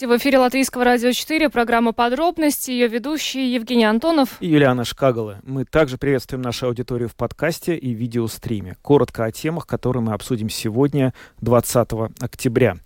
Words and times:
В 0.00 0.16
эфире 0.16 0.38
Латвийского 0.38 0.84
радио 0.84 1.10
4, 1.10 1.48
программа 1.48 1.92
«Подробности», 1.92 2.70
ее 2.70 2.86
ведущие 2.86 3.52
Евгений 3.52 3.84
Антонов 3.84 4.36
и 4.38 4.46
Юлиана 4.46 4.84
Шкагала. 4.84 5.40
Мы 5.42 5.64
также 5.64 5.98
приветствуем 5.98 6.40
нашу 6.40 6.66
аудиторию 6.66 7.08
в 7.08 7.16
подкасте 7.16 7.74
и 7.76 7.90
видеостриме. 7.94 8.76
Коротко 8.80 9.24
о 9.24 9.32
темах, 9.32 9.66
которые 9.66 10.04
мы 10.04 10.12
обсудим 10.12 10.50
сегодня, 10.50 11.14
20 11.40 11.88
октября. 12.20 12.76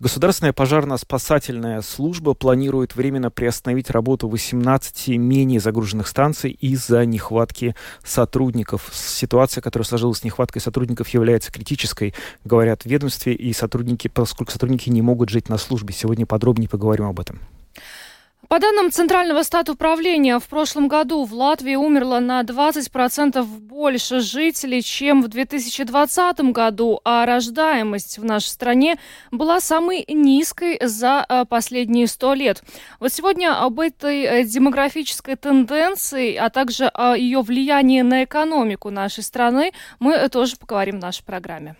Государственная 0.00 0.52
пожарно-спасательная 0.52 1.82
служба 1.82 2.34
планирует 2.34 2.96
временно 2.96 3.30
приостановить 3.30 3.90
работу 3.90 4.26
18 4.26 5.08
менее 5.18 5.60
загруженных 5.60 6.08
станций 6.08 6.50
из-за 6.50 7.06
нехватки 7.06 7.76
сотрудников. 8.02 8.90
Ситуация, 8.92 9.62
которая 9.62 9.86
сложилась 9.86 10.18
с 10.18 10.24
нехваткой 10.24 10.60
сотрудников, 10.60 11.08
является 11.10 11.52
критической, 11.52 12.12
говорят 12.44 12.82
в 12.82 12.86
ведомстве, 12.86 13.34
и 13.34 13.52
сотрудники, 13.52 14.08
поскольку 14.08 14.50
сотрудники 14.50 14.90
не 14.90 15.00
могут 15.00 15.28
жить 15.28 15.48
на 15.48 15.58
службе. 15.58 15.94
Сегодня 15.94 16.26
подробнее 16.26 16.55
подробнее 16.56 16.68
поговорим 16.68 17.06
об 17.06 17.20
этом. 17.20 17.40
По 18.48 18.60
данным 18.60 18.92
Центрального 18.92 19.42
стата 19.42 19.72
управления, 19.72 20.38
в 20.38 20.44
прошлом 20.44 20.86
году 20.86 21.24
в 21.24 21.34
Латвии 21.34 21.74
умерло 21.74 22.20
на 22.20 22.42
20% 22.42 23.42
больше 23.44 24.20
жителей, 24.20 24.82
чем 24.82 25.20
в 25.20 25.28
2020 25.28 26.52
году, 26.52 27.00
а 27.04 27.26
рождаемость 27.26 28.18
в 28.18 28.24
нашей 28.24 28.46
стране 28.46 28.98
была 29.32 29.60
самой 29.60 30.04
низкой 30.08 30.78
за 30.80 31.26
э, 31.28 31.44
последние 31.44 32.06
100 32.06 32.34
лет. 32.34 32.62
Вот 33.00 33.12
сегодня 33.12 33.60
об 33.60 33.80
этой 33.80 34.22
э, 34.22 34.44
демографической 34.44 35.34
тенденции, 35.34 36.36
а 36.36 36.48
также 36.48 36.86
о 36.86 37.16
ее 37.16 37.40
влиянии 37.40 38.02
на 38.02 38.22
экономику 38.22 38.90
нашей 38.90 39.24
страны 39.24 39.72
мы 39.98 40.28
тоже 40.28 40.56
поговорим 40.56 40.98
в 40.98 41.02
нашей 41.02 41.24
программе. 41.24 41.74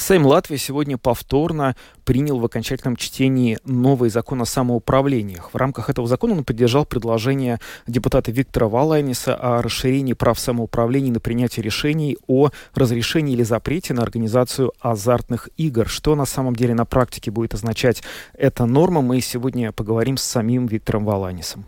Сейм 0.00 0.24
Латвии 0.24 0.56
сегодня 0.56 0.96
повторно 0.96 1.76
принял 2.04 2.38
в 2.38 2.44
окончательном 2.46 2.96
чтении 2.96 3.58
новый 3.66 4.08
закон 4.08 4.40
о 4.40 4.46
самоуправлениях. 4.46 5.52
В 5.52 5.56
рамках 5.56 5.90
этого 5.90 6.08
закона 6.08 6.32
он 6.32 6.42
поддержал 6.42 6.86
предложение 6.86 7.60
депутата 7.86 8.32
Виктора 8.32 8.66
Валайниса 8.66 9.34
о 9.34 9.60
расширении 9.60 10.14
прав 10.14 10.40
самоуправления 10.40 11.12
на 11.12 11.20
принятие 11.20 11.62
решений 11.62 12.16
о 12.26 12.48
разрешении 12.74 13.34
или 13.34 13.42
запрете 13.42 13.92
на 13.92 14.02
организацию 14.02 14.72
азартных 14.80 15.50
игр. 15.58 15.86
Что 15.86 16.14
на 16.14 16.24
самом 16.24 16.56
деле 16.56 16.74
на 16.74 16.86
практике 16.86 17.30
будет 17.30 17.52
означать 17.52 18.02
эта 18.32 18.64
норма, 18.64 19.02
мы 19.02 19.20
сегодня 19.20 19.70
поговорим 19.70 20.16
с 20.16 20.22
самим 20.22 20.66
Виктором 20.66 21.04
Валайнисом. 21.04 21.66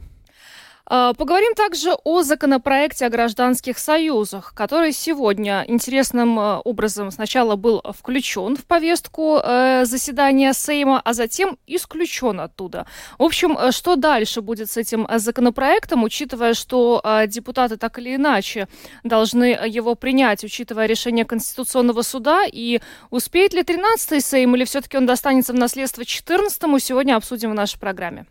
А, 0.95 1.15
поговорим 1.15 1.55
также 1.55 1.95
о 2.05 2.23
законопроекте 2.23 3.07
о 3.07 3.09
гражданских 3.09 3.79
союзах, 3.79 4.53
который 4.55 4.93
сегодня 4.93 5.65
интересным 5.67 6.39
э, 6.39 6.59
образом 6.65 7.11
сначала 7.11 7.57
был 7.57 7.83
включен 7.98 8.57
в 8.59 8.67
повестку 8.67 9.39
э, 9.43 9.87
заседания 9.87 10.53
Сейма, 10.53 11.01
а 11.03 11.15
затем 11.15 11.57
исключен 11.67 12.41
оттуда. 12.41 12.87
В 13.19 13.23
общем, 13.23 13.57
э, 13.57 13.73
что 13.73 13.97
дальше 13.97 14.43
будет 14.43 14.70
с 14.70 14.77
этим 14.77 15.09
законопроектом, 15.17 16.03
учитывая, 16.05 16.53
что 16.53 17.03
депутаты 17.27 17.79
так 17.79 17.98
или 17.98 18.17
иначе 18.17 18.69
должны 19.03 19.45
его 19.67 19.95
принять, 19.95 20.45
учитывая 20.45 20.85
решение 20.85 21.25
Конституционного 21.25 22.03
суда, 22.03 22.45
и 22.45 22.81
успеет 23.09 23.55
ли 23.55 23.63
13-й 23.63 24.20
Сейм 24.20 24.55
или 24.57 24.67
все-таки 24.67 24.98
он 24.98 25.07
достанется 25.07 25.55
в 25.55 25.57
наследство 25.57 26.03
14-му, 26.03 26.79
сегодня 26.79 27.17
обсудим 27.17 27.53
в 27.53 27.55
нашей 27.55 27.81
программе. 27.81 28.27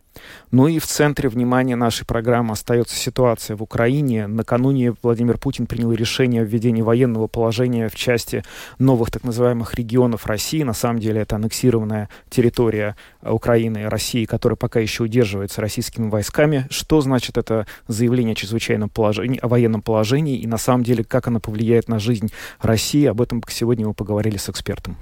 Ну 0.50 0.68
и 0.68 0.78
в 0.78 0.86
центре 0.86 1.28
внимания 1.28 1.76
нашей 1.76 2.06
программы 2.06 2.51
остается 2.52 2.96
ситуация 2.96 3.56
в 3.56 3.62
Украине. 3.62 4.26
Накануне 4.26 4.94
Владимир 5.02 5.38
Путин 5.38 5.66
принял 5.66 5.92
решение 5.92 6.42
о 6.42 6.44
введении 6.44 6.82
военного 6.82 7.26
положения 7.26 7.88
в 7.88 7.94
части 7.94 8.44
новых 8.78 9.10
так 9.10 9.24
называемых 9.24 9.74
регионов 9.74 10.26
России. 10.26 10.62
На 10.62 10.74
самом 10.74 11.00
деле 11.00 11.22
это 11.22 11.36
аннексированная 11.36 12.08
территория 12.30 12.96
Украины 13.22 13.82
и 13.82 13.84
России, 13.84 14.24
которая 14.24 14.56
пока 14.56 14.80
еще 14.80 15.04
удерживается 15.04 15.60
российскими 15.60 16.08
войсками. 16.08 16.66
Что 16.70 17.00
значит 17.00 17.38
это 17.38 17.66
заявление 17.88 18.32
о 18.32 18.36
чрезвычайном 18.36 18.88
положении, 18.88 19.38
о 19.40 19.48
военном 19.48 19.82
положении 19.82 20.38
и 20.38 20.46
на 20.46 20.58
самом 20.58 20.84
деле 20.84 21.04
как 21.04 21.28
оно 21.28 21.40
повлияет 21.40 21.88
на 21.88 21.98
жизнь 21.98 22.30
России? 22.60 23.06
Об 23.06 23.20
этом 23.20 23.42
сегодня 23.48 23.86
мы 23.86 23.94
поговорили 23.94 24.36
с 24.36 24.48
экспертом. 24.48 24.96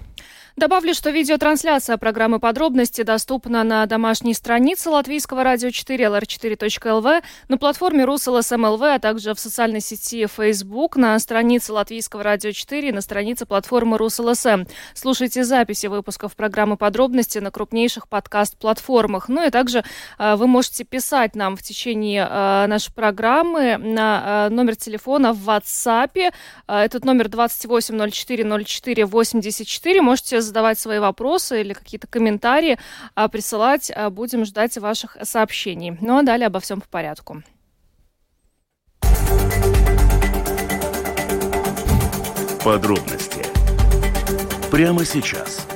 Добавлю, 0.57 0.95
что 0.95 1.11
видеотрансляция 1.11 1.97
программы 1.97 2.41
«Подробности» 2.41 3.03
доступна 3.03 3.63
на 3.63 3.87
домашней 3.87 4.35
странице 4.35 4.91
Латвийского 4.91 5.45
радио 5.45 5.71
4 5.71 6.07
lr4.lv, 6.07 7.23
на 7.49 7.59
платформе 7.59 8.05
РусЛСМЛВ, 8.05 8.83
а 8.83 8.99
также 8.99 9.33
в 9.35 9.39
социальной 9.39 9.81
сети 9.81 10.27
Facebook, 10.27 10.97
на 10.97 11.17
странице 11.21 11.73
Латвийского 11.73 12.25
радио 12.25 12.51
4 12.51 12.93
на 12.93 13.01
странице 13.01 13.47
платформы 13.47 13.97
РусЛСМ. 13.97 14.65
Слушайте 14.95 15.45
записи 15.45 15.87
выпусков 15.87 16.35
программы 16.35 16.77
«Подробности» 16.77 17.39
на 17.39 17.53
крупнейших 17.53 18.09
подкаст-платформах. 18.09 19.29
Ну 19.29 19.47
и 19.47 19.51
также 19.51 19.85
э, 20.19 20.35
вы 20.35 20.49
можете 20.49 20.83
писать 20.85 21.37
нам 21.37 21.57
в 21.57 21.63
течение 21.63 22.27
э, 22.29 22.67
нашей 22.67 22.93
программы 22.93 23.77
на 23.77 24.49
э, 24.49 24.51
номер 24.53 24.75
телефона 24.75 25.33
в 25.33 25.49
WhatsApp. 25.49 26.33
Э, 26.67 26.81
этот 26.81 27.05
номер 27.05 27.29
28040484. 27.29 30.01
Можете 30.01 30.40
задавать 30.43 30.79
свои 30.79 30.99
вопросы 30.99 31.61
или 31.61 31.73
какие-то 31.73 32.07
комментарии 32.07 32.79
а, 33.15 33.29
присылать. 33.29 33.91
А, 33.95 34.11
будем 34.11 34.45
ждать 34.45 34.77
ваших 34.79 35.17
сообщений. 35.23 35.97
Ну 36.01 36.19
а 36.19 36.23
далее 36.23 36.47
обо 36.47 36.61
всем 36.61 36.81
по 36.81 36.89
порядку. 36.89 37.43
Подробности 42.63 43.45
прямо 44.71 45.05
сейчас. 45.05 45.67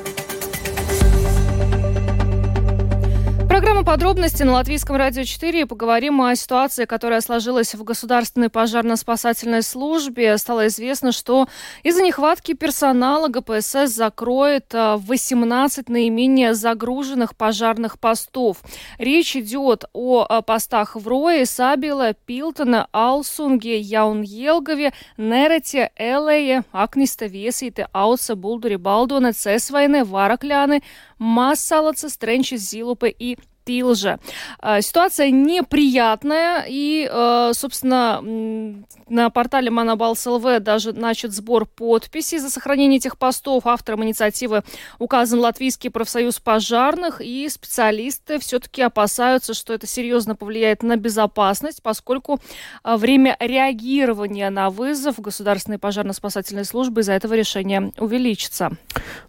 Программа 3.75 3.93
«Подробности» 3.93 4.45
на 4.45 4.53
Латвийском 4.53 4.95
радио 4.95 5.25
4. 5.25 5.67
Поговорим 5.67 6.21
о 6.21 6.37
ситуации, 6.37 6.85
которая 6.85 7.21
сложилась 7.21 7.75
в 7.75 7.83
Государственной 7.83 8.49
пожарно-спасательной 8.49 9.63
службе. 9.63 10.39
Стало 10.39 10.69
известно, 10.69 11.11
что 11.11 11.49
из-за 11.83 12.03
нехватки 12.03 12.55
персонала 12.55 13.27
ГПСС 13.27 13.89
закроет 13.89 14.73
18 14.73 15.89
а, 15.89 15.93
наименее 15.93 16.55
загруженных 16.55 17.35
пожарных 17.35 17.99
постов. 17.99 18.59
Речь 18.99 19.35
идет 19.35 19.87
о 19.93 20.41
постах 20.43 20.95
в 20.95 21.09
Рое, 21.09 21.45
Сабиле, 21.45 22.15
Пилтона, 22.27 22.87
Алсунге, 22.93 23.81
Яуньелгове, 23.81 24.93
Нерете, 25.17 25.91
Элее, 25.97 26.63
Акниста, 26.71 27.27
Весите, 27.27 27.89
Ауце, 27.91 28.37
Булдуре, 28.37 28.79
Балдоне, 28.79 29.33
Цесвайне, 29.33 30.05
Варакляны, 30.05 30.85
Массалаца, 31.19 32.09
Стренчи, 32.09 32.55
Зилупы 32.55 33.09
и 33.09 33.37
Тилже. 33.65 34.19
А, 34.59 34.81
ситуация 34.81 35.31
неприятная, 35.31 36.65
и, 36.69 37.09
а, 37.11 37.53
собственно, 37.55 38.21
на 39.09 39.31
портале 39.31 39.71
Манабалс 39.71 40.25
ЛВ 40.27 40.61
даже 40.61 40.93
начат 40.93 41.33
сбор 41.33 41.67
подписей 41.67 42.39
за 42.39 42.51
сохранение 42.51 42.99
этих 42.99 43.19
постов. 43.19 43.67
Автором 43.67 44.05
инициативы 44.05 44.63
указан 44.99 45.41
Латвийский 45.41 45.91
профсоюз 45.91 46.41
пожарных, 46.41 47.21
и 47.21 47.49
специалисты 47.49 48.39
все-таки 48.39 48.83
опасаются, 48.83 49.55
что 49.55 49.73
это 49.73 49.87
серьезно 49.87 50.35
повлияет 50.35 50.83
на 50.83 50.97
безопасность, 50.97 51.83
поскольку 51.83 52.41
а, 52.83 52.97
время 52.97 53.37
реагирования 53.41 54.51
на 54.51 54.71
вызов 54.71 55.21
Государственной 55.21 55.79
пожарно-спасательной 55.79 56.65
службы 56.65 57.01
из-за 57.01 57.13
этого 57.13 57.35
решения 57.35 57.93
увеличится. 57.99 58.73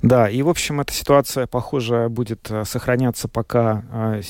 Да, 0.02 0.30
и, 0.30 0.42
в 0.42 0.50
общем, 0.50 0.82
эта 0.82 0.94
ситуация, 0.94 1.48
похоже, 1.48 2.08
будет 2.10 2.50
сохраняться, 2.66 3.28
пока 3.28 4.22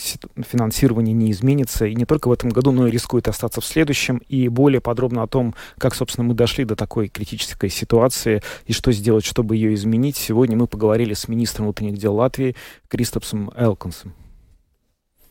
финансирование 0.44 1.14
не 1.14 1.32
изменится, 1.32 1.86
и 1.86 1.96
не 1.96 2.06
только 2.06 2.28
в 2.28 2.32
этом 2.32 2.50
году, 2.50 2.72
но 2.72 2.88
и 2.88 2.92
рискует 2.92 3.28
остаться 3.28 3.62
в 3.62 3.66
следующем. 3.66 4.18
И 4.30 4.48
более 4.48 4.82
подробно 4.82 5.24
о 5.24 5.28
том, 5.28 5.56
как, 5.78 5.96
собственно, 5.96 6.28
мы 6.28 6.34
дошли 6.34 6.66
до 6.66 6.76
такой 6.76 7.08
критической 7.08 7.70
ситуации 7.70 8.42
и 8.66 8.74
что 8.74 8.92
сделать, 8.92 9.26
чтобы 9.26 9.56
ее 9.56 9.74
изменить, 9.74 10.18
сегодня 10.18 10.58
мы 10.58 10.68
поговорили 10.68 11.14
с 11.14 11.28
министром 11.28 11.66
внутренних 11.66 11.98
дел 11.98 12.16
Латвии 12.16 12.56
Кристопсом 12.88 13.52
Элконсом. 13.56 14.14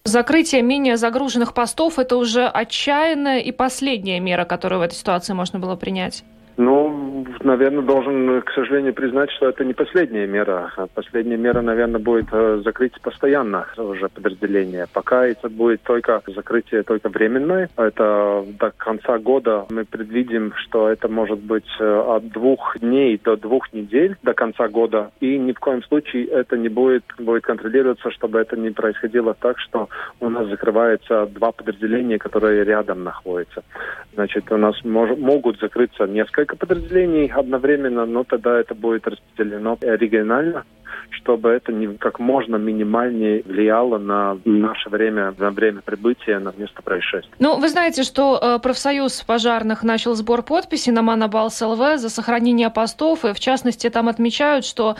Закрытие 0.05 0.61
менее 0.61 0.99
загруженных 0.99 1.55
постов– 1.55 1.99
это 2.00 2.17
уже 2.17 2.46
отчаянная 2.46 3.40
и 3.40 3.52
последняя 3.52 4.20
мера, 4.20 4.44
которую 4.44 4.81
в 4.81 4.82
этой 4.82 4.96
ситуации 4.96 5.32
можно 5.32 5.58
было 5.58 5.76
принять? 5.76 6.25
Наверное, 7.43 7.82
должен, 7.82 8.43
к 8.43 8.50
сожалению, 8.53 8.94
признать, 8.94 9.31
что 9.32 9.49
это 9.49 9.65
не 9.65 9.73
последняя 9.73 10.26
мера. 10.26 10.73
Последняя 10.94 11.37
мера, 11.37 11.61
наверное, 11.61 12.00
будет 12.00 12.26
э, 12.32 12.61
закрыть 12.65 13.00
постоянно 13.00 13.67
уже 13.76 14.09
подразделение. 14.09 14.87
Пока 14.93 15.26
это 15.26 15.49
будет 15.49 15.82
только 15.82 16.23
закрытие 16.26 16.82
только 16.82 17.09
временное. 17.09 17.69
Это 17.76 18.44
до 18.59 18.73
конца 18.76 19.19
года 19.19 19.67
мы 19.71 19.85
предвидим, 19.85 20.53
что 20.56 20.88
это 20.88 21.09
может 21.09 21.38
быть 21.38 21.69
э, 21.79 21.85
от 21.85 22.29
двух 22.29 22.79
дней 22.79 23.21
до 23.23 23.37
двух 23.37 23.73
недель 23.73 24.17
до 24.23 24.35
конца 24.35 24.69
года. 24.69 25.11
И 25.20 25.38
ни 25.38 25.53
в 25.53 25.61
коем 25.61 25.82
случае 25.85 26.27
это 26.27 26.56
не 26.56 26.69
будет, 26.69 27.05
будет 27.19 27.44
контролироваться, 27.44 28.11
чтобы 28.11 28.41
это 28.41 28.56
не 28.56 28.70
происходило 28.70 29.35
так, 29.35 29.59
что 29.59 29.88
у 30.20 30.29
нас 30.29 30.49
закрывается 30.49 31.27
два 31.27 31.53
подразделения, 31.53 32.19
которые 32.19 32.65
рядом 32.65 33.05
находятся. 33.05 33.62
Значит, 34.15 34.50
у 34.53 34.56
нас 34.56 34.77
мож, 34.85 35.17
могут 35.17 35.59
закрыться 35.61 36.06
несколько 36.06 36.56
подразделений 36.56 37.13
одновременно, 37.22 38.06
но 38.06 38.25
тогда 38.25 38.61
это 38.61 38.75
будет 38.75 39.06
распределено 39.06 39.78
регионально 39.81 40.64
чтобы 41.11 41.51
это 41.51 41.73
не, 41.73 41.97
как 41.97 42.19
можно 42.19 42.56
минимальнее 42.56 43.43
влияло 43.45 43.99
на 43.99 44.39
наше 44.45 44.91
время, 44.91 45.35
на 45.39 45.51
время 45.51 45.81
прибытия 45.83 46.39
на 46.39 46.53
место 46.56 46.83
происшествия. 46.83 47.35
Ну, 47.39 47.59
вы 47.59 47.69
знаете, 47.69 48.03
что 48.03 48.39
э, 48.41 48.59
профсоюз 48.59 49.23
пожарных 49.23 49.83
начал 49.83 50.15
сбор 50.15 50.43
подписей 50.43 50.93
на 50.93 51.03
Манабалс 51.03 51.61
ЛВ 51.61 51.99
за 51.99 52.09
сохранение 52.09 52.71
постов, 52.71 53.25
и 53.25 53.33
в 53.33 53.41
частности 53.41 53.89
там 53.91 54.09
отмечают, 54.09 54.65
что 54.65 54.97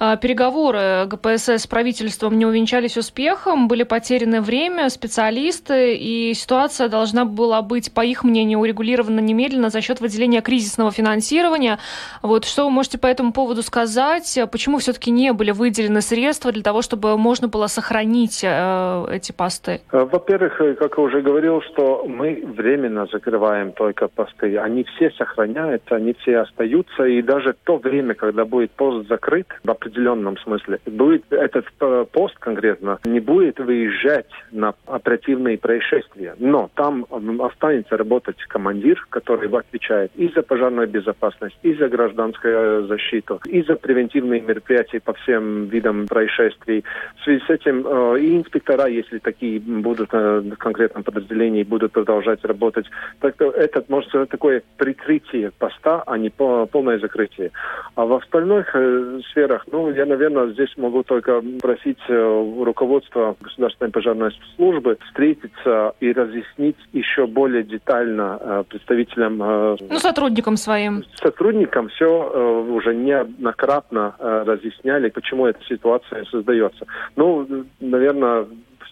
э, 0.00 0.16
переговоры 0.20 1.06
ГПСС 1.06 1.62
с 1.62 1.66
правительством 1.66 2.38
не 2.38 2.46
увенчались 2.46 2.96
успехом, 2.96 3.68
были 3.68 3.82
потеряны 3.82 4.40
время, 4.40 4.88
специалисты, 4.90 5.96
и 5.96 6.34
ситуация 6.34 6.88
должна 6.88 7.24
была 7.24 7.62
быть, 7.62 7.92
по 7.92 8.04
их 8.04 8.24
мнению, 8.24 8.60
урегулирована 8.60 9.20
немедленно 9.20 9.70
за 9.70 9.80
счет 9.80 10.00
выделения 10.00 10.40
кризисного 10.40 10.90
финансирования. 10.90 11.78
Вот 12.22 12.44
что 12.44 12.64
вы 12.64 12.70
можете 12.70 12.98
по 12.98 13.06
этому 13.06 13.32
поводу 13.32 13.62
сказать? 13.62 14.38
Почему 14.50 14.78
все-таки 14.78 15.10
не 15.10 15.32
были 15.32 15.45
выделены 15.52 16.00
средства 16.00 16.52
для 16.52 16.62
того, 16.62 16.82
чтобы 16.82 17.16
можно 17.16 17.48
было 17.48 17.66
сохранить 17.66 18.42
э, 18.44 19.06
эти 19.10 19.32
посты? 19.32 19.80
Э, 19.92 20.04
во-первых, 20.04 20.60
э, 20.60 20.74
как 20.74 20.96
я 20.96 21.02
уже 21.02 21.22
говорил, 21.22 21.60
что 21.62 22.04
мы 22.06 22.42
временно 22.44 23.06
закрываем 23.06 23.72
только 23.72 24.08
посты. 24.08 24.56
Они 24.58 24.84
все 24.84 25.10
сохраняются, 25.10 25.96
они 25.96 26.14
все 26.20 26.38
остаются, 26.38 27.04
и 27.04 27.22
даже 27.22 27.54
то 27.64 27.76
время, 27.76 28.14
когда 28.14 28.44
будет 28.44 28.70
пост 28.72 29.08
закрыт, 29.08 29.46
в 29.64 29.70
определенном 29.70 30.38
смысле, 30.38 30.80
будет 30.86 31.24
этот 31.30 31.66
пост 32.12 32.36
конкретно 32.38 32.98
не 33.04 33.20
будет 33.20 33.58
выезжать 33.58 34.30
на 34.52 34.74
оперативные 34.86 35.58
происшествия. 35.58 36.34
Но 36.38 36.70
там 36.74 37.06
останется 37.40 37.96
работать 37.96 38.36
командир, 38.48 39.06
который 39.10 39.48
отвечает 39.48 40.10
и 40.16 40.28
за 40.34 40.42
пожарную 40.42 40.88
безопасность, 40.88 41.56
и 41.62 41.74
за 41.74 41.88
гражданскую 41.88 42.86
защиту, 42.86 43.40
и 43.46 43.62
за 43.62 43.76
превентивные 43.76 44.40
мероприятия 44.40 45.00
по 45.00 45.12
всем 45.14 45.35
всем 45.36 45.66
видам 45.66 46.06
происшествий. 46.06 46.84
В 47.20 47.24
связи 47.24 47.42
с 47.46 47.50
этим 47.50 47.86
э, 47.86 48.20
и 48.20 48.36
инспектора, 48.36 48.86
если 48.86 49.18
такие 49.18 49.60
будут 49.60 50.08
э, 50.12 50.40
в 50.40 50.56
конкретном 50.56 51.02
подразделении, 51.02 51.62
будут 51.62 51.92
продолжать 51.92 52.44
работать, 52.44 52.86
так 53.20 53.40
это 53.40 53.84
может 53.88 54.12
быть 54.12 54.30
такое 54.30 54.62
прикрытие 54.76 55.50
поста, 55.58 56.02
а 56.06 56.18
не 56.18 56.30
полное 56.30 56.98
закрытие. 56.98 57.50
А 57.94 58.04
в 58.04 58.12
остальных 58.14 58.74
э, 58.74 59.20
сферах, 59.30 59.64
ну, 59.70 59.90
я, 59.90 60.06
наверное, 60.06 60.48
здесь 60.48 60.72
могу 60.76 61.02
только 61.02 61.42
просить 61.60 61.98
руководство 62.08 63.36
Государственной 63.40 63.90
пожарной 63.90 64.30
службы 64.56 64.98
встретиться 65.06 65.94
и 66.00 66.12
разъяснить 66.12 66.76
еще 66.92 67.26
более 67.26 67.62
детально 67.62 68.64
представителям... 68.68 69.38
Ну, 69.38 69.98
сотрудникам 69.98 70.56
своим. 70.56 71.04
Сотрудникам 71.16 71.88
все 71.88 72.06
уже 72.06 72.94
неоднократно 72.94 74.14
разъясняли, 74.18 75.08
почему 75.08 75.25
эта 75.46 75.62
ситуация 75.64 76.24
создается. 76.26 76.86
Ну, 77.16 77.46
наверное, 77.80 78.46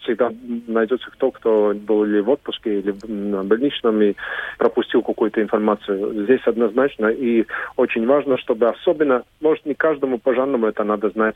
всегда 0.05 0.31
найдется 0.67 1.09
кто, 1.11 1.31
кто 1.31 1.73
был 1.73 2.05
или 2.05 2.19
в 2.21 2.29
отпуске, 2.29 2.79
или 2.79 2.93
на 3.07 3.43
больничном 3.43 4.01
и 4.01 4.15
пропустил 4.57 5.01
какую-то 5.01 5.41
информацию. 5.41 6.23
Здесь 6.23 6.41
однозначно 6.45 7.07
и 7.07 7.45
очень 7.75 8.05
важно, 8.05 8.37
чтобы 8.37 8.67
особенно, 8.67 9.23
может, 9.41 9.65
не 9.65 9.73
каждому 9.73 10.17
пожарному 10.17 10.67
это 10.67 10.83
надо 10.83 11.09
знать, 11.09 11.35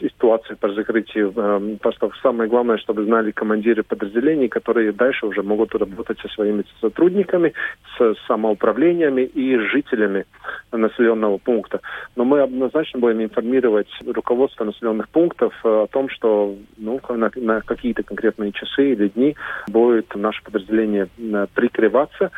ситуацию 0.00 0.56
по 0.56 0.72
закрытию 0.72 1.32
э, 1.36 1.76
постов. 1.80 2.14
Самое 2.22 2.48
главное, 2.48 2.78
чтобы 2.78 3.04
знали 3.04 3.30
командиры 3.30 3.82
подразделений, 3.82 4.48
которые 4.48 4.92
дальше 4.92 5.26
уже 5.26 5.42
могут 5.42 5.74
работать 5.74 6.18
со 6.20 6.28
своими 6.28 6.64
сотрудниками, 6.80 7.52
с 7.98 8.14
самоуправлениями 8.26 9.22
и 9.22 9.58
жителями 9.58 10.24
населенного 10.72 11.38
пункта. 11.38 11.80
Но 12.16 12.24
мы 12.24 12.40
однозначно 12.40 13.00
будем 13.00 13.22
информировать 13.22 13.88
руководство 14.06 14.64
населенных 14.64 15.08
пунктов 15.08 15.54
э, 15.64 15.68
о 15.68 15.86
том, 15.86 16.08
что 16.08 16.56
ну, 16.76 17.00
на, 17.08 17.30
на 17.36 17.60
какие-то 17.60 18.02
конкретные 18.06 18.52
часы 18.52 18.92
или 18.92 19.08
дни 19.08 19.36
будет 19.68 20.14
наше 20.14 20.42
подразделение 20.42 21.08
э, 21.18 21.46
прикрываться, 21.54 22.30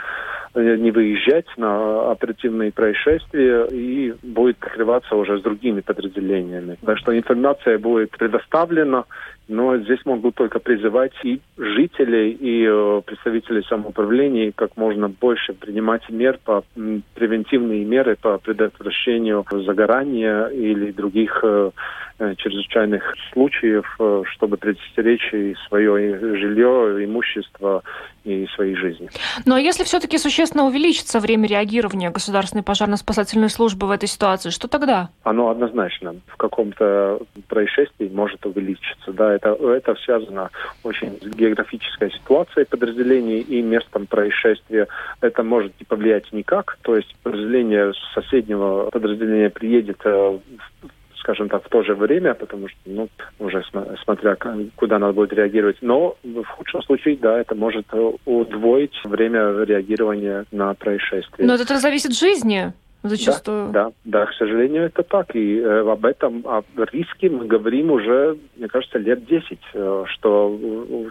э, 0.54 0.76
не 0.76 0.90
выезжать 0.90 1.46
на 1.56 2.10
оперативные 2.10 2.72
происшествия 2.72 3.66
и 3.70 4.14
будет 4.22 4.56
прикрываться 4.56 5.14
уже 5.14 5.38
с 5.38 5.42
другими 5.42 5.80
подразделениями. 5.80 6.76
Так 6.84 6.98
что 6.98 7.16
информация 7.16 7.78
будет 7.78 8.10
предоставлена, 8.10 9.04
но 9.48 9.76
здесь 9.78 10.04
могу 10.04 10.30
только 10.30 10.58
призывать 10.58 11.12
и 11.24 11.40
жителей, 11.56 12.30
и 12.32 12.66
э, 12.68 13.02
представителей 13.04 13.62
самоуправления 13.64 14.52
как 14.54 14.76
можно 14.76 15.08
больше 15.08 15.54
принимать 15.54 16.08
мер 16.10 16.38
по 16.44 16.64
превентивные 17.14 17.84
меры 17.84 18.16
по 18.16 18.38
предотвращению 18.38 19.44
загорания 19.50 20.46
или 20.48 20.92
других 20.92 21.40
э, 21.42 21.70
Э, 22.20 22.34
чрезвычайных 22.34 23.14
случаев, 23.32 23.86
чтобы 24.32 24.56
предостеречь 24.56 25.32
и 25.32 25.54
свое 25.68 26.18
жилье, 26.18 27.04
имущество 27.04 27.84
и 28.24 28.44
свои 28.56 28.74
жизни. 28.74 29.08
Ну 29.46 29.54
а 29.54 29.60
если 29.60 29.84
все-таки 29.84 30.18
существенно 30.18 30.64
увеличится 30.66 31.20
время 31.20 31.46
реагирования 31.46 32.10
государственной 32.10 32.64
пожарно-спасательной 32.64 33.48
службы 33.48 33.86
в 33.86 33.92
этой 33.92 34.08
ситуации, 34.08 34.50
что 34.50 34.66
тогда? 34.66 35.10
Оно 35.22 35.50
однозначно 35.50 36.16
в 36.26 36.36
каком-то 36.36 37.20
происшествии 37.46 38.10
может 38.12 38.44
увеличиться. 38.44 39.12
Да, 39.12 39.32
это, 39.38 39.56
это 39.70 39.94
связано 39.96 40.50
очень 40.82 41.18
с 41.20 41.26
географической 41.34 42.10
ситуацией 42.10 42.66
подразделений 42.66 43.40
и 43.40 43.62
местом 43.62 44.06
происшествия. 44.06 44.88
Это 45.20 45.42
может 45.42 45.72
не 45.80 45.84
повлиять 45.84 46.32
никак. 46.32 46.78
То 46.82 46.96
есть 46.96 47.14
подразделение 47.22 47.92
соседнего 48.14 48.90
подразделения 48.90 49.50
приедет 49.50 50.00
э, 50.04 50.38
скажем 51.28 51.48
так, 51.48 51.62
в 51.64 51.68
то 51.68 51.82
же 51.82 51.94
время, 51.94 52.34
потому 52.34 52.68
что, 52.68 52.78
ну, 52.86 53.08
уже 53.38 53.62
смотря 54.02 54.36
куда 54.76 54.98
надо 54.98 55.12
будет 55.12 55.32
реагировать. 55.34 55.76
Но 55.82 56.16
в 56.22 56.44
худшем 56.44 56.82
случае, 56.82 57.18
да, 57.20 57.38
это 57.38 57.54
может 57.54 57.86
удвоить 58.24 58.98
время 59.04 59.64
реагирования 59.64 60.46
на 60.52 60.72
происшествие. 60.74 61.46
Но 61.46 61.54
это 61.54 61.78
зависит 61.78 62.10
от 62.10 62.16
жизни 62.16 62.72
зачастую. 63.02 63.70
Да, 63.70 63.84
да, 63.84 63.92
да, 64.04 64.26
к 64.26 64.34
сожалению, 64.34 64.84
это 64.84 65.02
так. 65.02 65.34
И 65.34 65.58
э, 65.58 65.90
об 65.90 66.04
этом, 66.04 66.42
о 66.44 66.62
риске 66.92 67.30
мы 67.30 67.46
говорим 67.46 67.90
уже, 67.90 68.36
мне 68.56 68.68
кажется, 68.68 68.98
лет 68.98 69.24
10, 69.24 69.58
э, 69.74 70.04
что 70.06 70.58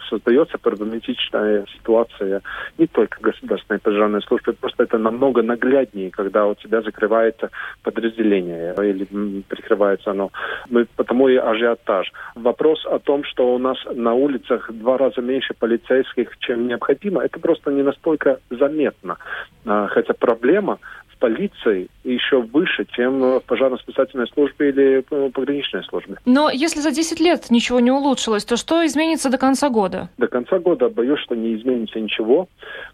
создается 0.10 0.58
проблематичная 0.58 1.66
ситуация 1.74 2.42
не 2.78 2.88
только 2.88 3.20
государственной 3.22 3.80
пожарной 3.80 4.22
службы, 4.24 4.54
просто 4.54 4.84
это 4.84 4.98
намного 4.98 5.42
нагляднее, 5.42 6.12
когда 6.12 6.46
у 6.48 6.56
тебя 6.56 6.82
закрывается 6.82 7.52
подразделение 7.84 8.74
или 8.78 9.42
прикрывается 9.48 10.12
оно. 10.12 10.32
Мы, 10.70 10.88
потому 10.96 11.30
и 11.30 11.36
ажиотаж. 11.36 12.12
Вопрос 12.36 12.86
о 12.86 13.00
том, 13.00 13.24
что 13.24 13.54
у 13.54 13.58
нас 13.58 13.78
на 13.94 14.14
улицах 14.14 14.72
два 14.72 14.98
раза 14.98 15.22
меньше 15.22 15.54
полицейских, 15.54 16.38
чем 16.40 16.68
необходимо, 16.68 17.24
это 17.24 17.40
просто 17.40 17.72
не 17.72 17.84
настолько 17.84 18.40
заметно. 18.50 19.18
А, 19.66 19.88
хотя 19.88 20.14
проблема 20.14 20.80
полицией 21.20 21.90
еще 22.04 22.42
выше, 22.42 22.86
чем 22.92 23.20
в 23.20 23.44
пожарно-спасательной 23.46 24.28
службе 24.34 24.70
или 24.70 25.06
э, 25.10 25.30
пограничной 25.32 25.84
службе. 25.84 26.18
Но 26.26 26.50
если 26.50 26.80
за 26.80 26.92
10 26.92 27.20
лет 27.20 27.50
ничего 27.50 27.80
не 27.80 27.92
улучшилось, 27.92 28.46
то 28.46 28.58
что 28.58 28.86
изменится 28.86 29.30
до 29.30 29.38
конца 29.38 29.70
года? 29.70 30.10
До 30.18 30.28
конца 30.28 30.60
года 30.60 30.90
боюсь, 30.90 31.20
что 31.20 31.36
не 31.36 31.56
изменится 31.56 32.00
ничего, 32.00 32.48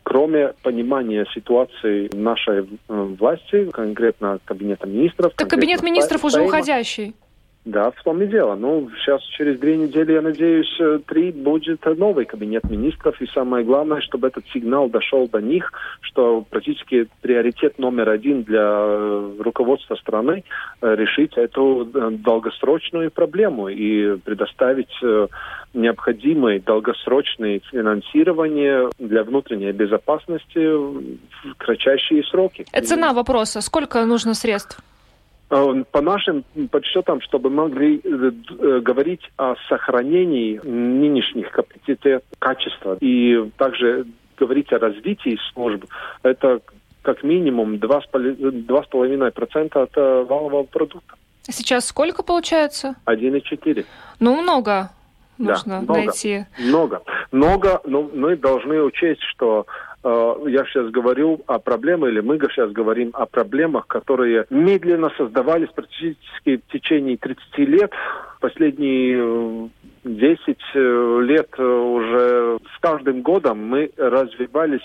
кроме 0.04 0.54
понимания 0.64 1.26
ситуации 1.34 2.10
нашей 2.16 2.62
э, 2.62 2.66
власти, 2.88 3.70
конкретно 3.72 4.40
Кабинета 4.46 4.88
министров. 4.88 5.34
Так 5.36 5.50
Кабинет 5.50 5.82
министров 5.84 6.24
уже 6.26 6.42
уходящий. 6.42 7.14
Да, 7.66 7.92
в 7.92 8.04
том 8.04 8.22
и 8.22 8.28
дело. 8.28 8.56
Ну, 8.56 8.90
сейчас 8.98 9.22
через 9.38 9.58
две 9.58 9.78
недели, 9.78 10.12
я 10.12 10.22
надеюсь, 10.22 10.76
э, 10.82 11.00
три 11.08 11.32
будет 11.32 11.86
новый 11.98 12.26
кабинет 12.26 12.70
министров. 12.70 13.22
И 13.22 13.28
самое 13.28 13.64
главное, 13.64 14.02
чтобы 14.02 14.28
этот 14.28 14.46
сигнал 14.54 14.90
дошел 14.90 15.30
до 15.30 15.40
них, 15.40 15.72
что 16.02 16.42
практически 16.50 17.08
приоритет 17.22 17.80
номер 17.80 18.10
один 18.10 18.44
для 18.44 18.66
э, 18.66 19.36
руководства 19.40 19.96
страны 19.96 20.44
э, 20.82 20.96
решить 20.96 21.38
эту 21.38 21.86
долгосрочную 21.86 23.12
проблему 23.12 23.70
и 23.70 24.18
предоставить 24.18 24.94
необходимое 25.74 26.60
долгосрочное 26.60 27.62
финансирование 27.72 28.90
для 29.00 29.24
внутренней 29.24 29.72
безопасности 29.72 30.60
в 30.60 31.56
кратчайшие 31.58 32.24
сроки. 32.26 32.66
Цена 32.84 33.14
вопроса. 33.14 33.62
Сколько 33.62 34.06
нужно 34.06 34.34
средств? 34.34 34.80
Э, 35.54 35.84
по 35.92 36.02
нашим 36.02 36.44
подсчетам, 36.72 37.22
чтобы 37.22 37.52
могли 37.52 38.02
э, 38.04 38.32
э, 38.60 38.80
говорить 38.80 39.22
о 39.38 39.54
сохранении 39.70 40.60
нынешних 40.64 41.52
капацитет 41.52 42.24
качества 42.40 42.98
и 43.00 43.52
также 43.58 44.08
говорить 44.36 44.74
о 44.74 44.80
развитии 44.80 45.38
служб, 45.54 45.86
это 46.24 46.62
как 47.04 47.24
минимум 47.24 47.76
2,5% 47.76 49.84
от 49.84 49.96
валового 49.96 50.64
продукта. 50.64 51.14
Сейчас 51.44 51.86
сколько 51.86 52.24
получается? 52.24 52.96
1,4. 53.06 53.86
Ну, 54.20 54.42
много 54.42 54.90
нужно 55.38 55.82
да, 55.82 55.82
много, 55.82 55.94
найти. 55.94 56.46
Много. 56.58 57.04
Много, 57.32 57.82
но 57.86 58.10
мы 58.12 58.38
должны 58.38 58.82
учесть, 58.82 59.22
что 59.22 59.68
я 60.04 60.66
сейчас 60.66 60.90
говорю 60.92 61.42
о 61.48 61.60
проблемах, 61.60 62.10
или 62.10 62.20
мы 62.20 62.38
сейчас 62.38 62.72
говорим 62.72 63.12
о 63.14 63.26
проблемах, 63.26 63.88
которые 63.88 64.46
медленно 64.50 65.12
создавались 65.18 65.70
практически 65.70 66.58
в 66.58 66.72
течение 66.72 67.18
30 67.18 67.58
лет. 67.60 67.92
Последние 68.42 69.18
э, 69.18 69.68
10 70.04 70.58
э, 70.74 71.20
лет 71.24 71.50
э, 71.58 71.64
уже 71.64 72.58
с 72.76 72.80
каждым 72.80 73.22
годом 73.22 73.66
мы 73.68 73.92
развивались 73.98 74.82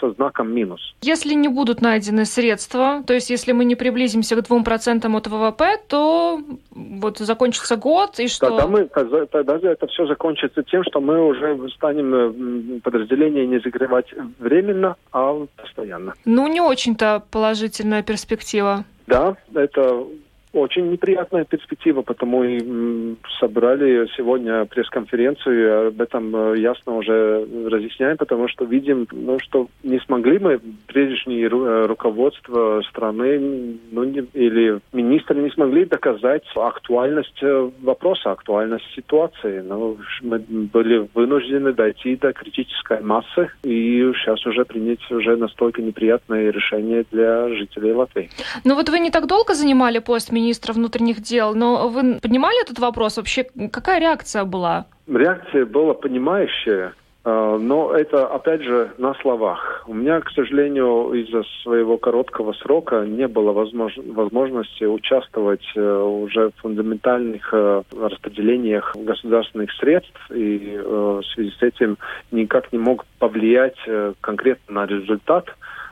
со 0.00 0.10
знаком 0.12 0.52
минус. 0.52 0.80
Если 1.02 1.34
не 1.34 1.48
будут 1.48 1.82
найдены 1.82 2.24
средства, 2.24 3.02
то 3.06 3.14
есть 3.14 3.30
если 3.30 3.52
мы 3.52 3.64
не 3.64 3.76
приблизимся 3.76 4.36
к 4.36 4.40
2% 4.40 5.16
от 5.16 5.26
ВВП, 5.26 5.64
то 5.86 6.40
вот 6.70 7.18
закончится 7.18 7.76
год 7.76 8.18
и 8.18 8.28
что? 8.28 8.48
Тогда, 8.48 8.66
мы, 8.66 8.84
тогда 8.86 9.58
это 9.70 9.86
все 9.88 10.06
закончится 10.06 10.62
тем, 10.62 10.82
что 10.84 11.00
мы 11.00 11.26
уже 11.26 11.68
станем 11.70 12.14
э, 12.14 12.80
подразделение 12.80 13.46
не 13.46 13.60
закрывать 13.60 14.06
временно, 14.38 14.96
а 15.12 15.46
постоянно. 15.56 16.14
Ну, 16.24 16.46
не 16.48 16.60
очень-то 16.60 17.22
положительная 17.30 18.02
перспектива. 18.02 18.84
Да, 19.06 19.36
это 19.54 20.04
очень 20.52 20.90
неприятная 20.90 21.44
перспектива, 21.44 22.02
потому 22.02 22.44
и 22.44 23.14
собрали 23.38 24.08
сегодня 24.16 24.64
пресс-конференцию, 24.64 25.88
об 25.88 26.00
этом 26.00 26.34
э, 26.34 26.58
ясно 26.58 26.96
уже 26.96 27.46
разъясняем, 27.66 28.16
потому 28.16 28.48
что 28.48 28.64
видим, 28.64 29.06
ну, 29.12 29.38
что 29.40 29.68
не 29.82 29.98
смогли 30.00 30.38
мы, 30.38 30.60
прежние 30.86 31.46
э, 31.46 31.86
руководство 31.86 32.82
страны, 32.88 33.78
ну, 33.90 34.04
не, 34.04 34.20
или 34.34 34.80
министры 34.92 35.40
не 35.40 35.50
смогли 35.50 35.84
доказать 35.84 36.44
актуальность 36.54 37.42
э, 37.42 37.70
вопроса, 37.82 38.32
актуальность 38.32 38.86
ситуации. 38.94 39.60
Но 39.60 39.96
мы 40.22 40.38
были 40.38 41.08
вынуждены 41.14 41.72
дойти 41.72 42.16
до 42.16 42.32
критической 42.32 43.00
массы 43.00 43.50
и 43.62 44.12
сейчас 44.14 44.44
уже 44.46 44.64
принять 44.64 44.98
уже 45.10 45.36
настолько 45.36 45.82
неприятное 45.82 46.50
решение 46.50 47.04
для 47.10 47.48
жителей 47.48 47.92
Латвии. 47.92 48.30
Ну 48.64 48.74
вот 48.74 48.88
вы 48.88 49.00
не 49.00 49.10
так 49.10 49.26
долго 49.26 49.54
занимали 49.54 49.98
пост 49.98 50.32
министра 50.38 50.72
внутренних 50.72 51.20
дел. 51.20 51.54
Но 51.54 51.88
вы 51.88 52.18
поднимали 52.20 52.62
этот 52.62 52.78
вопрос 52.78 53.16
вообще? 53.16 53.44
Какая 53.72 54.00
реакция 54.00 54.44
была? 54.44 54.86
Реакция 55.06 55.66
была 55.66 55.94
понимающая. 55.94 56.94
А, 57.24 57.58
но 57.58 57.92
это, 57.92 58.26
опять 58.26 58.62
же, 58.62 58.92
на 58.96 59.14
словах. 59.14 59.84
У 59.86 59.92
меня, 59.92 60.20
к 60.20 60.30
сожалению, 60.30 61.12
из-за 61.12 61.42
своего 61.62 61.98
короткого 61.98 62.54
срока 62.54 63.04
не 63.04 63.28
было 63.28 63.52
возмож... 63.52 63.98
возможности 63.98 64.84
участвовать 64.84 65.66
э, 65.74 66.02
уже 66.02 66.48
в 66.50 66.60
фундаментальных 66.62 67.50
э, 67.52 67.82
распределениях 68.00 68.96
государственных 68.96 69.72
средств, 69.72 70.30
и 70.30 70.74
э, 70.74 70.80
в 70.80 71.26
связи 71.34 71.52
с 71.58 71.62
этим 71.62 71.98
никак 72.30 72.72
не 72.72 72.78
мог 72.78 73.04
повлиять 73.18 73.76
конкретно 74.20 74.74
на 74.74 74.86
результат, 74.86 75.46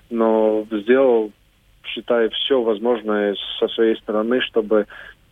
но 0.08 0.66
сделал 0.70 1.32
считаю, 1.88 2.30
все 2.30 2.62
возможное 2.62 3.36
со 3.58 3.68
своей 3.68 3.96
стороны, 3.96 4.40
чтобы 4.40 4.86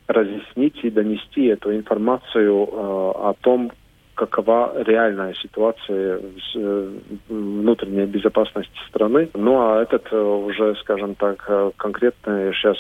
разъяснить 0.07 0.77
и 0.83 0.91
донести 0.91 1.47
эту 1.47 1.75
информацию 1.75 2.65
э, 2.65 2.69
о 2.71 3.35
том, 3.41 3.73
какова 4.15 4.83
реальная 4.83 5.35
ситуация 5.35 6.21
э, 6.55 6.91
внутренней 7.29 8.07
безопасности 8.07 8.79
страны. 8.89 9.29
Ну 9.35 9.61
а 9.61 9.83
этот 9.83 10.07
э, 10.13 10.17
уже, 10.17 10.75
скажем 10.77 11.15
так, 11.15 11.45
э, 11.49 11.71
конкретная 11.77 12.53
сейчас 12.53 12.77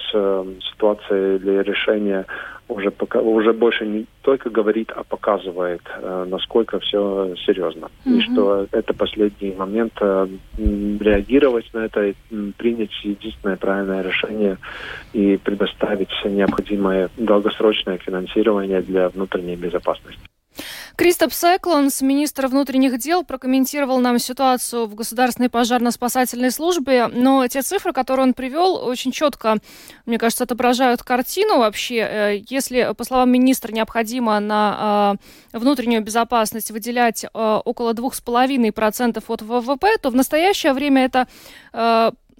ситуация 0.72 1.36
или 1.36 1.62
решение 1.62 2.26
уже 2.66 2.90
пока 2.90 3.20
уже 3.20 3.52
больше 3.52 3.86
не 3.86 4.06
только 4.22 4.48
говорит, 4.48 4.90
а 4.96 5.04
показывает, 5.04 5.82
насколько 6.26 6.80
все 6.80 7.34
серьезно. 7.44 7.90
Mm-hmm. 8.06 8.16
И 8.16 8.20
что 8.22 8.66
это 8.72 8.94
последний 8.94 9.52
момент 9.52 9.92
реагировать 10.00 11.66
на 11.74 11.80
это, 11.80 12.14
принять 12.56 13.04
единственное 13.04 13.56
правильное 13.56 14.02
решение 14.02 14.56
и 15.12 15.36
предоставить 15.36 16.08
необходимое 16.24 17.10
долгосрочное 17.18 17.98
финансирование 17.98 18.80
для 18.80 19.10
внутренней 19.10 19.56
безопасности. 19.56 20.22
Кристоп 20.96 21.32
Секлонс, 21.32 22.02
министр 22.02 22.46
внутренних 22.46 22.98
дел, 22.98 23.24
прокомментировал 23.24 23.98
нам 23.98 24.20
ситуацию 24.20 24.86
в 24.86 24.94
Государственной 24.94 25.48
пожарно-спасательной 25.48 26.52
службе, 26.52 27.08
но 27.08 27.46
те 27.48 27.62
цифры, 27.62 27.92
которые 27.92 28.28
он 28.28 28.34
привел, 28.34 28.76
очень 28.76 29.10
четко, 29.10 29.56
мне 30.06 30.18
кажется, 30.18 30.44
отображают 30.44 31.02
картину 31.02 31.58
вообще. 31.58 31.96
Э, 31.96 32.42
если, 32.48 32.94
по 32.96 33.02
словам 33.02 33.32
министра, 33.32 33.72
необходимо 33.72 34.38
на 34.38 35.16
э, 35.52 35.58
внутреннюю 35.58 36.02
безопасность 36.02 36.70
выделять 36.70 37.24
э, 37.24 37.28
около 37.64 37.92
2,5% 37.92 39.24
от 39.26 39.42
ВВП, 39.42 39.98
то 40.00 40.10
в 40.10 40.14
настоящее 40.14 40.74
время 40.74 41.04
это 41.04 41.26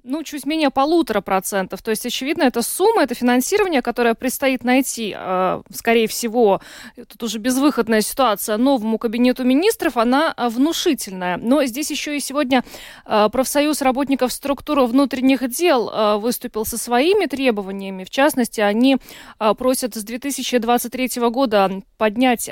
ну, 0.05 0.23
чуть 0.23 0.45
менее 0.45 0.69
полутора 0.69 1.21
процентов. 1.21 1.81
То 1.81 1.91
есть, 1.91 2.05
очевидно, 2.05 2.43
это 2.43 2.61
сумма, 2.61 3.03
это 3.03 3.15
финансирование, 3.15 3.81
которое 3.81 4.13
предстоит 4.13 4.63
найти, 4.63 5.15
э, 5.17 5.61
скорее 5.73 6.07
всего, 6.07 6.61
тут 6.95 7.23
уже 7.23 7.39
безвыходная 7.39 8.01
ситуация, 8.01 8.57
новому 8.57 8.97
кабинету 8.97 9.43
министров, 9.43 9.97
она 9.97 10.33
э, 10.37 10.47
внушительная. 10.49 11.37
Но 11.37 11.65
здесь 11.65 11.89
еще 11.89 12.15
и 12.15 12.19
сегодня 12.19 12.63
э, 13.05 13.29
профсоюз 13.31 13.81
работников 13.81 14.31
структуры 14.31 14.85
внутренних 14.85 15.47
дел 15.49 16.19
выступил 16.19 16.65
со 16.65 16.77
своими 16.77 17.25
требованиями. 17.25 18.03
В 18.03 18.09
частности, 18.09 18.61
они 18.61 18.97
просят 19.57 19.95
с 19.95 20.03
2023 20.03 21.21
года 21.29 21.81
поднять 21.97 22.49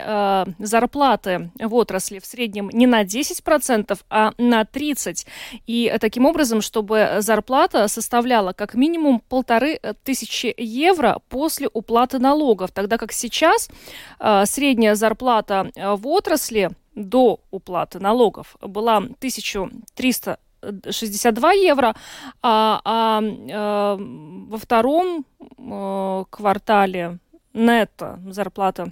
зарплаты 0.60 1.52
в 1.60 1.74
отрасли 1.76 2.20
в 2.20 2.26
среднем 2.26 2.70
не 2.72 2.88
на 2.88 3.04
10%, 3.04 4.00
а 4.10 4.32
на 4.38 4.62
30%. 4.64 5.28
И 5.68 5.94
таким 6.00 6.26
образом, 6.26 6.62
чтобы 6.62 7.18
зарплаты 7.20 7.43
зарплата 7.44 7.90
составляла 7.90 8.54
как 8.54 8.76
минимум 8.76 9.20
полторы 9.20 9.78
э, 9.82 9.94
тысячи 10.04 10.54
евро 10.58 11.20
после 11.30 11.70
уплаты 11.74 12.20
налогов, 12.20 12.72
тогда 12.72 12.98
как 12.98 13.12
сейчас 13.12 13.70
э, 14.20 14.46
средняя 14.46 14.96
зарплата 14.96 15.70
э, 15.76 15.96
в 15.96 16.08
отрасли 16.08 16.70
до 16.96 17.40
уплаты 17.52 18.00
налогов 18.00 18.56
была 18.62 18.98
1362 18.98 21.54
евро, 21.54 21.94
а, 22.42 22.82
а 22.86 23.22
э, 23.22 23.98
во 24.50 24.58
втором 24.58 25.26
э, 25.42 26.24
квартале 26.30 27.18
нетто 27.54 28.20
зарплата 28.30 28.92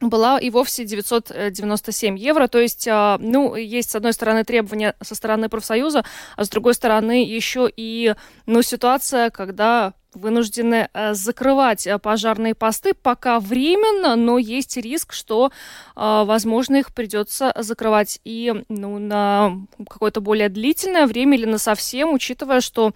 была 0.00 0.38
и 0.38 0.50
вовсе 0.50 0.84
997 0.84 2.18
евро. 2.18 2.46
То 2.48 2.58
есть, 2.58 2.86
а, 2.88 3.18
ну, 3.20 3.54
есть, 3.54 3.90
с 3.90 3.96
одной 3.96 4.12
стороны, 4.12 4.44
требования 4.44 4.94
со 5.00 5.14
стороны 5.14 5.48
профсоюза, 5.48 6.04
а 6.36 6.44
с 6.44 6.48
другой 6.48 6.74
стороны 6.74 7.24
еще 7.24 7.70
и, 7.74 8.14
ну, 8.46 8.62
ситуация, 8.62 9.30
когда 9.30 9.94
вынуждены 10.14 10.88
э, 10.92 11.14
закрывать 11.14 11.86
э, 11.86 11.98
пожарные 11.98 12.54
посты 12.54 12.94
пока 12.94 13.40
временно, 13.40 14.16
но 14.16 14.38
есть 14.38 14.76
риск, 14.76 15.12
что, 15.12 15.52
а, 15.94 16.24
возможно, 16.24 16.76
их 16.76 16.94
придется 16.94 17.52
закрывать 17.56 18.20
и 18.24 18.64
ну, 18.68 18.98
на 18.98 19.52
какое-то 19.88 20.20
более 20.20 20.48
длительное 20.48 21.06
время 21.06 21.36
или 21.36 21.44
на 21.44 21.58
совсем, 21.58 22.12
учитывая, 22.12 22.60
что 22.60 22.92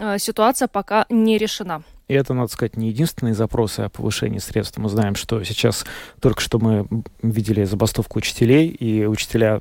э, 0.00 0.18
ситуация 0.18 0.68
пока 0.68 1.06
не 1.08 1.38
решена. 1.38 1.82
И 2.08 2.14
это, 2.14 2.34
надо 2.34 2.50
сказать, 2.50 2.76
не 2.76 2.88
единственные 2.88 3.34
запросы 3.34 3.80
о 3.80 3.88
повышении 3.90 4.38
средств. 4.38 4.78
Мы 4.78 4.88
знаем, 4.88 5.14
что 5.14 5.44
сейчас 5.44 5.84
только 6.20 6.40
что 6.40 6.58
мы 6.58 6.88
видели 7.22 7.64
забастовку 7.64 8.18
учителей, 8.18 8.68
и 8.68 9.04
учителя 9.04 9.60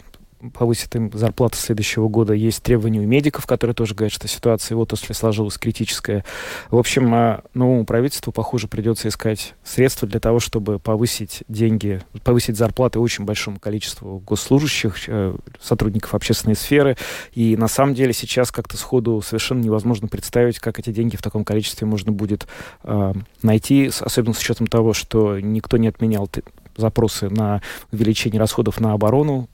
повысит 0.53 0.96
им 0.96 1.12
зарплату 1.13 1.58
следующего 1.58 2.08
года. 2.08 2.34
Есть 2.34 2.62
требования 2.63 3.00
у 3.00 3.06
медиков, 3.08 3.46
которые 3.46 3.74
тоже 3.74 3.96
говорят, 3.96 4.13
что 4.13 4.27
ситуация 4.27 4.75
в 4.75 4.79
отрасли 4.79 5.13
сложилась 5.13 5.58
критическая. 5.58 6.24
В 6.70 6.77
общем, 6.77 7.13
а, 7.13 7.44
новому 7.53 7.86
правительству, 7.86 8.32
похоже, 8.32 8.67
придется 8.67 9.08
искать 9.08 9.56
средства 9.63 10.08
для 10.08 10.20
того, 10.20 10.39
чтобы 10.39 10.79
повысить 10.79 11.44
деньги, 11.48 12.01
повысить 12.24 12.58
зарплаты 12.58 13.00
очень 13.00 13.25
большому 13.25 13.60
количеству 13.60 14.20
госслужащих, 14.20 14.96
э, 15.08 15.36
сотрудников 15.60 16.13
общественной 16.13 16.56
сферы. 16.56 16.98
И 17.34 17.58
на 17.58 17.67
самом 17.67 17.94
деле 17.94 18.13
сейчас 18.13 18.51
как-то 18.51 18.77
сходу 18.77 19.22
совершенно 19.22 19.62
невозможно 19.62 20.08
представить, 20.08 20.60
как 20.60 20.79
эти 20.79 20.91
деньги 20.91 21.15
в 21.15 21.22
таком 21.22 21.44
количестве 21.44 21.88
можно 21.88 22.12
будет 22.12 22.48
э, 22.84 23.13
найти, 23.41 23.91
особенно 24.00 24.34
с 24.34 24.39
учетом 24.39 24.67
того, 24.67 24.94
что 24.94 25.39
никто 25.39 25.77
не 25.77 25.88
отменял 25.88 26.29
запросы 26.77 27.29
на 27.29 27.62
увеличение 27.91 28.39
расходов 28.39 28.79
на 28.79 28.94
оборону. 28.94 29.50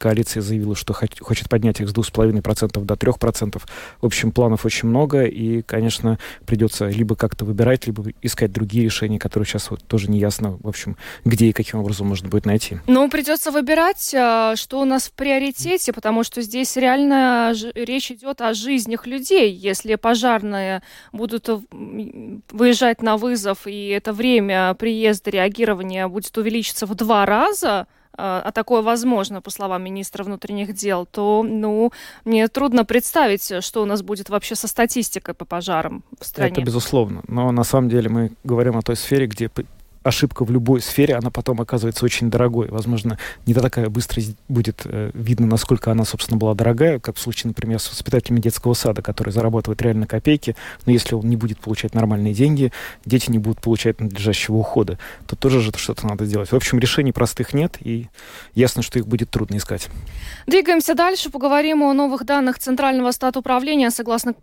Э, 0.00 0.10
коалиция 0.10 0.40
заявила, 0.42 0.74
что 0.74 0.92
хочет 0.92 1.48
поднять 1.48 1.80
их 1.80 1.88
с 1.88 1.94
2,5% 1.94 2.84
до 2.84 2.94
3%. 2.94 3.62
В 4.00 4.06
общем, 4.06 4.32
планов 4.32 4.64
очень 4.64 4.88
много, 4.88 5.24
и, 5.24 5.62
конечно, 5.62 6.18
придется 6.46 6.88
либо 6.88 7.14
как-то 7.14 7.44
выбирать, 7.44 7.86
либо 7.86 8.04
искать 8.22 8.52
другие 8.52 8.84
решения, 8.84 9.18
которые 9.18 9.46
сейчас 9.46 9.70
вот 9.70 9.84
тоже 9.84 10.10
не 10.10 10.18
ясно, 10.18 10.58
в 10.62 10.68
общем, 10.68 10.96
где 11.24 11.46
и 11.46 11.52
каким 11.52 11.80
образом 11.80 12.08
можно 12.08 12.28
будет 12.28 12.46
найти. 12.46 12.78
Ну, 12.86 13.08
придется 13.08 13.50
выбирать, 13.50 14.14
а, 14.14 14.56
что 14.56 14.80
у 14.80 14.84
нас 14.84 15.08
в 15.08 15.12
приоритете, 15.12 15.92
потому 15.92 16.24
что 16.24 16.42
здесь 16.42 16.76
реально 16.76 17.54
речь 17.74 18.10
идет 18.10 18.40
о 18.40 18.54
жизнях 18.54 19.06
людей. 19.06 19.52
Если 19.52 19.94
пожарные 19.94 20.82
будут 21.12 21.48
выезжать 22.50 23.02
на 23.02 23.16
вызов, 23.16 23.66
и 23.66 23.88
это 23.88 24.12
время 24.12 24.74
приезда, 24.74 25.30
реагирования 25.30 26.08
будет 26.08 26.36
увеличиться 26.36 26.86
в 26.86 26.94
два 26.94 27.26
раза, 27.26 27.86
а, 28.20 28.42
а 28.44 28.52
такое 28.52 28.82
возможно, 28.82 29.40
по 29.40 29.50
словам 29.50 29.82
министра 29.82 30.24
внутренних 30.24 30.74
дел, 30.74 31.06
то, 31.06 31.42
ну, 31.42 31.90
мне 32.24 32.48
трудно 32.48 32.84
представить, 32.84 33.64
что 33.64 33.82
у 33.82 33.86
нас 33.86 34.02
будет 34.02 34.28
вообще 34.28 34.54
со 34.54 34.68
статистикой 34.68 35.34
по 35.34 35.44
пожарам 35.44 36.02
в 36.20 36.26
стране. 36.26 36.52
Это 36.52 36.62
безусловно. 36.62 37.22
Но 37.28 37.50
на 37.52 37.64
самом 37.64 37.88
деле 37.88 38.10
мы 38.10 38.32
говорим 38.44 38.76
о 38.76 38.82
той 38.82 38.96
сфере, 38.96 39.26
где 39.26 39.50
ошибка 40.02 40.44
в 40.44 40.50
любой 40.50 40.80
сфере, 40.80 41.14
она 41.14 41.30
потом 41.30 41.60
оказывается 41.60 42.04
очень 42.04 42.30
дорогой. 42.30 42.68
Возможно, 42.68 43.18
не 43.46 43.54
такая 43.54 43.88
быстро 43.88 44.22
будет 44.48 44.82
э, 44.84 45.10
видно, 45.14 45.46
насколько 45.46 45.90
она, 45.90 46.04
собственно, 46.04 46.38
была 46.38 46.54
дорогая, 46.54 46.98
как 46.98 47.16
в 47.16 47.20
случае, 47.20 47.48
например, 47.48 47.78
с 47.78 47.90
воспитателями 47.90 48.40
детского 48.40 48.74
сада, 48.74 49.02
который 49.02 49.30
зарабатывает 49.30 49.82
реально 49.82 50.06
копейки, 50.06 50.56
но 50.86 50.92
если 50.92 51.14
он 51.14 51.28
не 51.28 51.36
будет 51.36 51.60
получать 51.60 51.94
нормальные 51.94 52.34
деньги, 52.34 52.72
дети 53.04 53.30
не 53.30 53.38
будут 53.38 53.60
получать 53.60 54.00
надлежащего 54.00 54.56
ухода, 54.56 54.98
то 55.26 55.36
тоже 55.36 55.60
же 55.60 55.72
что-то 55.76 56.06
надо 56.06 56.24
сделать. 56.24 56.50
В 56.50 56.56
общем, 56.56 56.78
решений 56.78 57.12
простых 57.12 57.52
нет, 57.52 57.76
и 57.80 58.08
ясно, 58.54 58.82
что 58.82 58.98
их 58.98 59.06
будет 59.06 59.30
трудно 59.30 59.56
искать. 59.56 59.88
Двигаемся 60.46 60.94
дальше, 60.94 61.30
поговорим 61.30 61.82
о 61.82 61.92
новых 61.92 62.24
данных 62.24 62.58
Центрального 62.58 63.10
статуправления, 63.12 63.90
согласно 63.90 64.34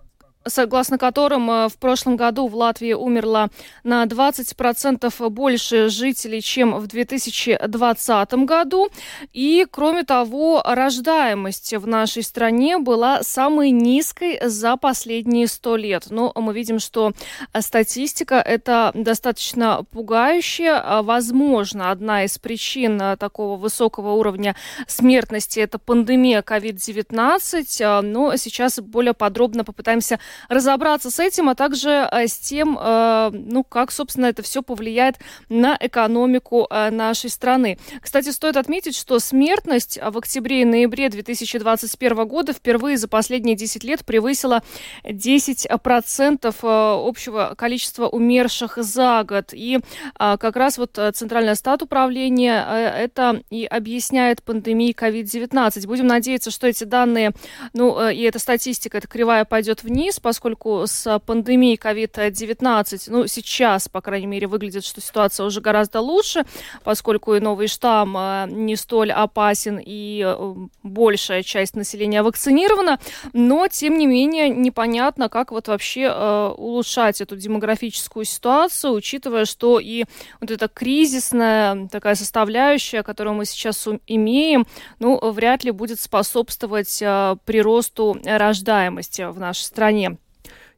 согласно 0.48 0.98
которым 0.98 1.50
э, 1.50 1.70
в 1.70 1.77
прошлом 1.77 2.16
году 2.18 2.48
в 2.48 2.56
Латвии 2.56 2.94
умерло 2.94 3.50
на 3.84 4.04
20% 4.06 5.30
больше 5.30 5.89
жителей, 5.89 6.42
чем 6.42 6.75
в 6.80 6.88
2020 6.88 8.34
году. 8.46 8.89
И, 9.34 9.66
кроме 9.70 10.04
того, 10.04 10.62
рождаемость 10.66 11.74
в 11.74 11.88
нашей 11.88 12.24
стране 12.24 12.77
была 12.77 13.24
самой 13.24 13.72
низкой 13.72 14.39
за 14.44 14.77
последние 14.77 15.48
100 15.48 15.75
лет. 15.75 16.06
Но 16.10 16.32
мы 16.36 16.54
видим, 16.54 16.80
что 16.80 17.13
статистика 17.60 18.36
это 18.36 18.92
достаточно 18.94 19.84
пугающая. 19.92 21.01
Возможно, 21.01 21.92
одна 21.92 22.24
из 22.24 22.38
причин 22.38 23.01
э, 23.01 23.18
такого 23.18 23.58
высокого 23.58 24.13
уровня 24.13 24.56
смертности– 24.88 25.60
это 25.62 25.80
пандемия 25.80 26.42
COVID-19. 26.42 27.66
Э, 27.80 28.01
но 28.01 28.36
сейчас 28.36 28.80
более 28.80 29.13
подробно 29.13 29.63
попытаемся 29.63 30.20
разобраться 30.50 31.12
с 31.12 31.20
этим, 31.20 31.50
а 31.50 31.56
также 31.56 32.08
э, 32.12 32.27
с 32.27 32.38
тем, 32.38 32.77
э, 32.79 33.29
ну, 33.34 33.63
как, 33.63 33.91
собственно, 33.91 34.27
это 34.27 34.44
все 34.44 34.62
повлияет 34.62 35.15
на 35.50 35.77
экономику 35.79 36.67
э, 36.70 36.89
нашей 36.89 37.29
страны. 37.29 37.77
Кстати, 38.01 38.29
стоит 38.29 38.58
отметить, 38.58 38.96
что 38.96 39.20
смертность 39.20 40.00
в 40.01 40.17
октябре 40.17 40.62
и 40.62 40.65
ноябре 40.65 41.10
2021 41.10 42.27
года 42.27 42.53
впервые 42.53 42.98
за 42.98 43.08
последние 43.08 43.56
10 43.56 43.84
лет 43.84 44.06
превысила 44.06 44.63
10% 45.03 47.08
общего 47.08 47.53
количества 47.58 48.08
умерших 48.08 48.77
за 48.77 49.24
год. 49.24 49.50
И 49.53 49.79
как 50.15 50.56
раз 50.56 50.77
вот 50.77 51.00
Центральное 51.13 51.56
стат 51.56 51.82
управления 51.82 52.94
это 52.98 53.41
и 53.50 53.65
объясняет 53.65 54.44
пандемией 54.44 54.94
COVID-19. 54.94 55.88
Будем 55.88 56.08
надеяться, 56.08 56.51
что 56.51 56.67
эти 56.67 56.84
данные, 56.84 57.32
ну, 57.74 58.10
и 58.10 58.22
эта 58.22 58.39
статистика, 58.39 58.98
эта 58.98 59.08
кривая 59.08 59.46
пойдет 59.46 59.84
вниз, 59.84 60.20
поскольку 60.27 60.84
с 60.86 61.22
пандемией 61.25 61.77
COVID-19, 61.77 63.03
ну, 63.07 63.27
сейчас, 63.27 63.88
по 63.88 64.01
крайней 64.01 64.27
мере, 64.27 64.46
выглядит, 64.48 64.84
что 64.84 65.00
ситуация 65.00 65.46
уже 65.46 65.62
гораздо 65.62 66.01
лучше, 66.01 66.43
поскольку 66.84 67.36
и 67.36 67.39
новый 67.39 67.69
штамм 67.69 68.17
э, 68.17 68.48
не 68.50 68.75
столь 68.75 69.13
опасен 69.13 69.79
и 69.81 70.22
э, 70.25 70.55
большая 70.84 71.43
часть 71.43 71.77
населения 71.77 72.24
вакцинирована, 72.24 73.00
но, 73.31 73.69
тем 73.69 73.98
не 73.98 74.05
менее, 74.05 74.50
непонятно, 74.50 75.29
как 75.29 75.53
вот 75.53 75.69
вообще 75.69 76.12
э, 76.13 76.53
улучшать 76.57 77.22
эту 77.22 77.38
демографическую 77.38 78.25
ситуацию, 78.25 78.91
учитывая, 78.91 79.46
что 79.46 79.79
и 79.79 80.03
вот 80.41 80.51
эта 80.51 80.67
кризисная 80.67 81.88
такая 81.88 82.15
составляющая, 82.15 83.01
которую 83.01 83.36
мы 83.36 83.46
сейчас 83.46 83.88
имеем, 84.07 84.68
ну, 85.00 85.31
вряд 85.31 85.63
ли 85.63 85.72
будет 85.72 86.01
способствовать 86.01 86.98
приросту 87.46 88.20
рождаемости 88.25 89.22
в 89.22 89.40
нашей 89.40 89.63
стране. 89.63 90.17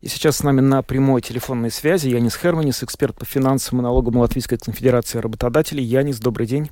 И 0.02 0.08
сейчас 0.08 0.38
с 0.38 0.44
нами 0.44 0.62
на 0.62 0.82
прямой 0.82 1.22
телефонной 1.22 1.72
связи 1.72 2.08
Янис 2.08 2.36
Херманис, 2.36 2.84
эксперт 2.84 3.18
по 3.18 3.26
финансам 3.26 3.80
и 3.80 3.84
налогам 3.84 4.18
Латвийской 4.18 4.58
конфедерации 4.58 5.20
работодателей. 5.20 5.84
Янис, 5.84 6.20
добрый 6.20 6.48
день. 6.48 6.72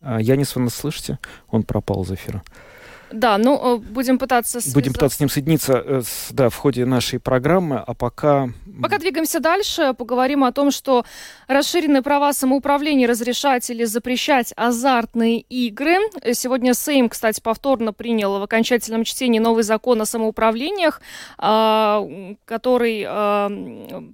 А, 0.00 0.20
Янис, 0.20 0.54
вы 0.54 0.62
нас 0.62 0.74
слышите? 0.74 1.18
Он 1.48 1.62
пропал 1.62 2.02
из 2.02 2.12
эфира. 2.12 2.42
Да, 3.12 3.38
ну, 3.38 3.76
э, 3.76 3.78
будем 3.78 4.18
пытаться... 4.18 4.60
Связаться. 4.60 4.74
Будем 4.74 4.92
пытаться 4.92 5.16
с 5.16 5.20
ним 5.20 5.28
соединиться 5.28 5.82
э, 5.84 6.02
да, 6.30 6.48
в 6.48 6.56
ходе 6.56 6.84
нашей 6.84 7.20
программы, 7.20 7.78
а 7.78 7.94
пока... 7.94 8.48
Пока 8.82 8.98
двигаемся 8.98 9.40
дальше, 9.40 9.94
поговорим 9.96 10.42
о 10.42 10.52
том, 10.52 10.70
что 10.70 11.04
расширенные 11.46 12.02
права 12.02 12.32
самоуправления 12.32 13.06
разрешать 13.06 13.68
или 13.70 13.84
запрещать 13.84 14.52
азартные 14.56 15.40
игры. 15.40 15.96
Сегодня 16.32 16.74
Сейм, 16.74 17.08
кстати, 17.08 17.40
повторно 17.40 17.92
принял 17.92 18.38
в 18.40 18.42
окончательном 18.42 19.04
чтении 19.04 19.38
новый 19.38 19.62
закон 19.62 20.02
о 20.02 20.06
самоуправлениях, 20.06 21.00
а, 21.38 22.04
который 22.44 23.04
а, 23.06 23.48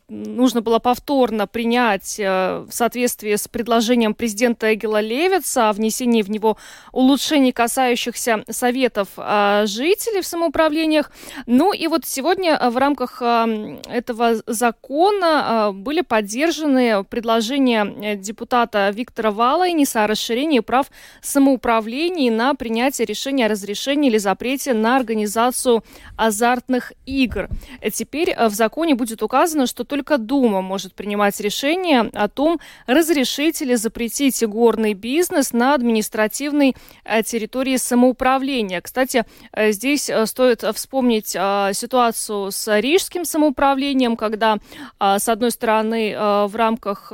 нужно 0.08 0.60
было 0.60 0.78
повторно 0.78 1.46
принять 1.46 2.16
э, 2.18 2.66
в 2.68 2.72
соответствии 2.72 3.34
с 3.34 3.48
предложением 3.48 4.14
президента 4.14 4.74
Эгела 4.74 5.00
Левица 5.00 5.70
о 5.70 5.72
внесении 5.72 6.22
в 6.22 6.30
него 6.30 6.58
улучшений, 6.92 7.52
касающихся 7.52 8.44
совета 8.50 8.79
советов 8.80 9.08
а, 9.16 9.66
жителей 9.66 10.22
в 10.22 10.26
самоуправлениях. 10.26 11.10
Ну 11.46 11.72
и 11.72 11.86
вот 11.86 12.06
сегодня 12.06 12.56
а, 12.56 12.70
в 12.70 12.78
рамках 12.78 13.20
а, 13.20 13.46
этого 13.88 14.36
закона 14.46 15.70
были 15.74 16.00
поддержаны 16.00 17.04
предложения 17.04 17.84
э, 17.84 18.16
депутата 18.16 18.90
Виктора 18.90 19.30
Валайниса 19.30 20.04
о 20.04 20.06
расширении 20.06 20.60
прав 20.60 20.86
самоуправления 21.20 22.32
на 22.32 22.54
принятие 22.54 23.06
решения 23.06 23.46
о 23.46 23.48
разрешении 23.48 24.08
или 24.08 24.18
запрете 24.18 24.72
на 24.72 24.96
организацию 24.96 25.84
азартных 26.16 26.92
игр. 27.04 27.48
Теперь 27.92 28.34
в 28.34 28.54
законе 28.54 28.94
будет 28.94 29.22
указано, 29.22 29.66
что 29.66 29.84
только 29.84 30.16
Дума 30.16 30.62
может 30.62 30.94
принимать 30.94 31.38
решение 31.40 32.10
о 32.14 32.28
том, 32.28 32.60
разрешить 32.86 33.60
или 33.60 33.74
запретить 33.74 34.42
горный 34.46 34.94
бизнес 34.94 35.52
на 35.52 35.74
административной 35.74 36.74
э, 37.04 37.22
территории 37.22 37.76
самоуправления. 37.76 38.69
Кстати, 38.80 39.24
э, 39.52 39.72
здесь 39.72 40.08
э, 40.08 40.26
стоит 40.26 40.62
вспомнить 40.74 41.34
э, 41.34 41.70
ситуацию 41.72 42.52
с 42.52 42.80
рижским 42.80 43.24
самоуправлением, 43.24 44.16
когда, 44.16 44.58
с 44.98 45.28
одной 45.28 45.50
стороны, 45.50 46.14
в 46.16 46.52
рамках 46.54 47.08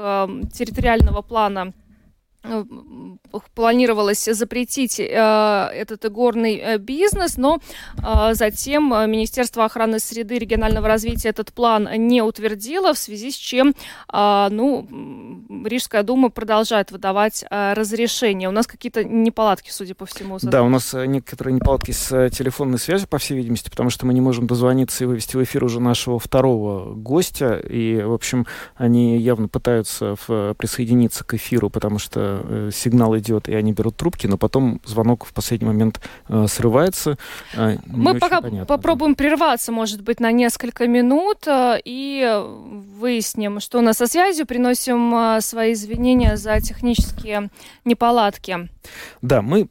территориального 0.52 1.22
плана 1.22 1.72
планировалось 3.54 4.24
запретить 4.24 5.00
э, 5.00 5.04
этот 5.04 6.04
игорный 6.04 6.56
э, 6.56 6.78
бизнес, 6.78 7.36
но 7.36 7.58
э, 7.98 8.34
затем 8.34 8.88
Министерство 9.10 9.64
охраны 9.64 9.98
среды 9.98 10.36
и 10.36 10.38
регионального 10.38 10.88
развития 10.88 11.30
этот 11.30 11.52
план 11.52 11.88
не 11.96 12.22
утвердило, 12.22 12.94
в 12.94 12.98
связи 12.98 13.30
с 13.30 13.34
чем 13.34 13.74
ну, 14.12 14.86
Рижская 15.64 16.02
дума 16.02 16.30
продолжает 16.30 16.90
выдавать 16.90 17.44
разрешение. 17.50 18.48
У 18.48 18.52
нас 18.52 18.66
какие-то 18.66 19.04
неполадки, 19.04 19.70
судя 19.70 19.94
по 19.94 20.06
всему. 20.06 20.38
Да, 20.42 20.62
у 20.62 20.68
нас 20.68 20.92
некоторые 20.94 21.54
неполадки 21.54 21.90
с 21.90 22.30
телефонной 22.30 22.78
связью, 22.78 23.08
по 23.08 23.18
всей 23.18 23.36
видимости, 23.36 23.70
потому 23.70 23.90
что 23.90 24.06
мы 24.06 24.14
не 24.14 24.20
можем 24.20 24.46
дозвониться 24.46 25.04
и 25.04 25.06
вывести 25.06 25.36
в 25.36 25.42
эфир 25.42 25.64
уже 25.64 25.80
нашего 25.80 26.18
второго 26.18 26.94
гостя. 26.94 27.54
И, 27.54 28.00
в 28.02 28.12
общем, 28.12 28.46
они 28.76 29.18
явно 29.18 29.48
пытаются 29.48 30.16
присоединиться 30.58 31.24
к 31.24 31.34
эфиру, 31.34 31.70
потому 31.70 31.98
что 31.98 32.35
э, 32.42 32.70
сигнал 32.72 33.16
идет, 33.18 33.48
и 33.48 33.54
они 33.54 33.72
берут 33.72 33.96
трубки, 33.96 34.26
но 34.26 34.36
потом 34.36 34.80
звонок 34.84 35.24
в 35.24 35.32
последний 35.32 35.66
момент 35.66 36.00
э, 36.28 36.46
срывается. 36.48 37.18
Э, 37.54 37.76
Мы 37.86 38.18
пока 38.18 38.40
понятно, 38.40 38.66
попробуем 38.66 39.12
да. 39.12 39.16
прерваться, 39.18 39.72
может 39.72 40.02
быть, 40.02 40.20
на 40.20 40.32
несколько 40.32 40.86
минут 40.86 41.46
э, 41.46 41.80
и 41.84 42.42
выясним, 42.98 43.60
что 43.60 43.78
у 43.78 43.82
нас 43.82 43.96
со 43.96 44.06
связью. 44.06 44.46
Приносим 44.46 45.14
э, 45.14 45.40
свои 45.40 45.72
извинения 45.72 46.36
за 46.36 46.60
технические 46.60 47.50
неполадки. 47.84 48.68
Да, 49.22 49.42
мы 49.42 49.68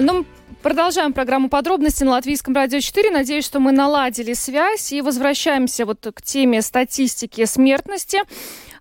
ну, 0.00 0.26
продолжаем 0.60 1.12
программу 1.12 1.48
подробности 1.48 2.02
на 2.02 2.12
Латвийском 2.12 2.52
радио 2.52 2.80
4. 2.80 3.12
Надеюсь, 3.12 3.44
что 3.44 3.60
мы 3.60 3.70
наладили 3.70 4.32
связь 4.32 4.92
и 4.92 5.00
возвращаемся 5.00 5.86
вот 5.86 6.04
к 6.12 6.20
теме 6.20 6.62
статистики 6.62 7.44
смертности. 7.44 8.22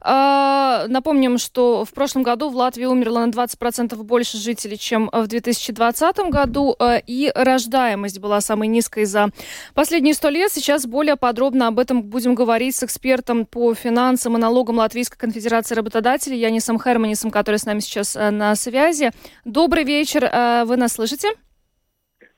А, 0.06 0.86
напомним, 0.89 1.38
что 1.38 1.86
в 1.86 1.94
прошлом 1.94 2.24
году 2.24 2.50
в 2.50 2.56
Латвии 2.56 2.86
умерло 2.86 3.26
на 3.26 3.30
20% 3.30 3.96
больше 4.04 4.38
жителей, 4.38 4.78
чем 4.78 5.10
в 5.12 5.28
2020 5.28 6.30
году, 6.30 6.76
а, 6.78 6.98
и 6.98 7.32
рождаемость 7.34 8.20
была 8.20 8.42
самой 8.42 8.68
низкой 8.68 9.06
за 9.06 9.30
последние 9.74 10.13
сто 10.13 10.30
лет. 10.30 10.52
Сейчас 10.52 10.86
более 10.86 11.16
подробно 11.16 11.68
об 11.68 11.80
этом 11.80 12.04
будем 12.04 12.36
говорить 12.36 12.76
с 12.76 12.84
экспертом 12.84 13.46
по 13.46 13.74
финансам 13.74 14.36
и 14.36 14.39
налогам 14.39 14.78
Латвийской 14.78 15.18
конфедерации 15.18 15.76
работодателей 15.76 16.39
Янисом 16.39 16.80
Херманисом, 16.80 17.32
который 17.32 17.60
с 17.60 17.66
нами 17.66 17.80
сейчас 17.80 18.18
а, 18.18 18.30
на 18.30 18.56
связи. 18.56 19.12
Добрый 19.46 19.86
вечер, 19.86 20.30
вы 20.66 20.76
нас 20.76 20.94
слышите? 20.94 21.30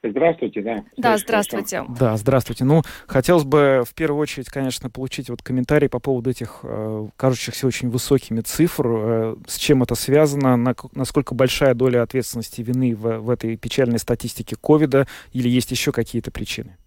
Здравствуйте, 0.10 0.62
да. 0.62 0.84
Да, 0.98 1.18
здравствуйте. 1.18 1.78
Хорошо. 1.78 1.96
Да, 2.00 2.18
здравствуйте. 2.18 2.64
Ну, 2.64 2.82
хотелось 3.08 3.44
бы 3.44 3.84
в 3.86 3.94
первую 3.94 4.22
очередь, 4.22 4.50
конечно, 4.50 4.90
получить 4.90 5.30
вот 5.30 5.42
комментарий 5.42 5.90
по 5.90 6.00
поводу 6.00 6.30
этих 6.30 6.60
э, 6.64 7.08
кажущихся 7.18 7.68
очень 7.68 7.90
высокими 7.90 8.42
цифр, 8.42 8.88
э, 8.88 9.36
с 9.48 9.58
чем 9.58 9.84
это 9.84 9.96
связано, 9.96 10.56
на, 10.58 10.76
насколько 10.94 11.36
большая 11.36 11.74
доля 11.74 12.02
ответственности 12.02 12.62
вины 12.62 12.96
в, 12.96 13.20
в 13.20 13.30
этой 13.30 13.58
печальной 13.58 14.00
статистике 14.00 14.56
ковида, 14.56 15.08
или 15.34 15.50
есть 15.50 15.72
еще 15.72 15.92
какие-то 15.92 16.32
причины? 16.32 16.78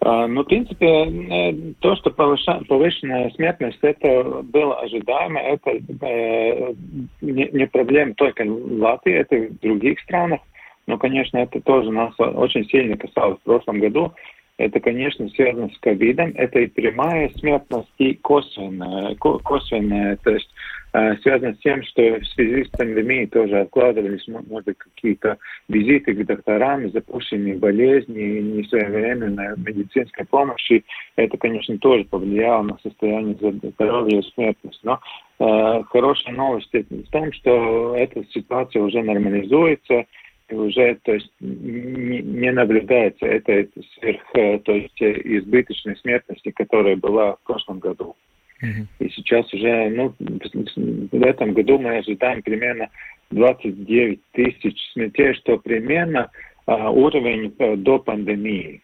А, 0.00 0.28
ну, 0.28 0.42
в 0.42 0.46
принципе, 0.46 0.86
э, 0.86 1.52
то, 1.80 1.96
что 1.96 2.10
повышенная 2.10 3.30
смертность, 3.30 3.78
это 3.82 4.42
было 4.44 4.80
ожидаемо, 4.80 5.40
это 5.40 5.70
э, 5.70 6.74
не, 7.20 7.48
не 7.52 7.66
проблема 7.66 8.14
только 8.14 8.44
в 8.44 8.80
Латвии, 8.80 9.14
это 9.14 9.36
и 9.36 9.48
в 9.48 9.58
других 9.60 9.98
странах. 10.00 10.40
Но, 10.88 10.96
конечно, 10.96 11.36
это 11.36 11.60
тоже 11.60 11.92
нас 11.92 12.14
очень 12.18 12.64
сильно 12.70 12.96
касалось 12.96 13.38
в 13.40 13.42
прошлом 13.42 13.78
году. 13.78 14.14
Это, 14.56 14.80
конечно, 14.80 15.28
связано 15.28 15.68
с 15.68 15.78
ковидом. 15.78 16.32
Это 16.34 16.60
и 16.60 16.66
прямая 16.66 17.28
смертность, 17.36 17.92
и 17.98 18.14
косвенная. 18.14 19.14
косвенная 19.16 20.16
то 20.16 20.30
есть 20.30 20.48
э, 20.94 21.14
связано 21.18 21.54
с 21.54 21.58
тем, 21.58 21.82
что 21.82 22.18
в 22.18 22.26
связи 22.28 22.64
с 22.64 22.68
пандемией 22.68 23.26
тоже 23.26 23.60
откладывались, 23.60 24.26
может 24.26 24.78
какие-то 24.78 25.36
визиты 25.68 26.14
к 26.14 26.24
докторам, 26.24 26.90
запущенные 26.90 27.56
болезни, 27.56 28.40
несвоевременная 28.40 29.56
медицинская 29.58 30.26
помощь. 30.28 30.70
И 30.70 30.82
это, 31.16 31.36
конечно, 31.36 31.76
тоже 31.78 32.04
повлияло 32.04 32.62
на 32.62 32.78
состояние 32.82 33.36
здоровья 33.76 34.20
и 34.20 34.32
смертность. 34.32 34.80
Но 34.84 34.98
э, 35.38 35.82
хорошая 35.90 36.34
новость 36.34 36.72
в 36.72 37.10
том, 37.10 37.30
что 37.34 37.94
эта 37.94 38.24
ситуация 38.32 38.80
уже 38.80 39.02
нормализуется, 39.02 40.06
уже 40.50 40.98
то 41.02 41.12
есть, 41.14 41.30
не, 41.40 42.20
не 42.20 42.52
наблюдается 42.52 43.26
этой 43.26 43.70
сверх, 43.94 44.22
э, 44.34 44.58
то 44.60 44.72
есть 44.72 45.00
э, 45.00 45.20
избыточной 45.24 45.96
смертности, 45.96 46.50
которая 46.50 46.96
была 46.96 47.36
в 47.36 47.40
прошлом 47.44 47.78
году. 47.78 48.16
Mm-hmm. 48.62 48.86
И 49.06 49.08
сейчас 49.10 49.52
уже, 49.52 49.88
ну, 49.90 50.14
в 50.18 51.22
этом 51.22 51.52
году 51.52 51.78
мы 51.78 51.98
ожидаем 51.98 52.42
примерно 52.42 52.88
29 53.30 54.20
тысяч 54.32 54.92
смертей, 54.92 55.34
что 55.34 55.58
примерно 55.58 56.30
а, 56.66 56.90
уровень 56.90 57.54
а, 57.58 57.76
до 57.76 57.98
пандемии. 57.98 58.82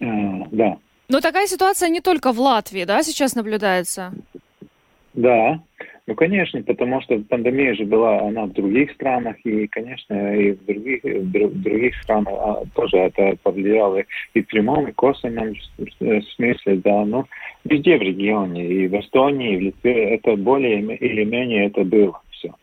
А, 0.00 0.46
да. 0.50 0.78
Но 1.08 1.20
такая 1.20 1.46
ситуация 1.46 1.88
не 1.88 2.00
только 2.00 2.32
в 2.32 2.40
Латвии, 2.40 2.84
да, 2.84 3.02
сейчас 3.02 3.34
наблюдается? 3.34 4.12
Да, 5.14 5.60
ну, 6.08 6.14
конечно, 6.14 6.62
потому 6.62 7.02
что 7.02 7.18
пандемия 7.28 7.74
же 7.74 7.84
была, 7.84 8.20
она 8.20 8.46
в 8.46 8.52
других 8.54 8.90
странах, 8.92 9.36
и, 9.44 9.66
конечно, 9.66 10.34
и 10.34 10.52
в 10.52 10.64
других, 10.64 11.04
в 11.04 11.62
других 11.62 11.94
странах 12.02 12.32
а, 12.32 12.62
тоже 12.74 12.96
это 12.96 13.36
повлияло 13.42 14.02
и 14.32 14.40
в 14.40 14.46
прямом, 14.46 14.88
и 14.88 14.92
косвенном 14.92 15.54
смысле, 16.34 16.76
да, 16.76 17.04
ну, 17.04 17.26
везде 17.64 17.98
в 17.98 18.00
регионе, 18.00 18.66
и 18.66 18.88
в 18.88 18.98
Эстонии, 18.98 19.52
и 19.52 19.56
в 19.58 19.60
Литве, 19.60 20.14
это 20.14 20.34
более 20.36 20.80
или 20.96 21.24
менее 21.24 21.66
это 21.66 21.84
было 21.84 22.18
все. 22.30 22.54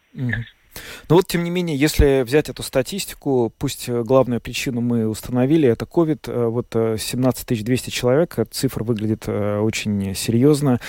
Но 1.10 1.16
вот, 1.16 1.28
тем 1.28 1.44
не 1.44 1.50
менее, 1.50 1.78
если 1.78 2.24
взять 2.24 2.50
эту 2.50 2.64
статистику, 2.64 3.54
пусть 3.58 3.90
главную 3.90 4.42
причину 4.42 4.82
мы 4.82 5.08
установили, 5.08 5.68
это 5.70 5.86
COVID, 5.86 6.50
вот 6.50 6.68
17 6.72 7.64
200 7.64 7.90
человек, 7.90 8.38
цифра 8.52 8.84
выглядит 8.84 9.28
очень 9.28 10.16
серьезно. 10.16 10.80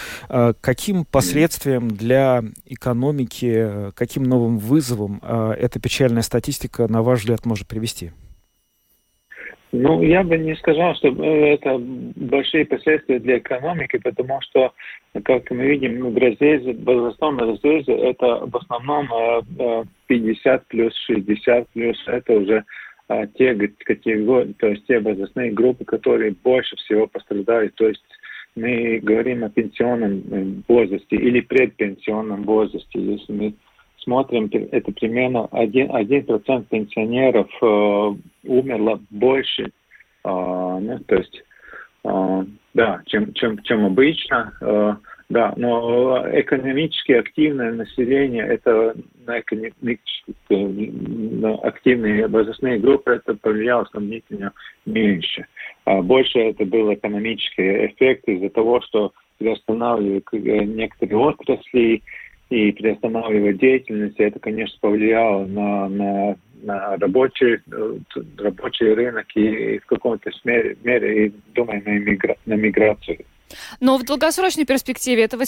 Каким 0.61 1.05
последствиям 1.05 1.88
для 1.88 2.42
экономики, 2.64 3.92
каким 3.94 4.25
новым 4.25 4.59
вызовом 4.59 5.22
эта 5.22 5.79
печальная 5.81 6.22
статистика, 6.22 6.88
на 6.88 7.03
ваш 7.03 7.20
взгляд, 7.20 7.46
может 7.46 7.66
привести? 7.66 8.12
Ну, 9.72 10.02
я 10.02 10.22
бы 10.22 10.38
не 10.38 10.55
сказал, 10.57 10.94
что 10.94 11.09
э, 11.09 11.55
это 11.55 11.76
большие 11.79 12.64
последствия 12.64 13.18
для 13.18 13.38
экономики, 13.38 13.98
потому 13.98 14.40
что, 14.42 14.72
как 15.24 15.50
мы 15.50 15.66
видим, 15.66 16.16
разрезе, 16.16 16.72
в 16.72 16.85
возрастном 16.85 17.38
разрезе 17.38 17.92
это 17.92 18.46
в 18.46 18.57
основном 18.57 19.09
50 20.07 20.46
э, 20.46 20.55
э, 20.55 20.61
плюс 20.68 20.94
60 21.07 21.68
плюс, 21.70 21.96
это 22.07 22.33
уже 22.33 22.64
те 23.38 23.55
категории, 23.85 24.52
то 24.59 24.66
есть 24.66 24.85
те 24.87 24.98
возрастные 24.98 25.52
группы, 25.52 25.85
которые 25.85 26.35
больше 26.42 26.74
всего 26.76 27.07
пострадают. 27.07 27.72
То 27.76 27.87
есть 27.87 28.02
мы 28.57 28.98
говорим 29.00 29.44
о 29.44 29.48
пенсионном 29.48 30.64
возрасте 30.66 31.14
или 31.14 31.40
предпенсионном 31.40 32.42
возрасте. 32.42 32.98
Если 32.98 33.33
мы 33.33 33.55
смотрим, 34.06 34.48
это 34.70 34.92
примерно 34.92 35.48
1%, 35.50 35.90
1 35.92 36.64
пенсионеров 36.64 37.48
э, 37.60 38.14
умерло 38.44 39.00
больше, 39.10 39.64
э, 39.64 39.68
ну, 40.24 40.98
то 41.06 41.16
есть, 41.16 41.42
э, 42.04 42.44
да, 42.74 43.02
чем, 43.06 43.34
чем, 43.34 43.62
чем 43.62 43.84
обычно. 43.84 44.52
Э, 44.60 44.94
да, 45.28 45.54
но 45.56 46.24
экономически 46.32 47.10
активное 47.12 47.72
население, 47.72 48.46
это 48.46 48.94
на 49.26 49.40
экономически 49.40 50.36
активные 51.66 52.28
возрастные 52.28 52.78
группы, 52.78 53.10
это 53.10 53.34
повлияло 53.34 53.84
сравнительно 53.86 54.52
меньше. 54.84 55.46
А 55.84 56.00
больше 56.00 56.38
это 56.38 56.64
был 56.64 56.94
экономический 56.94 57.86
эффект 57.86 58.28
из-за 58.28 58.50
того, 58.50 58.80
что 58.82 59.12
приостанавливали 59.38 60.22
некоторые 60.64 61.18
отрасли, 61.18 62.02
и 62.48 62.72
приостанавливать 62.72 63.59
деятельность, 63.59 64.18
это, 64.18 64.38
конечно, 64.38 64.76
повлияло 64.80 65.44
на, 65.46 65.88
на, 65.88 66.37
на 66.62 66.96
рабочий, 66.96 67.59
рабочий 68.38 68.92
рынок 68.92 69.26
и, 69.35 69.78
в 69.78 69.87
каком-то 69.87 70.30
мере, 70.44 70.76
мере 70.85 71.26
и, 71.26 71.32
думаю, 71.54 71.82
на, 71.85 71.98
мигра, 71.98 72.37
на 72.46 72.54
миграцию. 72.54 73.18
Но 73.80 73.96
в 73.96 74.04
долгосрочной 74.04 74.64
перспективе 74.64 75.24
это 75.24 75.38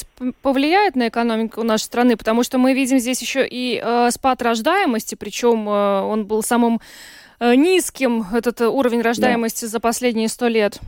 повлияет 0.43 0.97
на 0.97 1.09
экономику 1.09 1.63
нашей 1.63 1.85
страны, 1.85 2.17
потому 2.17 2.43
что 2.43 2.59
мы 2.59 2.75
видим 2.75 2.99
здесь 2.99 3.21
еще 3.21 3.47
и 3.47 3.81
э, 3.83 4.11
спад 4.11 4.43
рождаемости, 4.43 5.17
причем 5.17 5.69
э, 5.69 6.01
он 6.03 6.27
был 6.27 6.43
самым 6.43 6.81
э, 7.41 7.55
низким, 7.55 8.25
этот 8.33 8.61
уровень 8.61 9.03
рождаемости 9.03 9.65
да. 9.65 9.69
за 9.69 9.81
последние 9.81 10.29
сто 10.29 10.47
лет. 10.47 10.81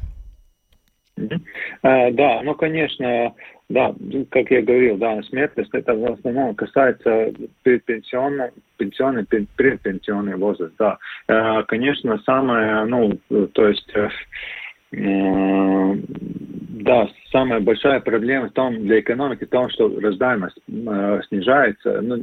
А, 1.83 2.11
да, 2.11 2.43
ну, 2.43 2.55
конечно, 2.55 3.35
да, 3.71 3.95
как 4.31 4.51
я 4.51 4.63
говорил, 4.63 4.97
да, 4.99 5.23
смертность 5.23 5.71
это 5.73 5.95
в 5.95 6.05
основном 6.05 6.57
касается 6.57 7.33
предпенсионного, 7.63 8.51
пенсионный, 8.77 9.25
предпенсионный 9.25 10.35
возраст, 10.35 10.75
да. 10.77 10.99
Э, 11.29 11.63
конечно, 11.69 12.19
самое, 12.27 12.85
ну, 12.87 13.17
то 13.53 13.69
есть, 13.69 13.89
э, 13.95 14.09
э, 14.91 15.95
да, 16.83 17.09
самая 17.31 17.61
большая 17.61 18.01
проблема 18.01 18.49
в 18.49 18.55
том 18.55 18.75
для 18.75 18.99
экономики 18.99 19.45
в 19.45 19.51
том, 19.51 19.71
что 19.71 19.89
рождаемость 20.01 20.59
снижается. 21.29 22.01
Ну, 22.01 22.17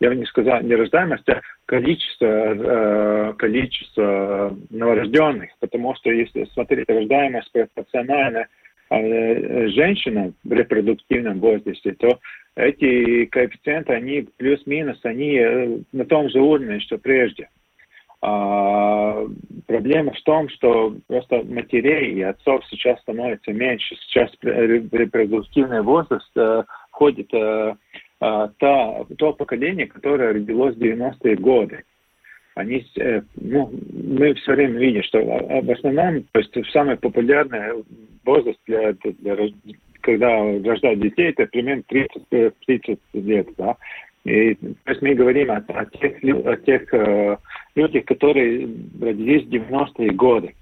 я 0.00 0.10
бы 0.10 0.16
не 0.16 0.26
сказал 0.26 0.60
не 0.60 0.74
рождаемость, 0.74 1.26
а 1.30 1.40
количество, 1.64 3.34
количество 3.38 4.54
новорожденных, 4.68 5.48
потому 5.60 5.94
что 5.94 6.10
если 6.10 6.44
смотреть 6.52 6.90
рождаемость 6.90 7.50
пропорционально 7.52 8.48
Женщина 8.90 10.32
в 10.42 10.52
репродуктивном 10.52 11.38
возрасте, 11.38 11.92
то 11.92 12.18
эти 12.56 13.26
коэффициенты, 13.26 13.92
они 13.92 14.26
плюс-минус, 14.36 14.98
они 15.04 15.36
э, 15.36 15.78
на 15.92 16.04
том 16.04 16.28
же 16.28 16.40
уровне, 16.40 16.80
что 16.80 16.98
прежде. 16.98 17.48
А, 18.22 19.24
проблема 19.66 20.12
в 20.12 20.20
том, 20.22 20.48
что 20.50 20.94
просто 21.06 21.42
матерей 21.44 22.14
и 22.14 22.22
отцов 22.22 22.62
сейчас 22.68 23.00
становится 23.00 23.52
меньше. 23.52 23.94
Сейчас 23.96 24.30
репродуктивный 24.42 25.82
возраст 25.82 26.30
э, 26.36 26.64
входит 26.90 27.32
э, 27.32 27.74
э, 28.20 28.48
та, 28.58 29.04
то 29.16 29.32
поколение, 29.32 29.86
которое 29.86 30.34
родилось 30.34 30.74
в 30.74 30.82
90-е 30.82 31.36
годы 31.36 31.84
они, 32.54 32.84
э, 32.98 33.22
ну, 33.36 33.70
мы 33.92 34.34
все 34.34 34.52
время 34.52 34.78
видим, 34.78 35.02
что 35.02 35.20
в 35.20 35.70
основном, 35.70 36.24
то 36.32 36.40
есть 36.40 36.54
самый 36.72 36.96
популярный 36.96 37.84
возраст 38.24 38.58
для, 38.66 38.92
для 38.92 39.36
когда 40.00 40.42
рождают 40.64 41.00
детей, 41.00 41.30
это 41.30 41.46
примерно 41.46 41.82
30, 41.88 42.54
30 42.66 42.88
э, 42.88 43.18
лет, 43.20 43.48
да. 43.56 43.76
И, 44.24 44.54
то 44.54 44.90
есть 44.90 45.02
мы 45.02 45.14
говорим 45.14 45.50
о, 45.50 45.56
о 45.56 45.86
тех, 45.86 46.22
о 46.22 46.56
тех 46.56 46.94
э, 46.94 47.36
людях, 47.74 48.04
которые 48.04 48.68
родились 49.00 49.44
в 49.44 49.50
90-е 49.50 50.10
годы. 50.10 50.54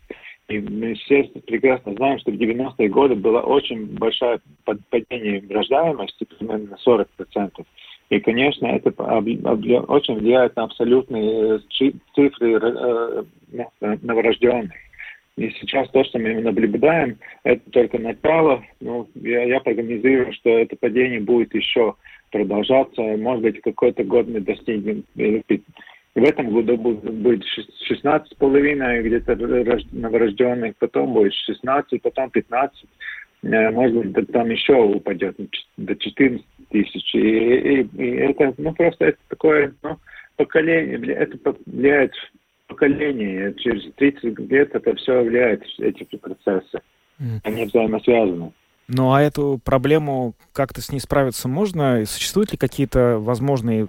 И 0.48 0.60
мы 0.60 0.94
все 0.94 1.24
прекрасно 1.46 1.92
знаем, 1.94 2.18
что 2.20 2.30
в 2.30 2.36
90-е 2.36 2.88
годы 2.88 3.16
было 3.16 3.40
очень 3.40 3.86
большое 3.98 4.40
падение 4.64 5.42
рождаемости, 5.50 6.24
примерно 6.24 6.70
на 6.70 6.90
40%. 6.90 7.66
И, 8.10 8.20
конечно, 8.20 8.66
это 8.66 8.90
очень 8.90 10.14
влияет 10.14 10.56
на 10.56 10.64
абсолютные 10.64 11.60
э, 11.80 11.90
цифры 12.14 12.52
э, 12.54 13.24
новорожденных. 14.02 14.72
И 15.36 15.50
сейчас 15.60 15.88
то, 15.90 16.02
что 16.04 16.18
мы 16.18 16.34
наблюдаем, 16.40 17.18
это 17.44 17.70
только 17.70 17.98
начало. 17.98 18.64
Ну, 18.80 19.08
я, 19.14 19.44
я 19.44 19.60
прогнозирую, 19.60 20.32
что 20.32 20.50
это 20.58 20.74
падение 20.76 21.20
будет 21.20 21.54
еще 21.54 21.94
продолжаться. 22.32 23.00
Может 23.00 23.42
быть, 23.42 23.60
какой-то 23.60 24.02
год 24.04 24.26
мы 24.26 24.40
достигнем. 24.40 25.04
В 25.14 26.24
этом 26.24 26.50
году 26.50 26.76
будет 26.76 27.44
16,5 27.88 29.02
где-то 29.02 29.36
новорожденных, 29.92 30.74
потом 30.78 31.12
будет 31.12 31.32
16, 31.34 32.02
потом 32.02 32.30
15. 32.30 32.84
Э, 33.42 33.70
может 33.70 34.06
быть, 34.06 34.30
там 34.32 34.50
еще 34.50 34.74
упадет 34.74 35.36
до 35.76 35.94
14 35.94 36.44
тысяч. 36.70 37.14
И, 37.14 37.18
и, 37.18 37.82
и 37.82 38.16
это, 38.16 38.54
ну, 38.58 38.72
просто 38.74 39.06
это 39.06 39.18
такое, 39.28 39.74
ну, 39.82 39.98
поколение, 40.36 41.14
это 41.14 41.54
влияет 41.66 42.12
поколение. 42.66 43.54
Через 43.58 43.92
30 43.94 44.38
лет 44.50 44.74
это 44.74 44.94
все 44.96 45.22
влияет, 45.22 45.62
эти 45.78 46.04
процессы. 46.16 46.80
Они 47.42 47.64
взаимосвязаны. 47.64 48.52
Ну 48.90 49.12
а 49.12 49.20
эту 49.20 49.60
проблему 49.62 50.34
как-то 50.52 50.80
с 50.80 50.90
ней 50.90 50.98
справиться 50.98 51.46
можно? 51.46 52.04
Существуют 52.06 52.52
ли 52.52 52.58
какие-то 52.58 53.18
возможные, 53.18 53.86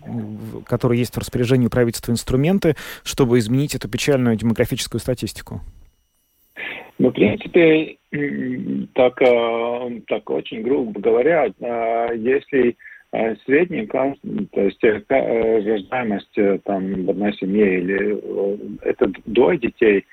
которые 0.65 0.99
есть 0.99 1.15
в 1.15 1.17
распоряжении 1.17 1.67
правительства 1.67 2.12
инструменты, 2.12 2.75
чтобы 3.03 3.39
изменить 3.39 3.75
эту 3.75 3.88
печальную 3.88 4.35
демографическую 4.35 4.99
статистику? 4.99 5.62
Ну, 6.99 7.09
в 7.12 7.13
принципе, 7.13 7.97
так, 8.93 9.21
э, 9.21 10.01
так 10.07 10.29
очень 10.29 10.62
грубо 10.63 10.99
говоря, 10.99 11.47
э, 11.47 12.09
если 12.17 12.75
э, 13.13 13.35
средний, 13.45 13.88
то 13.88 14.15
есть 14.62 14.83
рождаемость 14.83 16.63
там 16.65 17.05
в 17.05 17.09
одной 17.09 17.33
семье 17.35 17.79
или 17.79 18.81
это 18.83 19.12
двое 19.25 19.57
детей, 19.57 20.05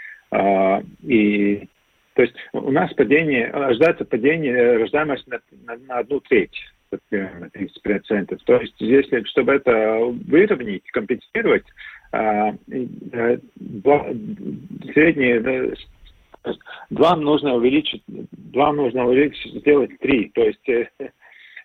и 1.02 1.68
то 2.14 2.22
есть 2.22 2.34
у 2.52 2.70
нас 2.70 2.94
падение, 2.94 3.48
ожидается 3.48 4.04
падение 4.04 4.76
рождаемости 4.78 5.28
на, 5.28 5.40
на, 5.66 5.76
на 5.88 5.98
одну 5.98 6.20
треть 6.20 6.56
примерно 7.08 7.50
30%. 7.52 8.38
То 8.46 8.60
есть 8.60 8.74
если, 8.78 9.24
чтобы 9.24 9.54
это 9.54 9.98
выровнять, 10.28 10.88
компенсировать, 10.92 11.64
средний 14.94 15.76
два 16.90 17.16
нужно 17.16 17.54
увеличить, 17.54 18.02
два 18.06 18.72
нужно 18.72 19.06
увеличить, 19.06 19.54
сделать 19.60 19.98
три. 20.00 20.30
То 20.34 20.42
есть 20.42 20.68
э, 20.68 20.88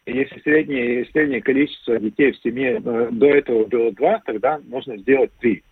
если 0.05 0.39
среднее, 0.39 1.05
среднее 1.11 1.41
количество 1.41 1.99
детей 1.99 2.31
в 2.31 2.41
семье 2.41 2.81
э, 2.83 3.09
до 3.11 3.27
этого 3.27 3.65
было 3.65 3.91
два, 3.91 4.21
тогда 4.25 4.59
нужно 4.67 4.97
сделать 4.97 5.31
три. 5.39 5.63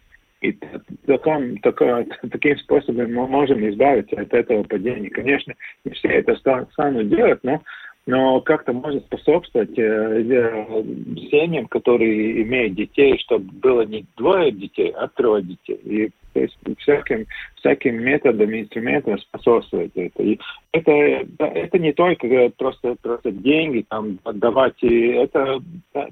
И 0.41 0.57
таком, 1.05 1.57
таком, 1.57 2.05
таким 2.31 2.57
способом 2.59 3.13
мы 3.13 3.27
можем 3.27 3.67
избавиться 3.69 4.15
от 4.19 4.33
этого 4.33 4.63
падения. 4.63 5.09
Конечно, 5.09 5.53
не 5.83 5.91
все 5.93 6.07
это 6.09 6.35
станут 6.35 7.09
делать, 7.09 7.39
но 7.43 7.61
но 8.05 8.41
как-то 8.41 8.73
можно 8.73 9.01
способствовать 9.01 9.77
э, 9.77 9.83
э, 9.83 10.83
семьям, 11.29 11.67
которые 11.67 12.41
имеют 12.41 12.73
детей, 12.73 13.19
чтобы 13.19 13.51
было 13.51 13.81
не 13.81 14.03
двое 14.17 14.51
детей, 14.51 14.91
а 14.97 15.07
трое 15.09 15.43
детей. 15.43 15.79
И 15.83 16.09
то 16.33 16.41
есть 16.41 16.57
всяким, 16.79 17.25
всяким 17.55 18.03
методом, 18.03 18.53
инструментом 18.53 19.17
способствовать 19.19 19.91
это. 19.95 20.23
И 20.23 20.39
это, 20.71 20.91
это 21.39 21.79
не 21.79 21.93
только 21.93 22.51
просто, 22.57 22.95
просто 23.01 23.31
деньги 23.31 23.85
там 23.89 24.19
отдавать, 24.23 24.75
и 24.81 25.07
это 25.09 25.59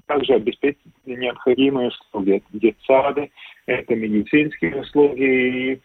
также 0.06 0.34
обеспечить 0.34 0.80
необходимые 1.06 1.90
услуги. 1.90 2.38
Это 2.38 2.60
детсады, 2.60 3.32
это 3.66 3.96
медицинские 3.96 4.82
услуги 4.82 5.80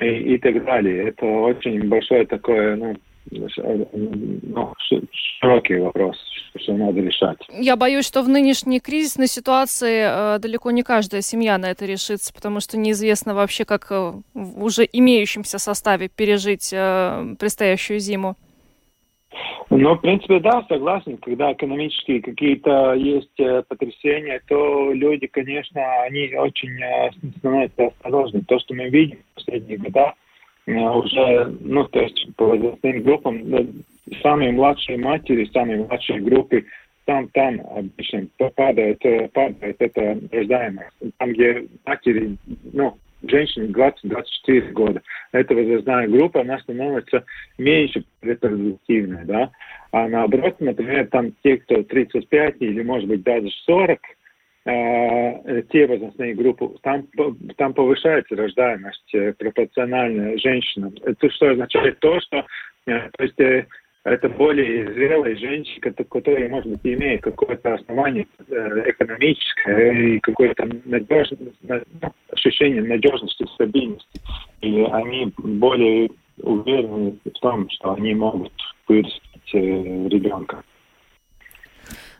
и, 0.00 0.04
и, 0.04 0.34
и 0.34 0.38
так 0.38 0.64
далее. 0.64 1.08
Это 1.08 1.26
очень 1.26 1.88
большое 1.88 2.26
такое, 2.26 2.76
ну, 2.76 2.96
ну, 3.30 4.74
широкий 5.40 5.76
вопрос, 5.76 6.16
что 6.56 6.72
надо 6.72 7.00
решать. 7.00 7.38
Я 7.50 7.76
боюсь, 7.76 8.06
что 8.06 8.22
в 8.22 8.28
нынешней 8.28 8.80
кризисной 8.80 9.26
ситуации 9.26 10.36
э, 10.36 10.38
далеко 10.38 10.70
не 10.70 10.82
каждая 10.82 11.22
семья 11.22 11.58
на 11.58 11.70
это 11.70 11.86
решится, 11.86 12.32
потому 12.32 12.60
что 12.60 12.76
неизвестно 12.76 13.34
вообще, 13.34 13.64
как 13.64 13.86
э, 13.90 14.12
в 14.34 14.64
уже 14.64 14.88
имеющемся 14.90 15.58
составе 15.58 16.08
пережить 16.08 16.70
э, 16.72 17.34
предстоящую 17.38 18.00
зиму. 18.00 18.36
Ну, 19.70 19.94
в 19.94 20.00
принципе, 20.00 20.40
да, 20.40 20.64
согласен. 20.68 21.18
Когда 21.18 21.52
экономические 21.52 22.22
какие-то 22.22 22.94
есть 22.94 23.38
э, 23.38 23.62
потрясения, 23.68 24.40
то 24.48 24.92
люди, 24.92 25.26
конечно, 25.26 25.80
они 26.02 26.34
очень 26.34 26.82
э, 26.82 27.10
становятся 27.38 27.88
осторожны. 27.88 28.42
То, 28.48 28.58
что 28.58 28.74
мы 28.74 28.88
видим 28.88 29.18
в 29.18 29.34
последние 29.34 29.78
годы, 29.78 30.12
уже, 30.76 31.56
ну, 31.60 31.84
то 31.84 32.00
есть 32.00 32.28
по 32.36 32.46
возрастным 32.46 33.02
группам, 33.02 33.42
самые 34.22 34.52
младшие 34.52 34.98
матери, 34.98 35.48
самые 35.52 35.84
младшие 35.84 36.20
группы, 36.20 36.64
там, 37.06 37.28
там 37.28 37.60
обычно 37.74 38.26
падает, 38.54 39.02
падает 39.32 39.76
эта 39.78 40.18
рождаемость. 40.30 40.90
Там, 41.16 41.32
где 41.32 41.66
матери, 41.86 42.36
ну, 42.72 42.98
женщин 43.22 43.72
20-24 43.72 44.72
года. 44.72 45.02
Эта 45.32 45.54
возрастная 45.54 46.06
группа, 46.08 46.42
она 46.42 46.58
становится 46.58 47.24
меньше 47.56 48.04
репродуктивной, 48.22 49.24
да. 49.24 49.50
А 49.90 50.06
наоборот, 50.08 50.56
например, 50.60 51.08
там 51.08 51.32
те, 51.42 51.56
кто 51.56 51.82
35 51.82 52.56
или, 52.60 52.82
может 52.82 53.08
быть, 53.08 53.22
даже 53.22 53.48
40, 53.64 53.98
э, 53.98 54.17
те 54.68 55.86
возрастные 55.86 56.34
группы, 56.34 56.68
там, 56.82 57.06
там 57.56 57.72
повышается 57.72 58.36
рождаемость 58.36 59.14
э, 59.14 59.32
пропорционально 59.32 60.36
женщинам. 60.38 60.94
Это 61.04 61.30
что 61.30 61.50
означает 61.50 61.98
то, 62.00 62.20
что 62.20 62.44
э, 62.86 63.10
то 63.16 63.24
есть, 63.24 63.40
э, 63.40 63.66
это 64.04 64.28
более 64.28 64.92
зрелые 64.92 65.36
женщины, 65.36 65.80
которые, 65.80 66.48
может 66.48 66.70
быть, 66.70 66.80
имеют 66.84 67.22
какое-то 67.22 67.74
основание 67.74 68.26
э, 68.48 68.82
экономическое 68.90 69.92
и 69.92 70.20
какое-то 70.20 70.68
надежность, 70.84 71.58
ощущение 72.32 72.82
надежности, 72.82 73.44
стабильности. 73.54 74.20
И 74.60 74.82
они 74.92 75.32
более 75.38 76.10
уверены 76.42 77.18
в 77.24 77.30
том, 77.40 77.68
что 77.70 77.94
они 77.94 78.14
могут 78.14 78.52
вырастить 78.86 79.54
э, 79.54 79.58
ребенка. 79.58 80.62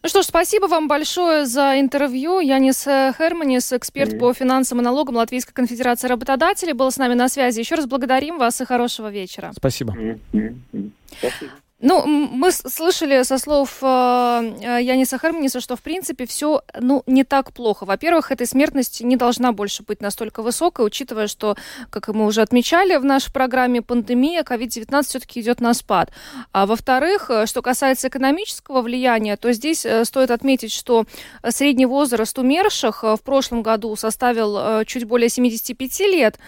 Ну 0.03 0.09
что 0.09 0.23
ж, 0.23 0.27
спасибо 0.27 0.67
вам 0.67 0.89
большое 0.89 1.47
за 1.47 1.81
интервью. 1.81 2.41
Янис 2.41 2.85
Херманис, 2.85 3.73
эксперт 3.73 4.13
mm-hmm. 4.13 4.19
по 4.19 4.33
финансам 4.33 4.81
и 4.81 4.83
налогам 4.83 5.17
Латвийской 5.17 5.53
конфедерации 5.53 6.09
работодателей, 6.09 6.73
был 6.73 6.91
с 6.91 6.99
нами 6.99 7.15
на 7.15 7.29
связи. 7.29 7.61
Еще 7.61 7.75
раз 7.75 7.87
благодарим 7.87 8.39
вас 8.39 8.61
и 8.61 8.65
хорошего 8.65 9.11
вечера. 9.11 9.53
Спасибо. 9.57 9.95
Mm-hmm. 9.95 10.91
Спасибо. 11.19 11.53
Ну, 11.81 12.05
мы 12.07 12.51
слышали 12.51 13.23
со 13.23 13.39
слов 13.39 13.79
э, 13.83 13.87
э, 13.87 14.83
Яниса 14.83 15.17
Хармниса, 15.17 15.61
что, 15.61 15.77
в 15.77 15.81
принципе, 15.81 16.27
все 16.27 16.63
ну, 16.81 17.05
не 17.07 17.23
так 17.23 17.53
плохо. 17.53 17.85
Во-первых, 17.85 18.33
эта 18.33 18.47
смертность 18.47 19.01
не 19.01 19.15
должна 19.15 19.53
больше 19.53 19.85
быть 19.85 20.01
настолько 20.01 20.43
высокой, 20.43 20.85
учитывая, 20.85 21.29
что, 21.29 21.57
как 21.91 22.09
мы 22.09 22.27
уже 22.27 22.43
отмечали 22.43 22.97
в 22.97 23.05
нашей 23.05 23.33
программе, 23.33 23.81
пандемия 23.81 24.43
COVID-19 24.43 25.03
все-таки 25.05 25.41
идет 25.41 25.61
на 25.61 25.73
спад. 25.73 26.11
А 26.51 26.67
во-вторых, 26.67 27.31
э, 27.31 27.47
что 27.47 27.63
касается 27.63 28.09
экономического 28.09 28.83
влияния, 28.83 29.37
то 29.37 29.53
здесь 29.53 29.87
э, 29.87 30.05
стоит 30.05 30.33
отметить, 30.33 30.73
что 30.73 31.05
средний 31.49 31.87
возраст 31.87 32.37
умерших 32.41 33.05
в 33.05 33.21
прошлом 33.23 33.63
году 33.63 33.95
составил 33.95 34.85
чуть 34.85 35.05
более 35.05 35.29
75 35.29 36.01
лет, 36.01 36.39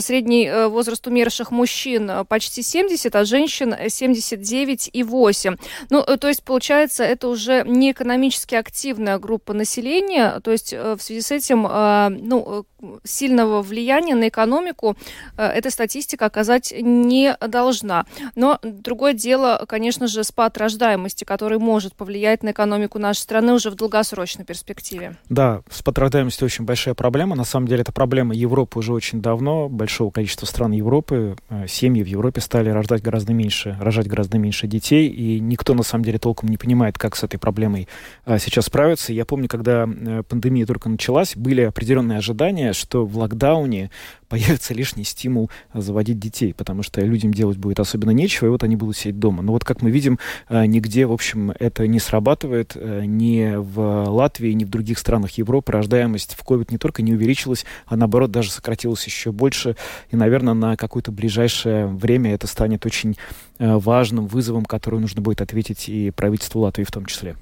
средний 0.00 0.50
возраст 0.68 1.06
умерших 1.06 1.50
мужчин 1.50 2.10
почти 2.28 2.62
70, 2.62 3.14
а 3.14 3.24
женщин 3.24 3.74
79 3.88 4.61
9,8. 4.64 5.58
Ну, 5.90 6.02
э, 6.02 6.16
то 6.16 6.28
есть, 6.28 6.42
получается, 6.42 7.04
это 7.04 7.28
уже 7.28 7.64
не 7.66 7.92
экономически 7.92 8.54
активная 8.54 9.18
группа 9.18 9.52
населения, 9.52 10.40
то 10.40 10.50
есть 10.50 10.72
э, 10.72 10.94
в 10.94 11.02
связи 11.02 11.20
с 11.20 11.30
этим, 11.30 11.66
э, 11.66 12.08
ну, 12.08 12.66
сильного 13.04 13.62
влияния 13.62 14.14
на 14.14 14.28
экономику 14.28 14.96
эта 15.36 15.70
статистика 15.70 16.26
оказать 16.26 16.72
не 16.76 17.36
должна. 17.40 18.06
Но 18.34 18.58
другое 18.62 19.12
дело, 19.12 19.64
конечно 19.68 20.06
же, 20.06 20.24
спад 20.24 20.58
рождаемости, 20.58 21.24
который 21.24 21.58
может 21.58 21.94
повлиять 21.94 22.42
на 22.42 22.50
экономику 22.50 22.98
нашей 22.98 23.20
страны 23.20 23.52
уже 23.52 23.70
в 23.70 23.74
долгосрочной 23.74 24.44
перспективе. 24.44 25.16
Да, 25.28 25.62
спад 25.70 25.98
рождаемости 25.98 26.44
очень 26.44 26.64
большая 26.64 26.94
проблема. 26.94 27.36
На 27.36 27.44
самом 27.44 27.68
деле, 27.68 27.82
это 27.82 27.92
проблема 27.92 28.34
Европы 28.34 28.78
уже 28.78 28.92
очень 28.92 29.22
давно, 29.22 29.68
большого 29.68 30.10
количества 30.10 30.46
стран 30.46 30.72
Европы. 30.72 31.36
Семьи 31.68 32.02
в 32.02 32.06
Европе 32.06 32.40
стали 32.40 32.70
рождать 32.70 33.02
гораздо 33.02 33.32
меньше, 33.32 33.76
рожать 33.80 34.06
гораздо 34.06 34.38
меньше 34.38 34.66
детей, 34.66 35.08
и 35.08 35.40
никто 35.40 35.74
на 35.74 35.82
самом 35.82 36.04
деле 36.04 36.18
толком 36.18 36.48
не 36.48 36.56
понимает, 36.56 36.98
как 36.98 37.16
с 37.16 37.22
этой 37.22 37.38
проблемой 37.38 37.88
а, 38.24 38.38
сейчас 38.38 38.66
справиться. 38.66 39.12
Я 39.12 39.24
помню, 39.24 39.48
когда 39.48 39.88
пандемия 40.28 40.66
только 40.66 40.88
началась, 40.88 41.36
были 41.36 41.62
определенные 41.62 42.18
ожидания, 42.18 42.71
что 42.76 43.04
в 43.06 43.16
локдауне 43.16 43.90
появится 44.32 44.72
лишний 44.72 45.04
стимул 45.04 45.50
заводить 45.74 46.18
детей, 46.18 46.54
потому 46.54 46.82
что 46.82 47.02
людям 47.02 47.34
делать 47.34 47.58
будет 47.58 47.80
особенно 47.80 48.12
нечего, 48.12 48.46
и 48.46 48.50
вот 48.50 48.62
они 48.62 48.76
будут 48.76 48.96
сидеть 48.96 49.18
дома. 49.18 49.42
Но 49.42 49.52
вот 49.52 49.62
как 49.62 49.82
мы 49.82 49.90
видим, 49.90 50.18
а, 50.48 50.64
нигде, 50.66 51.04
в 51.04 51.12
общем, 51.12 51.50
это 51.50 51.86
не 51.86 51.98
срабатывает. 51.98 52.72
А, 52.74 53.02
ни 53.02 53.54
в 53.56 54.08
Латвии, 54.08 54.52
ни 54.52 54.64
в 54.64 54.70
других 54.70 54.98
странах 54.98 55.32
Европы 55.32 55.72
рождаемость 55.72 56.34
в 56.34 56.42
COVID 56.48 56.68
не 56.70 56.78
только 56.78 57.02
не 57.02 57.12
увеличилась, 57.12 57.66
а 57.84 57.96
наоборот 57.96 58.30
даже 58.30 58.50
сократилась 58.50 59.04
еще 59.04 59.32
больше. 59.32 59.76
И, 60.10 60.16
наверное, 60.16 60.54
на 60.54 60.76
какое-то 60.76 61.12
ближайшее 61.12 61.86
время 61.86 62.32
это 62.32 62.46
станет 62.46 62.86
очень 62.86 63.16
важным 63.58 64.26
вызовом, 64.26 64.64
который 64.64 64.98
нужно 64.98 65.20
будет 65.20 65.42
ответить 65.42 65.88
и 65.88 66.10
правительству 66.10 66.62
Латвии 66.62 66.84
в 66.84 66.90
том 66.90 67.04
числе. 67.04 67.36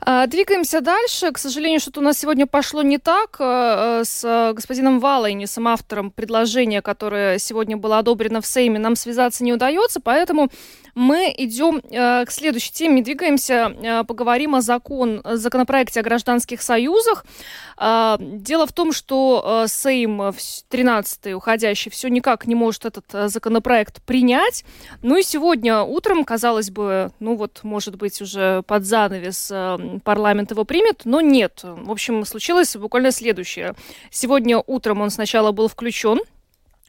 А, 0.00 0.26
двигаемся 0.26 0.80
дальше. 0.80 1.32
К 1.32 1.38
сожалению, 1.38 1.80
что-то 1.80 2.00
у 2.00 2.02
нас 2.02 2.18
сегодня 2.18 2.46
пошло 2.46 2.82
не 2.82 2.98
так 2.98 3.36
э, 3.38 4.00
э, 4.00 4.04
с 4.04 4.52
господином 4.54 5.00
Валайнисом, 5.00 5.68
автором 5.68 6.10
предложения, 6.10 6.82
которое 6.82 7.38
сегодня 7.38 7.76
было 7.76 7.98
одобрено 7.98 8.40
в 8.40 8.46
Сейме. 8.46 8.78
Нам 8.78 8.96
связаться 8.96 9.44
не 9.44 9.52
удается, 9.52 10.00
поэтому 10.00 10.50
мы 10.94 11.34
идем 11.36 11.80
э, 11.90 12.24
к 12.24 12.30
следующей 12.30 12.72
теме, 12.72 13.02
двигаемся, 13.02 13.74
э, 13.82 14.04
поговорим 14.04 14.54
о 14.54 14.60
закон, 14.60 15.22
законопроекте 15.24 16.00
о 16.00 16.02
гражданских 16.02 16.60
союзах. 16.60 17.24
Э, 17.78 18.16
дело 18.20 18.66
в 18.66 18.72
том, 18.72 18.92
что 18.92 19.62
э, 19.64 19.68
Сейм 19.68 20.20
13-й 20.20 21.34
уходящий 21.34 21.90
все 21.90 22.08
никак 22.08 22.46
не 22.46 22.54
может 22.54 22.84
этот 22.84 23.06
э, 23.12 23.28
законопроект 23.28 24.02
принять. 24.02 24.64
Ну 25.02 25.16
и 25.16 25.22
сегодня 25.22 25.80
утром, 25.82 26.24
казалось 26.24 26.70
бы, 26.70 27.10
ну 27.20 27.36
вот, 27.36 27.60
может 27.62 27.96
быть, 27.96 28.20
уже 28.20 28.62
под 28.62 28.84
занавес 28.84 29.50
э, 29.50 29.98
парламент 30.04 30.50
его 30.50 30.64
примет, 30.64 31.02
но 31.04 31.20
нет. 31.20 31.60
В 31.62 31.90
общем, 31.90 32.24
случилось 32.26 32.76
буквально 32.76 33.12
следующее. 33.12 33.74
Сегодня 34.10 34.62
утром 34.66 35.00
он 35.00 35.10
сначала 35.10 35.52
был 35.52 35.68
включен 35.68 36.20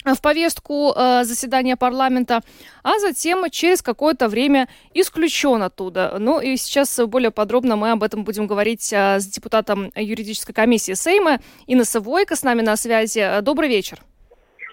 в 0.06 0.22
повестку 0.22 0.94
э, 0.96 1.24
заседания 1.24 1.76
парламента, 1.76 2.42
а 2.84 3.00
затем 3.00 3.50
через 3.50 3.82
какое-то 3.82 4.28
время 4.28 4.68
исключен 4.94 5.64
оттуда. 5.64 6.18
Ну 6.20 6.40
и 6.40 6.58
сейчас 6.58 7.00
более 7.08 7.32
подробно 7.32 7.76
мы 7.76 7.92
об 7.92 8.04
этом 8.04 8.24
будем 8.24 8.48
говорить 8.48 8.92
э, 8.92 9.20
с 9.20 9.26
депутатом 9.26 9.92
юридической 9.96 10.54
комиссии 10.54 10.94
Сейма 10.94 11.40
Инна 11.68 11.86
Савойко 11.86 12.36
с 12.36 12.44
нами 12.44 12.62
на 12.62 12.76
связи. 12.76 13.42
Добрый 13.42 13.70
вечер. 13.70 14.00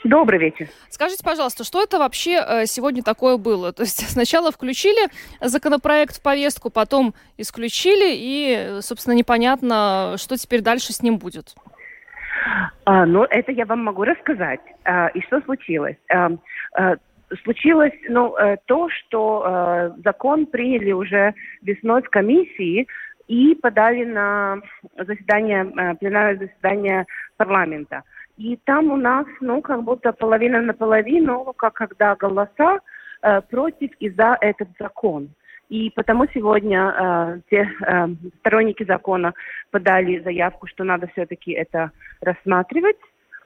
Добрый 0.02 0.38
вечер. 0.38 0.70
Скажите, 0.88 1.22
пожалуйста, 1.22 1.62
что 1.62 1.82
это 1.82 1.98
вообще 1.98 2.42
э, 2.42 2.66
сегодня 2.66 3.02
такое 3.02 3.36
было? 3.36 3.72
То 3.72 3.82
есть 3.82 4.08
сначала 4.08 4.50
включили 4.50 5.10
законопроект 5.40 6.16
в 6.16 6.22
повестку, 6.22 6.70
потом 6.70 7.14
исключили, 7.36 8.12
и, 8.14 8.78
собственно, 8.80 9.14
непонятно, 9.14 10.14
что 10.16 10.36
теперь 10.38 10.62
дальше 10.62 10.92
с 10.94 11.02
ним 11.02 11.18
будет. 11.18 11.54
А, 12.84 13.06
ну, 13.06 13.24
это 13.24 13.52
я 13.52 13.66
вам 13.66 13.84
могу 13.84 14.04
рассказать. 14.04 14.60
А, 14.84 15.08
и 15.08 15.20
что 15.22 15.40
случилось? 15.42 15.96
А, 16.12 16.30
а, 16.74 16.96
случилось 17.42 17.92
ну, 18.08 18.36
э, 18.36 18.56
то, 18.66 18.88
что 18.88 19.42
а, 19.44 19.90
закон 20.04 20.46
приняли 20.46 20.92
уже 20.92 21.34
весной 21.62 22.02
в 22.02 22.10
комиссии 22.10 22.86
и 23.28 23.54
подали 23.54 24.04
на 24.04 24.58
заседание, 24.96 25.70
а, 25.76 25.94
пленарное 25.94 26.36
заседание 26.36 27.06
парламента. 27.36 28.02
И 28.36 28.58
там 28.64 28.90
у 28.90 28.96
нас, 28.96 29.26
ну, 29.40 29.60
как 29.60 29.82
будто 29.84 30.12
половина 30.12 30.60
на 30.62 30.72
половину, 30.72 31.52
как 31.56 31.74
когда 31.74 32.16
голоса 32.16 32.78
э, 33.22 33.42
против 33.42 33.90
и 34.00 34.08
за 34.10 34.38
этот 34.40 34.68
закон. 34.78 35.28
И 35.70 35.90
потому 35.94 36.26
сегодня 36.34 36.80
э, 36.82 37.40
те 37.48 37.70
э, 37.86 38.08
сторонники 38.40 38.82
закона 38.82 39.34
подали 39.70 40.18
заявку, 40.18 40.66
что 40.66 40.82
надо 40.82 41.06
все-таки 41.12 41.52
это 41.52 41.92
рассматривать 42.20 42.98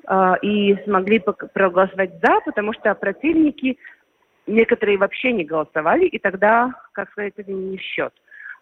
э, 0.09 0.33
и 0.41 0.75
смогли 0.85 1.19
проголосовать 1.19 2.13
за, 2.23 2.41
потому 2.47 2.73
что 2.73 2.95
противники 2.95 3.77
некоторые 4.47 4.97
вообще 4.97 5.33
не 5.33 5.45
голосовали, 5.45 6.07
и 6.07 6.19
тогда, 6.19 6.73
как 6.93 7.11
сказать, 7.11 7.35
это 7.37 7.53
не 7.53 7.77
в 7.77 7.83
счет. 7.83 8.13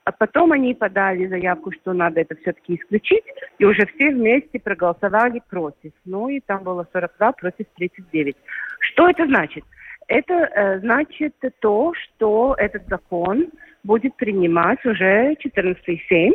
А 0.05 0.11
потом 0.11 0.51
они 0.51 0.75
подали 0.75 1.29
заявку, 1.29 1.70
что 1.70 1.92
надо 1.92 2.20
это 2.20 2.35
все-таки 2.35 2.75
исключить, 2.75 3.25
и 3.59 3.64
уже 3.64 3.87
все 3.87 4.11
вместе 4.11 4.59
проголосовали 4.59 5.40
против. 5.48 5.92
Ну 6.05 6.29
и 6.29 6.40
там 6.40 6.64
было 6.64 6.85
42 6.92 7.33
против 7.33 7.66
39. 7.77 8.37
Что 8.81 9.09
это 9.09 9.25
значит? 9.27 9.62
Это 10.08 10.34
э, 10.34 10.80
значит 10.80 11.34
то, 11.60 11.92
что 11.94 12.54
этот 12.58 12.86
закон 12.88 13.48
будет 13.84 14.16
принимать 14.16 14.84
уже 14.84 15.36
14 15.38 16.00
сейм. 16.09 16.34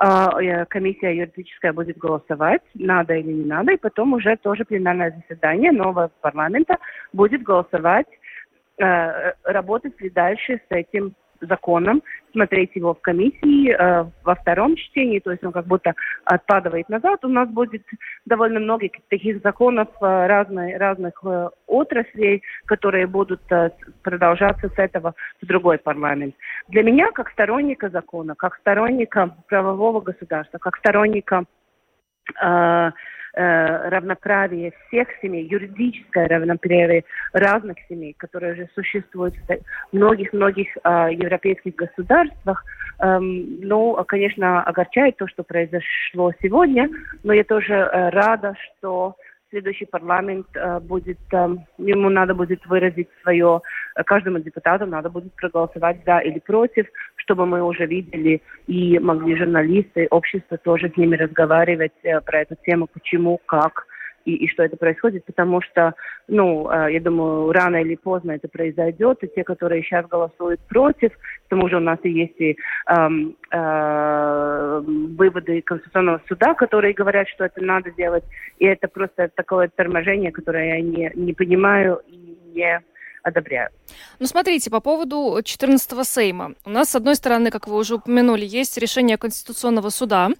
Э, 0.00 0.64
комиссия 0.66 1.16
юридическая 1.16 1.72
будет 1.72 1.98
голосовать, 1.98 2.62
надо 2.74 3.14
или 3.14 3.32
не 3.32 3.44
надо, 3.44 3.72
и 3.72 3.76
потом 3.78 4.12
уже 4.12 4.36
тоже 4.36 4.64
пленарное 4.64 5.14
заседание 5.28 5.72
нового 5.72 6.10
парламента 6.20 6.78
будет 7.12 7.42
голосовать, 7.42 8.08
э, 8.78 9.32
работать 9.44 10.00
ли 10.00 10.10
дальше 10.10 10.60
с 10.68 10.74
этим 10.74 11.14
законом, 11.46 12.02
смотреть 12.32 12.74
его 12.74 12.94
в 12.94 13.00
комиссии 13.00 13.70
э, 13.70 14.04
во 14.24 14.34
втором 14.34 14.76
чтении, 14.76 15.20
то 15.20 15.30
есть 15.30 15.44
он 15.44 15.52
как 15.52 15.66
будто 15.66 15.94
отпадывает 16.24 16.88
назад. 16.88 17.24
У 17.24 17.28
нас 17.28 17.48
будет 17.48 17.82
довольно 18.26 18.60
много 18.60 18.88
таких 19.08 19.40
законов 19.42 19.88
э, 20.00 20.26
разной, 20.26 20.76
разных 20.76 21.20
э, 21.24 21.48
отраслей, 21.66 22.42
которые 22.66 23.06
будут 23.06 23.40
э, 23.50 23.70
продолжаться 24.02 24.68
с 24.68 24.78
этого 24.78 25.14
в 25.40 25.46
другой 25.46 25.78
парламент. 25.78 26.34
Для 26.68 26.82
меня, 26.82 27.10
как 27.12 27.30
сторонника 27.30 27.88
закона, 27.88 28.34
как 28.34 28.56
сторонника 28.56 29.36
правового 29.48 30.00
государства, 30.00 30.58
как 30.58 30.76
сторонника 30.76 31.44
равноправие 33.36 34.72
всех 34.86 35.08
семей, 35.20 35.44
юридическое 35.46 36.28
равноправие 36.28 37.04
разных 37.32 37.76
семей, 37.88 38.14
которые 38.16 38.52
уже 38.52 38.68
существуют 38.74 39.34
в 39.48 39.96
многих-многих 39.96 40.68
э, 40.76 41.08
европейских 41.12 41.74
государствах. 41.74 42.64
Эм, 43.00 43.60
ну, 43.60 43.96
конечно, 44.06 44.62
огорчает 44.62 45.16
то, 45.16 45.26
что 45.26 45.42
произошло 45.42 46.32
сегодня, 46.40 46.88
но 47.24 47.32
я 47.32 47.42
тоже 47.42 47.74
э, 47.74 48.10
рада, 48.10 48.54
что 48.78 49.16
следующий 49.54 49.86
парламент 49.86 50.46
э, 50.54 50.80
будет, 50.80 51.18
э, 51.32 51.56
ему 51.78 52.10
надо 52.10 52.34
будет 52.34 52.66
выразить 52.66 53.08
свое, 53.22 53.60
э, 53.96 54.02
каждому 54.02 54.40
депутату 54.40 54.86
надо 54.86 55.10
будет 55.10 55.32
проголосовать 55.34 55.98
за 56.04 56.18
или 56.18 56.40
против, 56.40 56.86
чтобы 57.16 57.46
мы 57.46 57.62
уже 57.62 57.86
видели 57.86 58.42
и 58.66 58.98
могли 58.98 59.36
журналисты, 59.36 60.08
общество 60.10 60.58
тоже 60.58 60.90
с 60.90 60.96
ними 60.96 61.16
разговаривать 61.16 61.92
про 62.26 62.40
эту 62.40 62.56
тему, 62.66 62.88
почему, 62.92 63.38
как 63.46 63.86
и, 64.24 64.34
и 64.34 64.48
что 64.48 64.62
это 64.62 64.76
происходит, 64.76 65.24
потому 65.24 65.60
что, 65.62 65.94
ну, 66.28 66.70
э, 66.70 66.92
я 66.92 67.00
думаю, 67.00 67.52
рано 67.52 67.76
или 67.76 67.94
поздно 67.94 68.32
это 68.32 68.48
произойдет, 68.48 69.22
и 69.22 69.28
те, 69.28 69.44
которые 69.44 69.82
сейчас 69.82 70.06
голосуют 70.06 70.60
против, 70.68 71.12
к 71.12 71.48
тому 71.48 71.68
же 71.68 71.76
у 71.76 71.80
нас 71.80 71.98
и 72.02 72.10
есть 72.10 72.40
и 72.40 72.56
э, 72.88 73.08
э, 73.50 74.82
выводы 74.86 75.62
Конституционного 75.62 76.20
суда, 76.28 76.54
которые 76.54 76.94
говорят, 76.94 77.28
что 77.28 77.44
это 77.44 77.62
надо 77.62 77.90
делать, 77.90 78.24
и 78.58 78.64
это 78.64 78.88
просто 78.88 79.30
такое 79.34 79.70
торможение, 79.74 80.32
которое 80.32 80.76
я 80.76 80.80
не, 80.80 81.10
не 81.14 81.32
понимаю 81.32 82.00
и 82.08 82.36
не 82.54 82.82
одобряю. 83.24 83.70
Ну, 84.20 84.26
смотрите, 84.26 84.70
по 84.70 84.80
поводу 84.80 85.38
14-го 85.42 86.04
Сейма. 86.04 86.52
У 86.64 86.70
нас, 86.70 86.90
с 86.90 86.94
одной 86.94 87.16
стороны, 87.16 87.50
как 87.50 87.66
вы 87.66 87.76
уже 87.76 87.96
упомянули, 87.96 88.44
есть 88.44 88.76
решение 88.76 89.16
Конституционного 89.16 89.88
суда. 89.90 90.30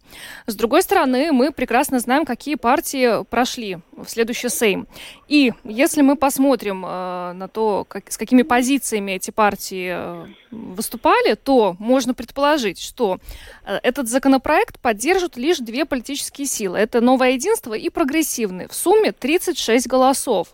С 0.47 0.55
другой 0.55 0.82
стороны, 0.82 1.32
мы 1.32 1.51
прекрасно 1.51 1.99
знаем, 1.99 2.26
какие 2.26 2.55
партии 2.57 3.24
прошли 3.24 3.78
в 3.97 4.07
следующий 4.07 4.51
Сейм. 4.51 4.87
И 5.28 5.53
если 5.64 6.03
мы 6.03 6.16
посмотрим 6.16 6.85
э, 6.85 7.32
на 7.32 7.49
то, 7.49 7.85
как, 7.89 8.12
с 8.12 8.18
какими 8.18 8.43
позициями 8.43 9.12
эти 9.12 9.30
партии 9.30 9.93
э, 9.95 10.26
выступали, 10.51 11.35
то 11.35 11.76
можно 11.78 12.12
предположить, 12.12 12.78
что 12.78 13.18
э, 13.64 13.78
этот 13.82 14.09
законопроект 14.09 14.78
поддержат 14.78 15.39
лишь 15.39 15.59
две 15.59 15.87
политические 15.87 16.47
силы. 16.47 16.78
Это 16.78 17.01
«Новое 17.01 17.30
единство» 17.30 17.72
и 17.72 17.89
«Прогрессивный». 17.89 18.68
В 18.68 18.74
сумме 18.74 19.12
36 19.12 19.87
голосов. 19.87 20.49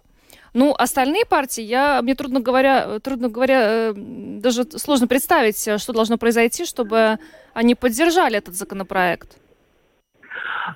Ну, 0.52 0.74
остальные 0.76 1.24
партии, 1.26 1.62
я, 1.62 2.02
мне 2.02 2.14
трудно 2.14 2.40
говоря, 2.40 2.98
трудно 3.00 3.28
говоря, 3.28 3.90
э, 3.90 3.92
даже 3.94 4.64
сложно 4.64 5.06
представить, 5.06 5.68
э, 5.68 5.78
что 5.78 5.92
должно 5.92 6.18
произойти, 6.18 6.64
чтобы 6.64 7.18
они 7.54 7.74
поддержали 7.74 8.38
этот 8.38 8.54
законопроект. 8.54 9.36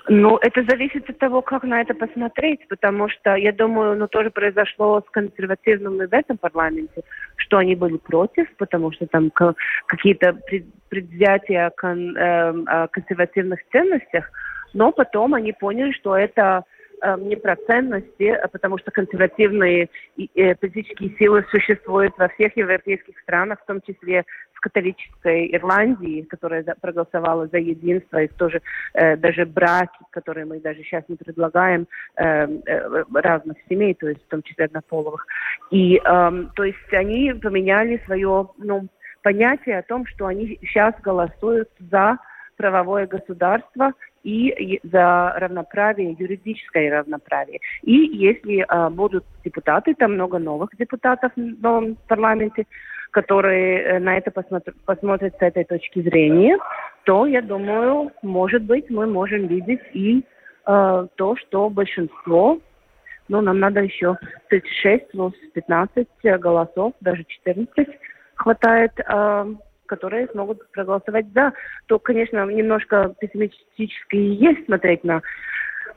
Ну, 0.09 0.39
это 0.39 0.63
зависит 0.69 1.09
от 1.09 1.19
того, 1.19 1.43
как 1.43 1.63
на 1.65 1.81
это 1.81 1.95
посмотреть, 1.95 2.67
потому 2.69 3.09
что, 3.09 3.35
я 3.35 3.53
думаю, 3.53 3.97
ну, 3.97 4.09
тоже 4.09 4.31
произошло 4.31 5.03
с 5.07 5.11
консервативными 5.11 6.07
в 6.07 6.13
этом 6.13 6.39
парламенте, 6.39 7.03
что 7.37 7.59
они 7.59 7.75
были 7.75 7.97
против, 7.97 8.47
потому 8.57 8.93
что 8.93 9.07
там 9.07 9.31
какие-то 9.87 10.39
предвзятия 10.89 11.73
э, 11.83 12.87
консервативных 12.93 13.61
ценностях, 13.73 14.31
но 14.73 14.93
потом 14.93 15.35
они 15.35 15.53
поняли, 15.53 15.93
что 15.93 16.17
это 16.17 16.65
не 17.19 17.37
про 17.37 17.57
ценности, 17.57 18.29
а 18.29 18.49
потому 18.49 18.79
что 18.79 18.91
консервативные 18.91 19.89
э, 20.17 20.55
политические 20.55 21.11
силы 21.19 21.45
существуют 21.51 22.15
во 22.19 22.29
всех 22.29 22.57
европейских 22.57 23.19
странах, 23.21 23.61
в 23.61 23.67
том 23.67 23.81
числе 23.83 24.25
в 24.53 24.61
католической 24.61 25.55
Ирландии, 25.55 26.23
которая 26.23 26.65
проголосовала 26.81 27.47
за 27.49 27.59
единство, 27.59 28.23
и 28.23 28.29
тоже 28.29 28.63
э, 28.95 29.17
даже 29.17 29.45
браки, 29.45 29.99
которые 30.11 30.47
мы 30.47 30.61
даже 30.61 30.83
сейчас 30.83 31.05
не 31.09 31.17
предлагаем, 31.17 31.87
разных 32.17 33.57
семей, 33.69 33.95
то 33.95 34.09
есть 34.09 34.23
в 34.25 34.29
том 34.29 34.43
числе 34.43 34.67
однополовых. 34.67 35.27
И 35.71 36.01
эм, 36.05 36.51
то 36.55 36.65
есть 36.65 36.93
они 36.93 37.33
поменяли 37.35 38.01
свое 38.07 38.49
ну, 38.59 38.89
понятие 39.23 39.79
о 39.79 39.83
том, 39.83 40.07
что 40.07 40.27
они 40.27 40.59
сейчас 40.61 40.95
голосуют 41.03 41.69
за 41.91 42.19
правовое 42.57 43.07
государство 43.07 43.93
и 44.25 44.81
за 44.83 45.35
равноправие, 45.37 46.17
юридическое 46.19 46.91
равноправие. 46.91 47.61
И 47.83 47.93
если 47.93 48.65
а, 48.67 48.91
будут 48.91 49.25
депутаты, 49.45 49.95
там 49.95 50.15
много 50.15 50.39
новых 50.39 50.71
депутатов 50.77 51.33
в 51.37 51.63
новом 51.63 51.97
парламенте, 52.09 52.67
которые 53.11 53.83
э, 53.83 53.99
на 54.01 54.17
это 54.19 54.31
посмотр, 54.33 54.75
посмотрят 54.87 55.35
с 55.39 55.43
этой 55.43 55.65
точки 55.65 56.03
зрения, 56.03 56.59
то, 57.05 57.27
я 57.27 57.43
думаю, 57.43 58.11
может 58.23 58.63
быть, 58.63 58.91
мы 58.91 59.07
можем 59.07 59.47
видеть 59.47 59.83
и 59.93 60.25
э, 60.67 61.07
то, 61.15 61.37
что 61.37 61.71
большинство, 61.71 62.59
ну, 63.29 63.41
нам 63.41 63.61
надо 63.61 63.81
еще 63.81 64.17
36 64.49 65.11
плюс 65.13 65.33
15 65.53 66.09
голосов, 66.41 66.95
даже 67.01 67.25
14 67.25 67.89
хватает 68.35 68.93
э, 68.99 69.55
которые 69.87 70.29
смогут 70.29 70.71
проголосовать 70.73 71.27
за, 71.35 71.53
то, 71.87 71.99
конечно, 71.99 72.45
немножко 72.47 73.15
пессимистически 73.21 74.17
есть 74.17 74.65
смотреть 74.67 75.05
на 75.05 75.23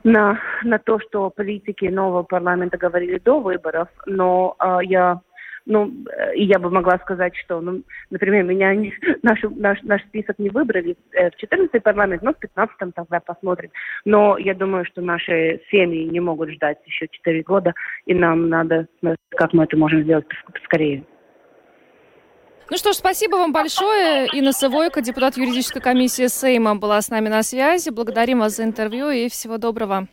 на, 0.04 0.38
на 0.62 0.78
то, 0.78 1.00
что 1.00 1.28
политики 1.28 1.86
нового 1.86 2.22
парламента 2.22 2.78
говорили 2.78 3.18
до 3.18 3.40
выборов, 3.40 3.88
но 4.06 4.54
э, 4.60 4.78
я 4.84 5.20
ну, 5.68 5.92
и 6.34 6.44
я 6.44 6.58
бы 6.58 6.70
могла 6.70 6.98
сказать, 6.98 7.36
что, 7.36 7.60
ну, 7.60 7.82
например, 8.10 8.42
меня 8.42 8.74
не, 8.74 8.94
наш, 9.22 9.38
наш, 9.42 9.82
наш 9.82 10.02
список 10.04 10.38
не 10.38 10.48
выбрали 10.48 10.96
э, 11.12 11.30
в 11.30 11.36
14 11.36 11.82
парламент, 11.82 12.22
но 12.22 12.32
в 12.32 12.38
15 12.38 12.94
тогда 12.94 13.20
посмотрим. 13.20 13.70
Но 14.06 14.38
я 14.38 14.54
думаю, 14.54 14.86
что 14.86 15.02
наши 15.02 15.60
семьи 15.70 16.04
не 16.04 16.20
могут 16.20 16.50
ждать 16.50 16.78
еще 16.86 17.06
4 17.06 17.42
года, 17.42 17.74
и 18.06 18.14
нам 18.14 18.48
надо, 18.48 18.88
как 19.36 19.52
мы 19.52 19.64
это 19.64 19.76
можем 19.76 20.02
сделать 20.02 20.26
скорее. 20.64 21.04
Ну 22.70 22.76
что 22.76 22.92
ж, 22.92 22.96
спасибо 22.96 23.36
вам 23.36 23.52
большое. 23.52 24.28
Инна 24.32 24.52
Савойко, 24.52 25.00
депутат 25.00 25.38
юридической 25.38 25.80
комиссии 25.80 26.26
Сейма, 26.26 26.76
была 26.76 27.00
с 27.00 27.08
нами 27.08 27.28
на 27.28 27.42
связи. 27.42 27.88
Благодарим 27.88 28.40
вас 28.40 28.56
за 28.56 28.64
интервью 28.64 29.08
и 29.08 29.28
всего 29.30 29.56
доброго. 29.56 30.06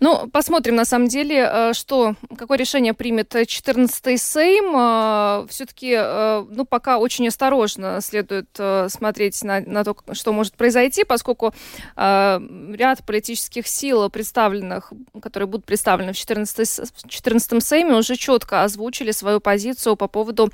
Ну, 0.00 0.28
посмотрим, 0.28 0.76
на 0.76 0.84
самом 0.84 1.08
деле, 1.08 1.48
э, 1.50 1.72
что, 1.72 2.14
какое 2.36 2.58
решение 2.58 2.94
примет 2.94 3.34
14-й 3.34 4.18
Сейм. 4.18 4.74
Э, 4.76 5.46
Все-таки, 5.48 5.94
э, 5.96 6.44
ну, 6.50 6.64
пока 6.64 6.98
очень 6.98 7.26
осторожно 7.28 8.00
следует 8.00 8.48
смотреть 8.88 9.42
на, 9.42 9.60
на 9.60 9.84
то, 9.84 9.96
что 10.12 10.32
может 10.32 10.54
произойти, 10.54 11.04
поскольку 11.04 11.52
ряд 11.96 13.04
политических 13.04 13.66
сил, 13.66 14.08
представленных, 14.10 14.92
которые 15.20 15.46
будут 15.46 15.66
представлены 15.66 16.12
в 16.12 16.16
14-м 16.16 17.60
Сейме, 17.60 17.94
уже 17.94 18.16
четко 18.16 18.62
озвучили 18.62 19.10
свою 19.10 19.40
позицию 19.40 19.96
по 19.96 20.08
поводу 20.08 20.50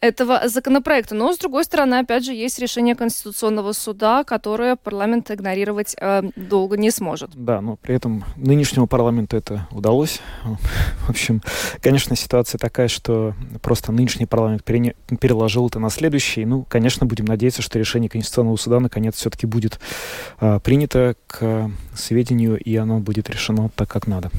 этого 0.00 0.48
законопроекта. 0.48 1.14
Но, 1.14 1.32
с 1.32 1.38
другой 1.38 1.64
стороны, 1.64 1.96
опять 1.96 2.24
же, 2.24 2.32
есть 2.32 2.58
решение 2.58 2.94
Конституционного 2.94 3.72
суда, 3.72 4.24
которое 4.24 4.76
парламент 4.76 5.30
игнорировать 5.30 5.96
долго 6.36 6.76
не 6.76 6.90
сможет. 6.90 7.30
Да, 7.34 7.60
но 7.60 7.76
при 7.76 7.94
этом 7.94 8.24
нынешнего 8.54 8.86
парламенту 8.86 9.36
это 9.36 9.66
удалось. 9.70 10.20
В 11.06 11.10
общем, 11.10 11.42
конечно, 11.82 12.16
ситуация 12.16 12.58
такая, 12.58 12.88
что 12.88 13.34
просто 13.62 13.92
нынешний 13.92 14.26
парламент 14.26 14.64
переложил 14.64 15.66
это 15.68 15.78
на 15.78 15.90
следующий. 15.90 16.44
Ну, 16.44 16.64
конечно, 16.68 17.06
будем 17.06 17.24
надеяться, 17.26 17.62
что 17.62 17.78
решение 17.78 18.08
Конституционного 18.08 18.56
суда 18.56 18.80
наконец 18.80 19.16
все-таки 19.16 19.46
будет 19.46 19.78
э, 20.40 20.60
принято 20.60 21.16
к 21.26 21.70
сведению, 21.94 22.58
и 22.58 22.76
оно 22.76 23.00
будет 23.00 23.28
решено 23.30 23.70
так, 23.74 23.88
как 23.88 24.06
надо. 24.06 24.30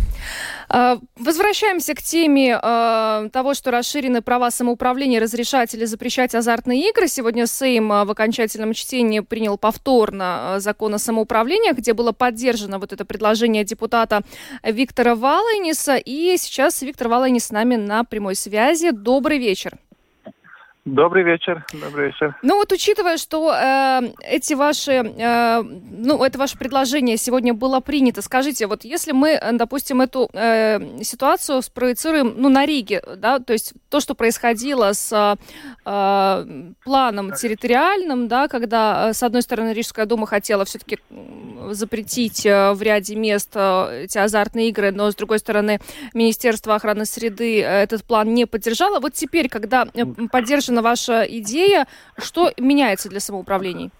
А, 0.70 0.98
возвращаемся 1.18 1.94
к 1.94 2.02
теме 2.02 2.60
э, 2.62 3.30
того, 3.32 3.54
что 3.54 3.72
расширены 3.72 4.22
права 4.22 4.52
самоуправления 4.52 5.20
разрешать 5.20 5.74
или 5.74 5.86
запрещать 5.86 6.36
азартные 6.36 6.90
игры. 6.90 7.08
Сегодня 7.08 7.48
Сейм 7.48 7.90
в 7.90 8.12
окончательном 8.12 8.74
чтении 8.74 9.20
принял 9.20 9.58
повторно 9.58 10.56
закон 10.58 10.96
о 10.96 11.00
самоуправлении, 11.00 11.74
где 11.74 11.94
было 11.94 12.12
поддержано 12.12 12.80
вот 12.80 12.94
это 12.94 13.06
предложение 13.06 13.64
депутата 13.96 14.22
Виктора 14.64 15.16
Валайниса. 15.16 15.96
И 15.98 16.38
сейчас 16.38 16.82
Виктор 16.82 17.08
Валайнис 17.08 17.46
с 17.46 17.52
нами 17.52 17.76
на 17.76 18.04
прямой 18.04 18.36
связи. 18.36 18.92
Добрый 18.92 19.38
вечер. 19.38 19.74
Добрый 20.86 21.24
вечер, 21.24 21.66
добрый 21.74 22.10
вечер. 22.10 22.38
Ну 22.44 22.58
вот 22.58 22.72
учитывая, 22.72 23.18
что 23.18 23.52
э, 23.52 24.02
эти 24.22 24.54
ваши, 24.54 24.92
э, 24.92 25.64
ну 25.64 26.24
это 26.24 26.38
ваше 26.38 26.60
предложение 26.60 27.18
сегодня 27.18 27.56
было 27.56 27.80
принято, 27.80 28.22
скажите, 28.22 28.68
вот 28.68 28.84
если 28.84 29.12
мы, 29.12 29.42
допустим, 29.54 30.02
эту 30.02 30.30
э, 30.32 31.02
ситуацию 31.02 31.64
спроецируем, 31.64 32.36
ну 32.38 32.50
на 32.50 32.68
Риге, 32.68 33.02
да, 33.18 33.40
то 33.40 33.54
есть 33.54 33.74
то, 33.90 34.00
что 34.00 34.14
происходило 34.14 34.94
с 34.94 35.38
э, 35.86 36.72
планом 36.84 37.34
территориальным, 37.34 38.28
да, 38.28 38.48
когда 38.48 39.10
э, 39.10 39.14
с 39.14 39.24
одной 39.24 39.42
стороны 39.42 39.74
Рижская 39.74 40.06
дума 40.06 40.28
хотела 40.28 40.66
все-таки 40.66 41.00
запретить 41.72 42.46
э, 42.46 42.74
в 42.74 42.82
ряде 42.84 43.16
мест 43.16 43.50
э, 43.56 44.04
эти 44.04 44.20
азартные 44.20 44.70
игры, 44.70 44.92
но 44.92 45.10
с 45.10 45.16
другой 45.16 45.40
стороны 45.40 45.80
Министерство 46.14 46.76
охраны 46.76 47.06
среды 47.06 47.64
этот 47.64 48.04
план 48.04 48.36
не 48.36 48.46
поддержало. 48.46 49.00
Вот 49.00 49.14
теперь, 49.14 49.50
когда 49.50 49.88
поддержан 50.32 50.75
на 50.76 50.82
ваша 50.82 51.24
идея. 51.24 51.88
Что 52.18 52.52
меняется 52.58 53.10
для 53.10 53.20
самоуправлений? 53.20 53.92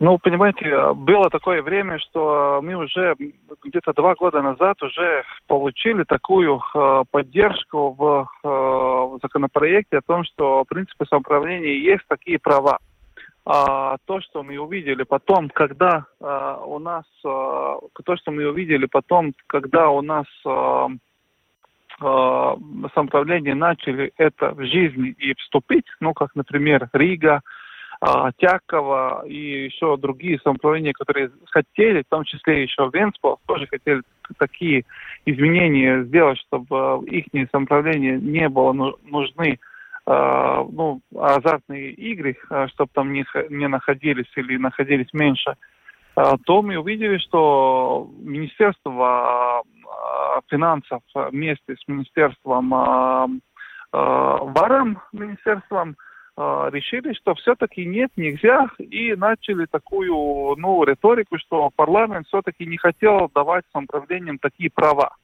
Ну, 0.00 0.18
понимаете, 0.18 0.94
было 0.94 1.30
такое 1.30 1.62
время, 1.62 2.00
что 2.00 2.60
мы 2.60 2.74
уже 2.74 3.14
где-то 3.62 3.92
два 3.92 4.16
года 4.16 4.42
назад 4.42 4.82
уже 4.82 5.22
получили 5.46 6.02
такую 6.02 6.60
э, 6.60 7.04
поддержку 7.08 7.90
в, 7.92 8.26
э, 8.42 8.48
в 8.48 9.20
законопроекте 9.22 9.98
о 9.98 10.02
том, 10.02 10.24
что 10.24 10.64
в 10.64 10.66
принципе 10.66 11.04
самоуправления 11.04 11.74
есть 11.74 12.02
такие 12.08 12.40
права. 12.40 12.78
А 13.44 13.96
то, 14.06 14.20
что 14.20 14.42
мы 14.42 14.58
увидели 14.58 15.04
потом, 15.04 15.48
когда 15.50 16.06
э, 16.20 16.56
у 16.66 16.80
нас, 16.80 17.04
э, 17.24 17.28
то, 18.04 18.16
что 18.16 18.32
мы 18.32 18.48
увидели 18.48 18.86
потом, 18.86 19.34
когда 19.46 19.88
у 19.90 20.02
нас 20.02 20.26
э, 20.44 20.86
самоуправления 22.94 23.54
начали 23.54 24.12
это 24.16 24.52
в 24.52 24.64
жизни 24.64 25.14
и 25.18 25.34
вступить, 25.34 25.86
ну, 26.00 26.12
как, 26.12 26.34
например, 26.34 26.88
Рига, 26.92 27.40
э, 28.00 28.30
Тякова 28.38 29.24
и 29.26 29.64
еще 29.64 29.96
другие 29.96 30.38
самоуправления, 30.40 30.92
которые 30.92 31.30
хотели, 31.50 32.02
в 32.02 32.08
том 32.10 32.24
числе 32.24 32.62
еще 32.62 32.90
Венспол, 32.92 33.38
тоже 33.46 33.66
хотели 33.66 34.02
такие 34.38 34.84
изменения 35.26 36.04
сделать, 36.04 36.38
чтобы 36.38 37.04
их 37.06 37.26
самоуправление 37.50 38.18
не 38.18 38.48
было 38.48 38.72
нужны 38.72 39.58
Uh, 40.04 40.68
ну, 40.72 41.00
азартные 41.16 41.92
игры, 41.92 42.36
чтобы 42.70 42.90
там 42.92 43.12
не, 43.12 43.24
не 43.50 43.68
находились 43.68 44.26
или 44.34 44.56
находились 44.56 45.06
меньше, 45.12 45.54
то 46.14 46.62
мы 46.62 46.76
увидели, 46.76 47.18
что 47.18 48.10
Министерство 48.18 49.62
финансов 50.48 51.02
вместе 51.14 51.76
с 51.76 51.88
Министерством 51.88 52.70
ВАРом, 53.92 55.00
Министерством, 55.12 55.96
решили, 56.36 57.12
что 57.12 57.34
все-таки 57.34 57.84
нет, 57.84 58.10
нельзя, 58.16 58.70
и 58.78 59.14
начали 59.14 59.66
такую 59.66 60.56
ну, 60.56 60.82
риторику, 60.82 61.38
что 61.38 61.70
парламент 61.76 62.26
все-таки 62.26 62.64
не 62.64 62.78
хотел 62.78 63.30
давать 63.34 63.64
самоуправлениям 63.72 64.38
такие 64.38 64.70
права. 64.70 65.14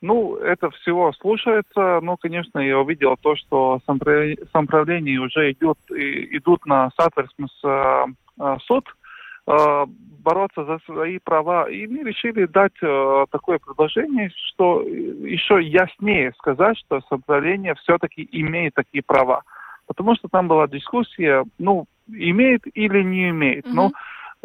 Ну, 0.00 0.36
это 0.36 0.70
всего 0.70 1.12
слушается, 1.12 2.00
но, 2.02 2.16
конечно, 2.16 2.58
я 2.58 2.78
увидел 2.78 3.16
то, 3.20 3.36
что 3.36 3.80
самоуправление 3.86 5.20
уже 5.20 5.52
идет, 5.52 5.78
идут 5.90 6.64
на 6.64 6.90
Satversmes 6.98 7.52
суд, 8.64 8.86
бороться 9.46 10.64
за 10.64 10.78
свои 10.86 11.18
права. 11.18 11.68
И 11.68 11.86
мы 11.86 12.04
решили 12.04 12.46
дать 12.46 12.72
э, 12.80 13.26
такое 13.30 13.58
предложение, 13.58 14.30
что 14.48 14.82
еще 14.82 15.60
яснее 15.62 16.32
сказать, 16.38 16.78
что 16.78 17.00
самоуправление 17.08 17.74
все-таки 17.74 18.28
имеет 18.32 18.74
такие 18.74 19.02
права. 19.02 19.42
Потому 19.86 20.14
что 20.14 20.28
там 20.28 20.48
была 20.48 20.68
дискуссия, 20.68 21.44
ну, 21.58 21.86
имеет 22.08 22.62
или 22.74 23.02
не 23.02 23.30
имеет. 23.30 23.66
Mm-hmm. 23.66 23.72
Ну, 23.74 23.92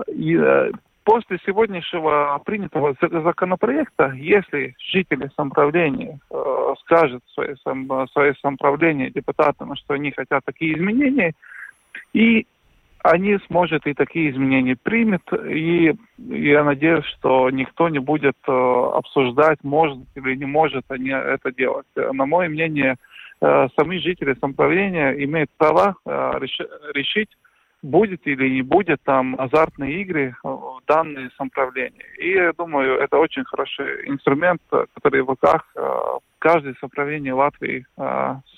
и, 0.07 0.35
э, 0.35 0.71
после 1.03 1.39
сегодняшнего 1.45 2.41
принятого 2.45 2.95
законопроекта, 2.99 4.11
если 4.15 4.75
жители 4.77 5.29
самоуправления 5.35 6.19
э, 6.29 6.73
скажут 6.81 7.23
свои, 7.33 7.55
сам, 7.63 8.07
свои 8.09 8.33
самоуправления 8.41 9.11
депутатам, 9.11 9.75
что 9.75 9.93
они 9.93 10.11
хотят 10.11 10.43
такие 10.43 10.75
изменения, 10.75 11.33
и 12.13 12.47
они 13.09 13.37
сможет 13.47 13.85
и 13.87 13.93
такие 13.93 14.31
изменения 14.31 14.75
примет, 14.75 15.21
и 15.49 15.93
я 16.17 16.63
надеюсь, 16.63 17.05
что 17.05 17.49
никто 17.49 17.89
не 17.89 17.99
будет 17.99 18.37
э, 18.47 18.51
обсуждать, 18.51 19.59
может 19.63 19.99
или 20.15 20.35
не 20.35 20.45
может 20.45 20.85
они 20.89 21.11
это 21.11 21.51
делать. 21.51 21.87
На 21.95 22.25
мое 22.25 22.49
мнение, 22.49 22.95
э, 23.41 23.67
сами 23.77 23.97
жители 23.97 24.35
самоуправления 24.39 25.11
имеют 25.23 25.49
право 25.57 25.95
э, 26.05 26.31
решить, 26.93 27.29
будет 27.81 28.27
или 28.27 28.49
не 28.49 28.61
будет 28.61 28.99
там 29.03 29.35
азартные 29.39 30.01
игры 30.01 30.35
в 30.43 30.81
данное 30.87 31.31
самоуправление. 31.37 32.05
И 32.19 32.31
я 32.31 32.51
думаю, 32.57 32.97
это 32.97 33.17
очень 33.17 33.45
хороший 33.45 34.09
инструмент, 34.09 34.61
который 34.69 35.21
в 35.21 35.29
руках 35.29 35.73
каждое 36.39 36.73
самоуправление 36.79 37.33
Латвии 37.33 37.85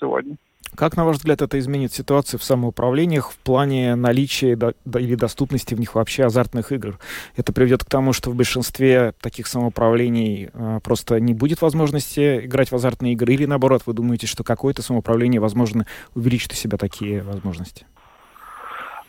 сегодня. 0.00 0.36
Как, 0.76 0.96
на 0.96 1.04
ваш 1.04 1.16
взгляд, 1.16 1.42
это 1.42 1.58
изменит 1.58 1.92
ситуацию 1.92 2.38
в 2.38 2.44
самоуправлениях 2.44 3.32
в 3.32 3.38
плане 3.38 3.96
наличия 3.96 4.52
или 4.52 5.14
доступности 5.14 5.74
в 5.74 5.80
них 5.80 5.94
вообще 5.94 6.24
азартных 6.24 6.70
игр? 6.72 6.98
Это 7.36 7.52
приведет 7.52 7.84
к 7.84 7.90
тому, 7.90 8.12
что 8.12 8.30
в 8.30 8.36
большинстве 8.36 9.12
таких 9.20 9.46
самоуправлений 9.46 10.48
э, 10.52 10.80
просто 10.82 11.18
не 11.18 11.34
будет 11.34 11.60
возможности 11.60 12.46
играть 12.46 12.70
в 12.70 12.74
азартные 12.74 13.14
игры? 13.14 13.34
Или, 13.34 13.46
наоборот, 13.46 13.82
вы 13.86 13.94
думаете, 13.94 14.26
что 14.26 14.44
какое-то 14.44 14.82
самоуправление, 14.82 15.40
возможно, 15.40 15.86
увеличит 16.14 16.52
у 16.52 16.54
себя 16.54 16.78
такие 16.78 17.22
возможности? 17.22 17.84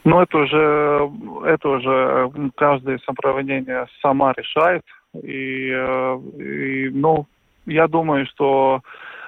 Ну, 0.03 0.19
это 0.19 0.37
уже, 0.39 1.11
это 1.45 1.69
уже 1.69 2.31
каждое 2.55 2.99
самоуправление 3.05 3.85
сама 4.01 4.33
решает. 4.33 4.81
И, 5.13 5.69
э, 5.71 6.19
и 6.39 6.89
ну, 6.89 7.27
я 7.67 7.87
думаю, 7.87 8.25
что 8.25 8.81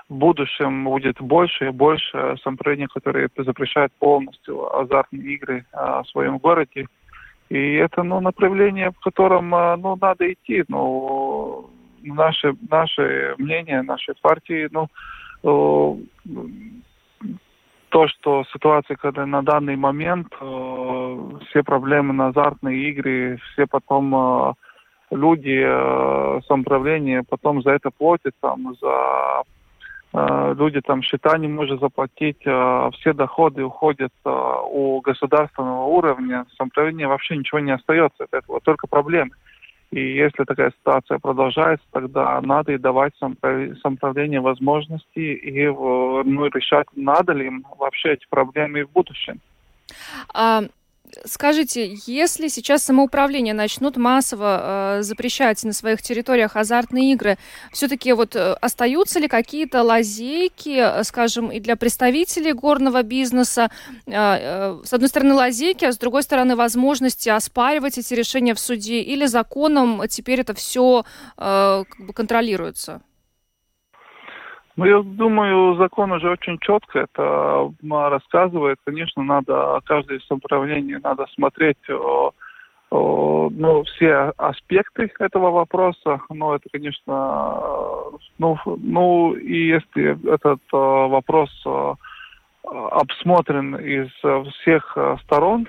будущем 0.10 0.84
будет 0.84 1.20
больше 1.20 1.68
и 1.68 1.72
больше 1.72 2.36
самоуправлений, 2.44 2.88
которые 2.88 3.30
запрещают 3.38 3.94
полностью 4.00 4.76
азартные 4.76 5.34
игры 5.34 5.66
а, 5.72 6.04
в 6.04 6.10
своем 6.10 6.38
городе. 6.38 6.88
И 7.50 7.74
это 7.76 8.04
ну, 8.04 8.20
направление, 8.20 8.92
в 8.92 9.00
котором 9.00 9.54
а, 9.54 9.78
ну, 9.78 9.98
надо 10.00 10.32
идти. 10.32 10.64
Ну, 10.68 11.70
наше, 12.04 12.56
наше 12.70 13.36
мнение, 13.38 13.82
нашей 13.82 14.16
партии, 14.22 14.70
ну, 14.72 14.88
то, 17.90 18.08
что 18.08 18.44
ситуация, 18.52 18.98
когда 18.98 19.26
на 19.26 19.44
данный 19.44 19.76
момент 19.76 20.28
э, 20.42 21.18
все 21.48 21.62
проблемы 21.64 22.14
на 22.14 22.28
азартные 22.30 22.90
игры, 22.90 23.40
все 23.52 23.68
потом 23.68 24.16
э, 24.16 24.54
люди 25.12 25.62
э, 25.64 26.42
самоуправления 26.48 27.24
потом 27.30 27.62
за 27.62 27.72
это 27.72 27.92
платят, 27.92 28.34
там, 28.42 28.74
за 28.82 29.44
Э, 29.44 29.53
люди 30.14 30.80
там 30.82 31.02
счета 31.02 31.38
не 31.38 31.48
могут 31.48 31.80
заплатить, 31.80 32.42
э, 32.46 32.90
все 32.94 33.14
доходы 33.14 33.64
уходят 33.64 34.14
э, 34.26 34.30
у 34.30 35.02
государственного 35.02 35.86
уровня, 35.86 36.46
самоуправление 36.58 37.08
вообще 37.08 37.36
ничего 37.36 37.60
не 37.60 37.72
остается 37.72 38.26
от 38.26 38.34
этого, 38.34 38.60
только 38.62 38.88
проблемы. 38.88 39.32
И 39.92 40.16
если 40.16 40.44
такая 40.44 40.72
ситуация 40.72 41.20
продолжается, 41.20 41.86
тогда 41.92 42.42
надо 42.42 42.74
и 42.74 42.78
давать 42.80 43.14
самоуправлению 43.20 44.42
возможности 44.42 45.20
и 45.20 45.68
ну, 45.68 46.46
решать, 46.48 46.88
надо 46.96 47.34
ли 47.34 47.46
им 47.48 47.66
вообще 47.78 48.14
эти 48.14 48.26
проблемы 48.28 48.86
в 48.86 48.92
будущем. 48.92 49.40
А, 50.34 50.64
скажите, 51.26 51.98
если 52.06 52.48
сейчас 52.48 52.84
самоуправление 52.84 53.54
начнут 53.54 53.98
массово 53.98 55.00
э, 55.00 55.04
запрещать 55.04 55.64
на 55.64 55.74
своих 55.74 56.02
территориях 56.02 56.56
азартные 56.56 57.14
игры, 57.14 57.38
все-таки 57.72 58.14
вот 58.14 58.36
э, 58.36 58.54
остаются 58.62 59.20
ли 59.20 59.28
какие-то 59.28 59.84
лазейки, 59.84 60.78
э, 60.80 61.04
скажем, 61.04 61.52
и 61.52 61.60
для 61.60 61.76
представителей 61.76 62.54
горного 62.54 63.04
бизнеса? 63.04 63.70
Э, 64.06 64.12
э, 64.14 64.82
с 64.84 64.94
одной 64.94 65.10
стороны 65.10 65.34
лазейки, 65.34 65.86
а 65.86 65.92
с 65.92 65.98
другой 65.98 66.24
стороны 66.24 66.56
возможности 66.56 67.30
оспаривать 67.30 67.98
эти 67.98 68.14
решения 68.14 68.54
в 68.54 68.60
суде 68.60 69.02
или 69.02 69.26
законом 69.26 70.02
теперь 70.10 70.42
это 70.42 70.54
все 70.54 71.06
э, 71.38 71.84
как 71.90 72.06
бы 72.06 72.14
контролируется? 72.14 73.02
Ну, 74.76 74.86
я 74.86 75.02
думаю, 75.04 75.76
закон 75.76 76.12
уже 76.12 76.32
очень 76.32 76.58
четко 76.60 77.00
это 77.02 77.72
рассказывает. 78.10 78.80
Конечно, 78.84 79.24
надо 79.24 79.80
каждое 79.86 80.20
самоуправление 80.28 81.00
надо 81.04 81.28
смотреть 81.36 81.78
ну, 82.90 83.84
все 83.84 84.34
аспекты 84.38 85.12
этого 85.20 85.52
вопроса. 85.52 86.22
Но 86.30 86.56
это, 86.56 86.70
конечно, 86.72 87.60
ну, 88.40 88.58
ну 88.66 89.34
и 89.34 89.68
если 89.68 90.18
этот 90.34 90.62
вопрос 90.72 91.50
обсмотрен 92.64 93.76
из 93.76 94.10
всех 94.54 94.98
сторон, 95.24 95.68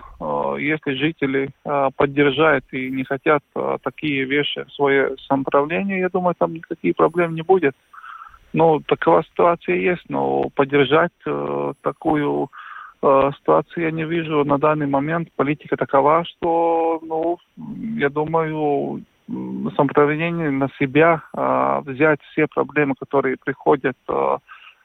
если 0.59 0.95
жители 0.95 1.51
поддержают 1.97 2.65
и 2.73 2.91
не 2.91 3.05
хотят 3.05 3.43
такие 3.83 4.25
вещи 4.25 4.65
в 4.65 4.73
свое 4.73 5.17
самоуправление, 5.29 6.01
я 6.01 6.09
думаю, 6.09 6.35
там 6.39 6.55
никаких 6.55 6.97
проблем 6.97 7.35
не 7.35 7.43
будет. 7.43 7.75
Ну, 8.55 8.81
такова 8.87 9.25
ситуация 9.25 9.75
есть, 9.75 10.09
но 10.09 10.49
поддержать 10.55 11.11
э, 11.27 11.73
такую 11.83 12.51
э, 13.03 13.31
ситуацию 13.37 13.87
я 13.87 13.91
не 13.91 14.05
вижу 14.05 14.45
на 14.45 14.59
данный 14.59 14.87
момент. 14.87 15.29
Политика 15.35 15.77
такова, 15.77 16.25
что, 16.25 17.01
ну, 17.03 17.39
я 17.97 18.09
думаю, 18.11 19.03
самоуправление 19.77 20.53
на 20.53 20.69
себя 20.79 21.25
э, 21.37 21.81
взять 21.85 22.21
все 22.31 22.47
проблемы, 22.47 22.95
которые 22.95 23.37
приходят 23.45 23.97
э, 24.09 24.39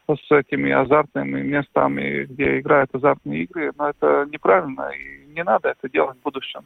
с 0.08 0.32
этими 0.32 0.72
азартными 0.72 1.44
местами, 1.44 2.26
где 2.26 2.60
играют 2.60 2.90
азартные 2.96 3.44
игры, 3.44 3.72
но 3.78 3.90
это 3.90 4.28
неправильно, 4.32 4.90
и 4.90 5.32
не 5.36 5.44
надо 5.44 5.70
это 5.70 5.88
делать 5.88 6.18
в 6.18 6.24
будущем. 6.24 6.62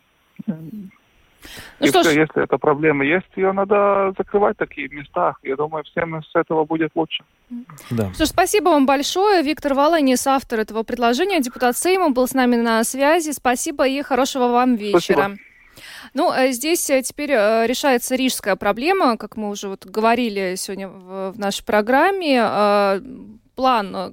Ну, 1.80 1.86
и 1.86 1.90
что 1.90 2.02
все, 2.02 2.12
ж... 2.12 2.16
если 2.16 2.44
эта 2.44 2.58
проблема 2.58 3.06
есть, 3.06 3.28
ее 3.36 3.52
надо 3.52 4.14
закрывать 4.18 4.58
такие 4.58 4.88
места. 4.90 5.36
Я 5.44 5.56
думаю, 5.56 5.84
всем 5.84 6.22
с 6.24 6.36
этого 6.36 6.66
будет 6.66 6.92
лучше. 6.96 7.24
Да. 7.90 8.14
Что 8.14 8.26
ж, 8.26 8.30
спасибо 8.30 8.70
вам 8.70 8.86
большое. 8.86 9.44
Виктор 9.44 9.74
Волынис, 9.74 10.26
автор 10.28 10.60
этого 10.60 10.84
предложения, 10.84 11.40
депутат 11.40 11.78
Сейма, 11.78 12.12
был 12.12 12.28
с 12.28 12.34
нами 12.34 12.56
на 12.56 12.84
связи. 12.84 13.32
Спасибо 13.32 13.88
и 13.88 14.02
хорошего 14.02 14.48
вам 14.48 14.76
вечера. 14.76 15.00
Спасибо. 15.00 15.38
Ну, 16.14 16.32
э, 16.32 16.52
здесь 16.52 16.90
э, 16.90 17.02
теперь 17.02 17.32
э, 17.32 17.66
решается 17.66 18.16
рижская 18.16 18.56
проблема, 18.56 19.18
как 19.18 19.38
мы 19.38 19.50
уже 19.50 19.68
вот 19.68 19.86
говорили 19.86 20.56
сегодня 20.56 20.88
в 20.88 21.38
нашей 21.38 21.66
программе 21.66 22.40
план, 23.56 23.96
э, 23.96 24.12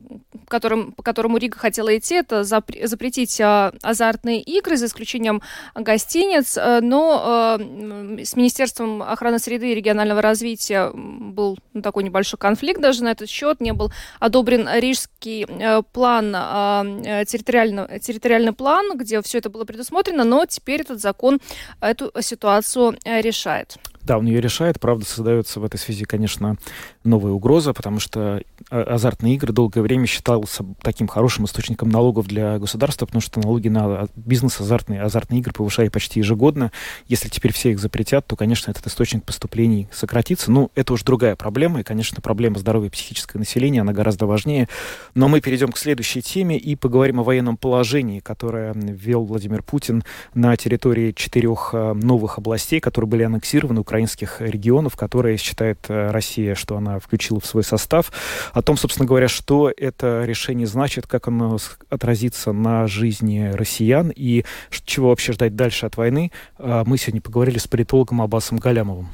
которым, 0.49 0.93
по 0.93 1.03
которому 1.03 1.39
Рига 1.39 1.59
хотела 1.59 1.97
идти, 1.97 2.17
это 2.17 2.45
запретить 2.45 3.41
а, 3.41 3.73
азартные 3.83 4.41
игры, 4.41 4.77
за 4.77 4.87
исключением 4.87 5.43
гостиниц, 5.75 6.57
э, 6.57 6.81
но 6.81 7.57
э, 7.59 8.25
с 8.25 8.37
Министерством 8.37 9.03
охраны 9.03 9.39
среды 9.39 9.73
и 9.73 9.75
регионального 9.75 10.23
развития 10.23 10.91
был 10.95 11.59
ну, 11.73 11.83
такой 11.83 12.05
небольшой 12.05 12.39
конфликт 12.39 12.81
даже 12.81 13.05
на 13.05 13.13
этот 13.13 13.29
счет, 13.29 13.61
не 13.61 13.73
был 13.73 13.93
одобрен 14.19 14.69
рижский 14.75 15.47
план, 15.93 16.33
а, 16.37 16.85
территориальный, 17.25 18.01
территориальный 18.01 18.53
план, 18.53 18.97
где 18.97 19.23
все 19.23 19.39
это 19.39 19.51
было 19.51 19.65
предусмотрено, 19.65 20.25
но 20.25 20.47
теперь 20.47 20.83
этот 20.83 21.01
закон 21.01 21.41
эту 21.81 22.13
ситуацию 22.21 22.97
решает. 23.05 23.79
Да, 24.11 24.19
он 24.19 24.27
ее 24.27 24.41
решает. 24.41 24.81
Правда, 24.81 25.05
создается 25.05 25.61
в 25.61 25.65
этой 25.65 25.77
связи, 25.77 26.05
конечно, 26.05 26.57
новая 27.05 27.31
угроза, 27.31 27.73
потому 27.73 28.01
что 28.01 28.43
а, 28.69 28.83
азартные 28.83 29.37
игры 29.37 29.53
долгое 29.53 29.83
время 29.83 30.07
считался 30.07 30.65
таким 30.83 31.07
хорошим 31.07 31.45
источником 31.45 31.91
налогов 31.91 32.27
для 32.27 32.59
государства, 32.59 33.07
потому 33.07 33.23
что 33.23 33.39
налоги 33.39 33.69
на 33.69 34.09
бизнес 34.17 34.61
азартные, 34.61 35.03
азартные 35.03 35.39
игры 35.39 35.53
повышают 35.53 35.93
почти 35.93 36.19
ежегодно. 36.19 36.73
Если 37.07 37.29
теперь 37.29 37.53
все 37.53 37.71
их 37.71 37.79
запретят, 37.79 38.27
то, 38.27 38.35
конечно, 38.35 38.73
этот 38.73 38.85
источник 38.89 39.23
поступлений 39.23 39.87
сократится. 39.93 40.51
Ну, 40.51 40.73
это 40.75 40.93
уж 40.95 41.05
другая 41.05 41.37
проблема, 41.37 41.79
и, 41.79 41.85
конечно, 41.85 42.21
проблема 42.21 42.59
здоровья 42.59 42.91
психического 42.91 43.39
населения, 43.39 43.83
она 43.83 43.93
гораздо 43.93 44.27
важнее. 44.27 44.69
Но 45.15 45.29
мы 45.29 45.41
перейдем 45.41 45.71
к 45.71 45.79
следующей 45.79 46.21
теме 46.21 46.59
и 46.59 46.75
поговорим 46.75 47.21
о 47.21 47.23
военном 47.23 47.57
положении, 47.57 48.19
которое 48.19 48.73
ввел 48.75 49.25
Владимир 49.25 49.63
Путин 49.63 50.03
на 50.35 50.57
территории 50.57 51.13
четырех 51.13 51.71
а, 51.75 51.95
новых 51.95 52.39
областей, 52.39 52.81
которые 52.81 53.09
были 53.09 53.23
аннексированы 53.23 53.79
украинских 54.01 54.41
регионов, 54.41 54.97
которые 54.97 55.37
считает 55.37 55.79
э, 55.91 56.11
Россия, 56.11 56.55
что 56.55 56.77
она 56.77 56.99
включила 56.99 57.39
в 57.39 57.45
свой 57.45 57.63
состав. 57.63 58.11
О 58.55 58.63
том, 58.63 58.77
собственно 58.77 59.07
говоря, 59.07 59.29
что 59.29 59.71
это 59.77 60.25
решение 60.25 60.67
значит, 60.67 61.07
как 61.07 61.29
оно 61.29 61.59
отразится 61.91 62.53
на 62.53 62.87
жизни 62.87 63.51
россиян 63.53 64.11
и 64.15 64.45
чего 64.87 65.11
вообще 65.11 65.33
ждать 65.33 65.55
дальше 65.55 65.85
от 65.85 65.99
войны, 65.99 66.31
э, 66.59 66.83
мы 66.87 66.97
сегодня 66.97 67.21
поговорили 67.21 67.59
с 67.59 67.67
политологом 67.67 68.23
Аббасом 68.23 68.57
Галямовым. 68.57 69.09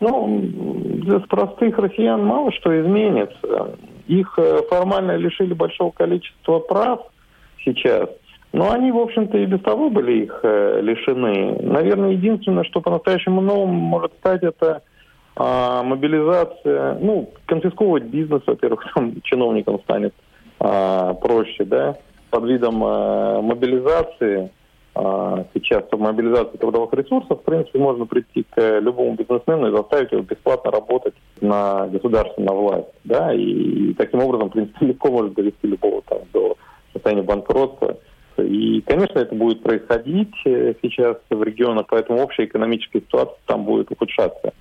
Ну, 0.00 0.40
для 1.04 1.20
простых 1.20 1.76
россиян 1.76 2.24
мало 2.24 2.50
что 2.52 2.70
изменится. 2.80 3.76
Их 4.06 4.32
э, 4.38 4.62
формально 4.70 5.16
лишили 5.16 5.52
большого 5.52 5.90
количества 5.90 6.58
прав 6.58 7.00
сейчас– 7.64 8.08
но 8.52 8.70
они, 8.70 8.92
в 8.92 8.98
общем-то, 8.98 9.38
и 9.38 9.46
без 9.46 9.60
того 9.60 9.88
были 9.88 10.24
их 10.24 10.40
э, 10.42 10.80
лишены. 10.82 11.56
Наверное, 11.62 12.10
единственное, 12.10 12.64
что 12.64 12.82
по-настоящему 12.82 13.40
новым 13.40 13.70
может 13.70 14.12
стать, 14.18 14.42
это 14.42 14.82
э, 15.36 15.82
мобилизация, 15.82 16.98
ну, 17.00 17.30
конфисковывать 17.46 18.04
бизнес, 18.04 18.42
во-первых, 18.46 18.84
там 18.94 19.14
чиновникам 19.22 19.80
станет 19.80 20.14
э, 20.60 21.14
проще, 21.22 21.64
да, 21.64 21.96
под 22.28 22.44
видом 22.44 22.84
э, 22.84 23.40
мобилизации, 23.40 24.50
э, 24.96 25.44
сейчас 25.54 25.84
мобилизации 25.90 26.58
трудовых 26.58 26.92
ресурсов, 26.92 27.40
в 27.40 27.44
принципе, 27.44 27.78
можно 27.78 28.04
прийти 28.04 28.44
к 28.50 28.80
любому 28.80 29.14
бизнесмену 29.14 29.68
и 29.68 29.76
заставить 29.76 30.12
его 30.12 30.22
бесплатно 30.22 30.70
работать 30.70 31.14
на 31.40 31.86
государственную 31.86 32.60
власть, 32.60 32.88
да, 33.04 33.32
и, 33.32 33.40
и 33.40 33.94
таким 33.94 34.20
образом, 34.22 34.50
в 34.50 34.52
принципе, 34.52 34.86
легко 34.88 35.10
может 35.10 35.32
довести 35.32 35.66
любого 35.66 36.02
там 36.02 36.18
до 36.34 36.56
состояния 36.92 37.22
банкротства. 37.22 37.96
И, 38.38 38.80
конечно, 38.82 39.18
это 39.18 39.34
будет 39.34 39.62
происходить 39.62 40.34
э, 40.44 40.74
сейчас 40.82 41.16
в 41.30 41.42
регионах, 41.42 41.86
поэтому 41.88 42.22
общая 42.22 42.44
экономическая 42.44 43.00
ситуация 43.00 43.36
там 43.46 43.64
будет 43.64 43.90
ухудшаться. 43.90 44.52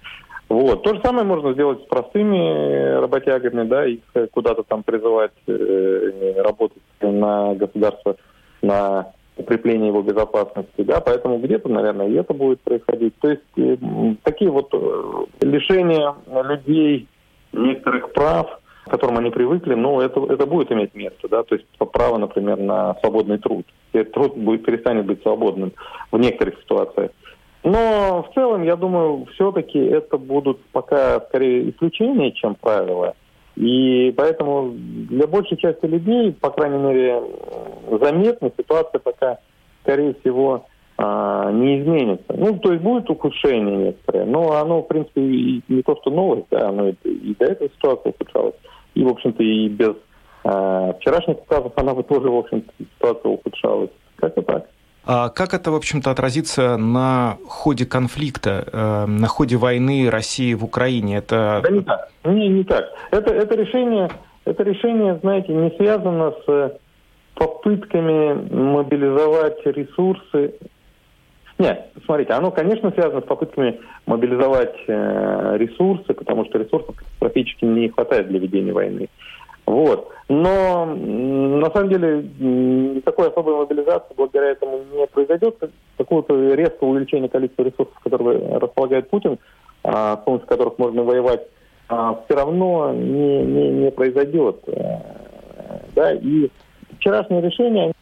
Вот. 0.49 0.83
То 0.83 0.95
же 0.95 1.01
самое 1.01 1.25
можно 1.25 1.53
сделать 1.53 1.81
с 1.81 1.85
простыми 1.87 2.99
работягами, 2.99 3.67
да, 3.67 3.85
их 3.85 4.01
куда-то 4.31 4.63
там 4.63 4.83
призывать 4.83 5.31
э, 5.47 6.33
работать 6.41 6.81
на 7.01 7.55
государство, 7.55 8.17
на 8.61 9.13
укрепление 9.37 9.87
его 9.87 10.01
безопасности, 10.01 10.81
да, 10.83 10.99
поэтому 10.99 11.39
где-то, 11.39 11.69
наверное, 11.69 12.07
и 12.07 12.15
это 12.15 12.33
будет 12.33 12.61
происходить. 12.61 13.15
То 13.19 13.29
есть 13.29 13.41
э, 13.57 13.77
такие 14.23 14.51
вот 14.51 14.69
э, 14.73 15.25
лишения 15.41 16.15
людей 16.27 17.07
некоторых 17.53 18.11
прав, 18.13 18.60
к 18.91 18.93
которым 18.93 19.17
они 19.19 19.29
привыкли, 19.29 19.73
но 19.73 20.01
это, 20.01 20.19
это 20.25 20.45
будет 20.45 20.69
иметь 20.73 20.93
место, 20.93 21.29
да, 21.29 21.43
то 21.43 21.55
есть 21.55 21.65
право, 21.93 22.17
например, 22.17 22.57
на 22.57 22.95
свободный 22.95 23.37
труд. 23.37 23.65
И 23.93 23.97
этот 23.97 24.13
труд 24.13 24.35
будет, 24.35 24.65
перестанет 24.65 25.05
быть 25.05 25.21
свободным 25.21 25.71
в 26.11 26.19
некоторых 26.19 26.59
ситуациях. 26.59 27.11
Но 27.63 28.27
в 28.29 28.33
целом, 28.33 28.63
я 28.63 28.75
думаю, 28.75 29.27
все-таки 29.33 29.79
это 29.79 30.17
будут 30.17 30.59
пока 30.73 31.21
скорее 31.21 31.69
исключения, 31.69 32.33
чем 32.33 32.55
правила. 32.55 33.15
И 33.55 34.13
поэтому 34.17 34.73
для 34.73 35.25
большей 35.25 35.55
части 35.55 35.85
людей, 35.85 36.33
по 36.33 36.49
крайней 36.49 36.79
мере, 36.79 37.21
заметна 38.01 38.51
ситуация 38.57 38.99
пока, 38.99 39.37
скорее 39.83 40.15
всего, 40.15 40.65
а, 40.97 41.49
не 41.51 41.79
изменится. 41.79 42.33
Ну, 42.35 42.59
то 42.59 42.73
есть 42.73 42.83
будет 42.83 43.09
ухудшение 43.09 43.77
некоторое, 43.77 44.25
но 44.25 44.51
оно, 44.51 44.81
в 44.81 44.87
принципе, 44.87 45.21
не 45.21 45.81
то, 45.81 45.95
что 46.01 46.11
новость, 46.11 46.47
да, 46.51 46.67
оно 46.69 46.89
и, 46.89 46.95
и 47.03 47.35
до 47.39 47.45
этого 47.45 47.69
ситуация 47.69 48.09
ухудшалась. 48.11 48.55
И, 48.95 49.03
в 49.03 49.07
общем-то, 49.07 49.43
и 49.43 49.67
без 49.69 49.95
э, 50.43 50.93
вчерашних 50.99 51.39
указов 51.39 51.73
она 51.75 51.93
бы 51.93 52.03
тоже, 52.03 52.29
в 52.29 52.35
общем-то, 52.35 52.71
ситуация 52.79 53.29
ухудшалась. 53.29 53.89
Как-то 54.17 54.41
так. 54.41 54.65
А 55.03 55.29
как 55.29 55.53
это, 55.53 55.71
в 55.71 55.75
общем-то, 55.75 56.11
отразится 56.11 56.77
на 56.77 57.37
ходе 57.47 57.85
конфликта, 57.85 58.67
э, 58.71 59.05
на 59.07 59.27
ходе 59.27 59.57
войны 59.57 60.09
России 60.09 60.53
в 60.53 60.63
Украине? 60.63 61.17
Это... 61.17 61.61
Да 61.63 61.69
не 61.71 61.81
так. 61.81 62.09
Не, 62.23 62.49
не 62.49 62.63
так. 62.63 62.85
Это, 63.09 63.33
это, 63.33 63.55
решение, 63.55 64.09
это 64.45 64.63
решение, 64.63 65.17
знаете, 65.21 65.53
не 65.53 65.71
связано 65.77 66.33
с 66.45 66.79
попытками 67.33 68.33
мобилизовать 68.53 69.65
ресурсы 69.65 70.53
нет, 71.61 71.91
смотрите, 72.05 72.33
оно, 72.33 72.49
конечно, 72.49 72.91
связано 72.91 73.21
с 73.21 73.25
попытками 73.25 73.79
мобилизовать 74.07 74.75
э, 74.87 75.57
ресурсы, 75.57 76.11
потому 76.11 76.45
что 76.45 76.57
ресурсов 76.57 76.95
катастрофически 76.95 77.65
не 77.65 77.89
хватает 77.89 78.29
для 78.29 78.39
ведения 78.39 78.73
войны. 78.73 79.09
Вот. 79.67 80.09
Но 80.27 80.85
на 80.85 81.69
самом 81.71 81.89
деле 81.89 82.23
никакой 82.39 83.29
особой 83.29 83.57
мобилизации 83.57 84.15
благодаря 84.17 84.49
этому 84.53 84.79
не 84.91 85.05
произойдет. 85.05 85.55
Какого-то 85.99 86.55
резкого 86.55 86.89
увеличения 86.89 87.29
количества 87.29 87.61
ресурсов, 87.61 87.93
которые 88.03 88.57
располагает 88.57 89.11
Путин, 89.11 89.37
а, 89.83 90.17
с 90.17 90.25
помощью 90.25 90.47
которых 90.47 90.79
можно 90.79 91.03
воевать, 91.03 91.45
а, 91.89 92.19
все 92.25 92.37
равно 92.37 92.91
не, 92.91 93.43
не, 93.43 93.69
не 93.69 93.91
произойдет. 93.91 94.63
Э, 94.65 94.97
да? 95.95 96.11
И 96.13 96.49
вчерашние 96.97 97.41
решения, 97.41 97.93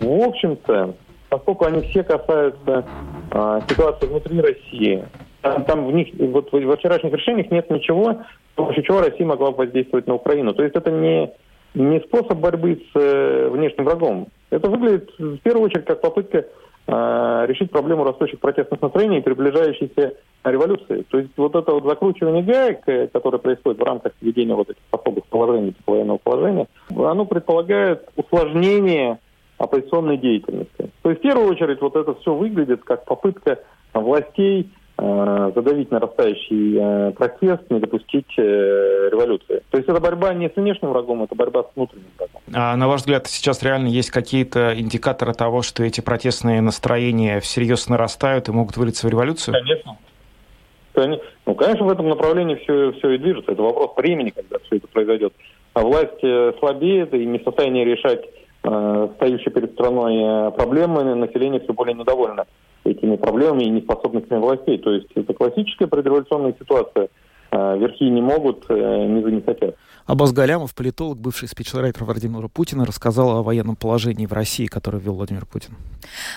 в 0.00 0.28
общем-то, 0.28 0.94
поскольку 1.34 1.64
они 1.64 1.82
все 1.88 2.04
касаются 2.04 2.84
а, 3.32 3.60
ситуации 3.68 4.06
внутри 4.06 4.40
России, 4.40 5.04
там, 5.42 5.64
там 5.64 5.86
в 5.86 5.92
них, 5.92 6.08
вот 6.16 6.52
во 6.52 6.76
вчерашних 6.76 7.12
решениях 7.12 7.50
нет 7.50 7.68
ничего, 7.70 8.18
с 8.52 8.54
помощью 8.54 8.84
чего 8.84 9.00
Россия 9.00 9.26
могла 9.26 9.50
бы 9.50 9.58
воздействовать 9.58 10.06
на 10.06 10.14
Украину. 10.14 10.54
То 10.54 10.62
есть 10.62 10.76
это 10.76 10.92
не, 10.92 11.32
не 11.74 11.98
способ 12.00 12.38
борьбы 12.38 12.80
с 12.92 13.00
э, 13.00 13.48
внешним 13.50 13.86
врагом. 13.86 14.28
Это 14.50 14.70
выглядит 14.70 15.10
в 15.18 15.38
первую 15.38 15.64
очередь 15.64 15.86
как 15.86 16.00
попытка 16.02 16.46
э, 16.86 17.44
решить 17.48 17.72
проблему 17.72 18.04
растущих 18.04 18.38
протестных 18.38 18.80
настроений 18.80 19.18
и 19.18 19.22
приближающейся 19.22 20.14
революции. 20.44 21.04
То 21.10 21.18
есть 21.18 21.30
вот 21.36 21.56
это 21.56 21.72
вот 21.72 21.84
закручивание 21.84 22.44
гаек, 22.44 22.78
э, 22.86 23.08
которое 23.08 23.38
происходит 23.38 23.80
в 23.80 23.84
рамках 23.84 24.12
введения 24.20 24.54
вот 24.54 24.70
этих 24.70 24.82
особых 24.92 25.24
положений, 25.26 25.72
типа 25.72 25.92
военного 25.94 26.18
положения, 26.18 26.68
оно 26.90 27.24
предполагает 27.24 28.08
усложнение 28.14 29.18
оппозиционной 29.64 30.16
деятельности. 30.16 30.90
То 31.02 31.10
есть 31.10 31.20
в 31.20 31.22
первую 31.22 31.48
очередь 31.48 31.80
вот 31.80 31.96
это 31.96 32.14
все 32.14 32.34
выглядит 32.34 32.84
как 32.84 33.04
попытка 33.04 33.58
властей 33.92 34.70
Э, 34.96 35.50
задавить 35.52 35.90
нарастающий 35.90 36.78
э, 36.78 37.10
протест, 37.12 37.68
не 37.68 37.80
допустить 37.80 38.32
э, 38.38 39.08
революции. 39.10 39.60
То 39.70 39.78
есть 39.78 39.88
это 39.88 40.00
борьба 40.00 40.32
не 40.34 40.48
с 40.48 40.54
внешним 40.54 40.90
врагом, 40.90 41.24
это 41.24 41.34
борьба 41.34 41.64
с 41.64 41.66
внутренним 41.74 42.06
врагом. 42.16 42.40
А 42.54 42.76
на 42.76 42.86
ваш 42.86 43.00
взгляд, 43.00 43.26
сейчас 43.26 43.60
реально 43.64 43.88
есть 43.88 44.12
какие-то 44.12 44.72
индикаторы 44.78 45.34
того, 45.34 45.62
что 45.62 45.82
эти 45.82 46.00
протестные 46.00 46.60
настроения 46.60 47.40
всерьез 47.40 47.88
нарастают 47.88 48.48
и 48.48 48.52
могут 48.52 48.76
вылиться 48.76 49.08
в 49.08 49.10
революцию? 49.10 49.54
Конечно. 49.54 51.18
Ну, 51.44 51.54
конечно, 51.56 51.86
в 51.86 51.90
этом 51.90 52.08
направлении 52.08 52.54
все, 52.54 52.92
все 52.92 53.10
и 53.10 53.18
движется. 53.18 53.50
Это 53.50 53.62
вопрос 53.62 53.96
времени, 53.96 54.30
когда 54.30 54.58
все 54.60 54.76
это 54.76 54.86
произойдет. 54.86 55.32
А 55.72 55.80
власть 55.80 56.20
слабеет 56.60 57.12
и 57.14 57.26
не 57.26 57.40
в 57.40 57.42
состоянии 57.42 57.84
решать 57.84 58.20
э, 58.22 58.43
стоящие 58.64 59.52
перед 59.52 59.72
страной 59.72 60.50
проблемы, 60.52 61.14
население 61.14 61.60
все 61.60 61.72
более 61.74 61.94
недовольно 61.94 62.46
этими 62.84 63.16
проблемами 63.16 63.64
и 63.64 63.70
неспособностями 63.70 64.38
властей. 64.38 64.78
То 64.78 64.92
есть 64.92 65.08
это 65.14 65.32
классическая 65.34 65.86
предреволюционная 65.86 66.54
ситуация. 66.58 67.08
А, 67.50 67.76
верхи 67.76 68.04
не 68.04 68.20
могут, 68.20 68.64
э, 68.68 69.06
низы 69.06 69.30
не 69.30 69.40
хотят. 69.40 69.76
Аббас 70.06 70.32
Галямов, 70.32 70.74
политолог, 70.74 71.18
бывший 71.18 71.48
спичрайтер 71.48 72.04
Владимира 72.04 72.48
Путина, 72.48 72.84
рассказал 72.84 73.38
о 73.38 73.42
военном 73.42 73.74
положении 73.74 74.26
в 74.26 74.32
России, 74.32 74.66
которое 74.66 74.98
ввел 74.98 75.14
Владимир 75.14 75.46
Путин. 75.46 75.76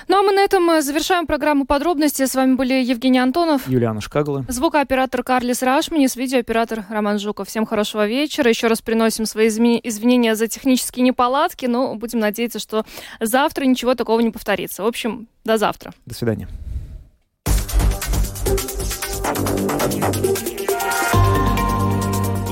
Ну 0.08 0.18
а 0.18 0.24
мы 0.24 0.32
на 0.32 0.40
этом 0.40 0.70
э, 0.70 0.82
завершаем 0.82 1.28
программу 1.28 1.66
подробности. 1.66 2.26
С 2.26 2.34
вами 2.36 2.56
были 2.56 2.74
Евгений 2.74 3.20
Антонов, 3.20 3.68
Юлиана 3.68 4.00
Шкагала, 4.00 4.46
звукооператор 4.48 5.22
Карлис 5.24 5.62
Рашманис, 5.62 6.16
видеооператор 6.16 6.86
Роман 6.90 7.20
Жуков. 7.20 7.50
Всем 7.50 7.66
хорошего 7.66 8.08
вечера. 8.08 8.50
Еще 8.50 8.68
раз 8.68 8.82
приносим 8.82 9.26
свои 9.26 9.48
извинения 9.50 10.36
за 10.36 10.48
технические 10.48 11.04
неполадки, 11.04 11.66
но 11.66 11.94
будем 11.96 12.20
надеяться, 12.20 12.60
что 12.60 12.86
завтра 13.20 13.66
ничего 13.66 13.96
такого 13.96 14.22
не 14.22 14.32
повторится. 14.32 14.84
В 14.84 14.88
общем, 14.88 15.28
до 15.44 15.58
завтра. 15.58 15.94
До 16.06 16.16
свидания. 16.16 16.48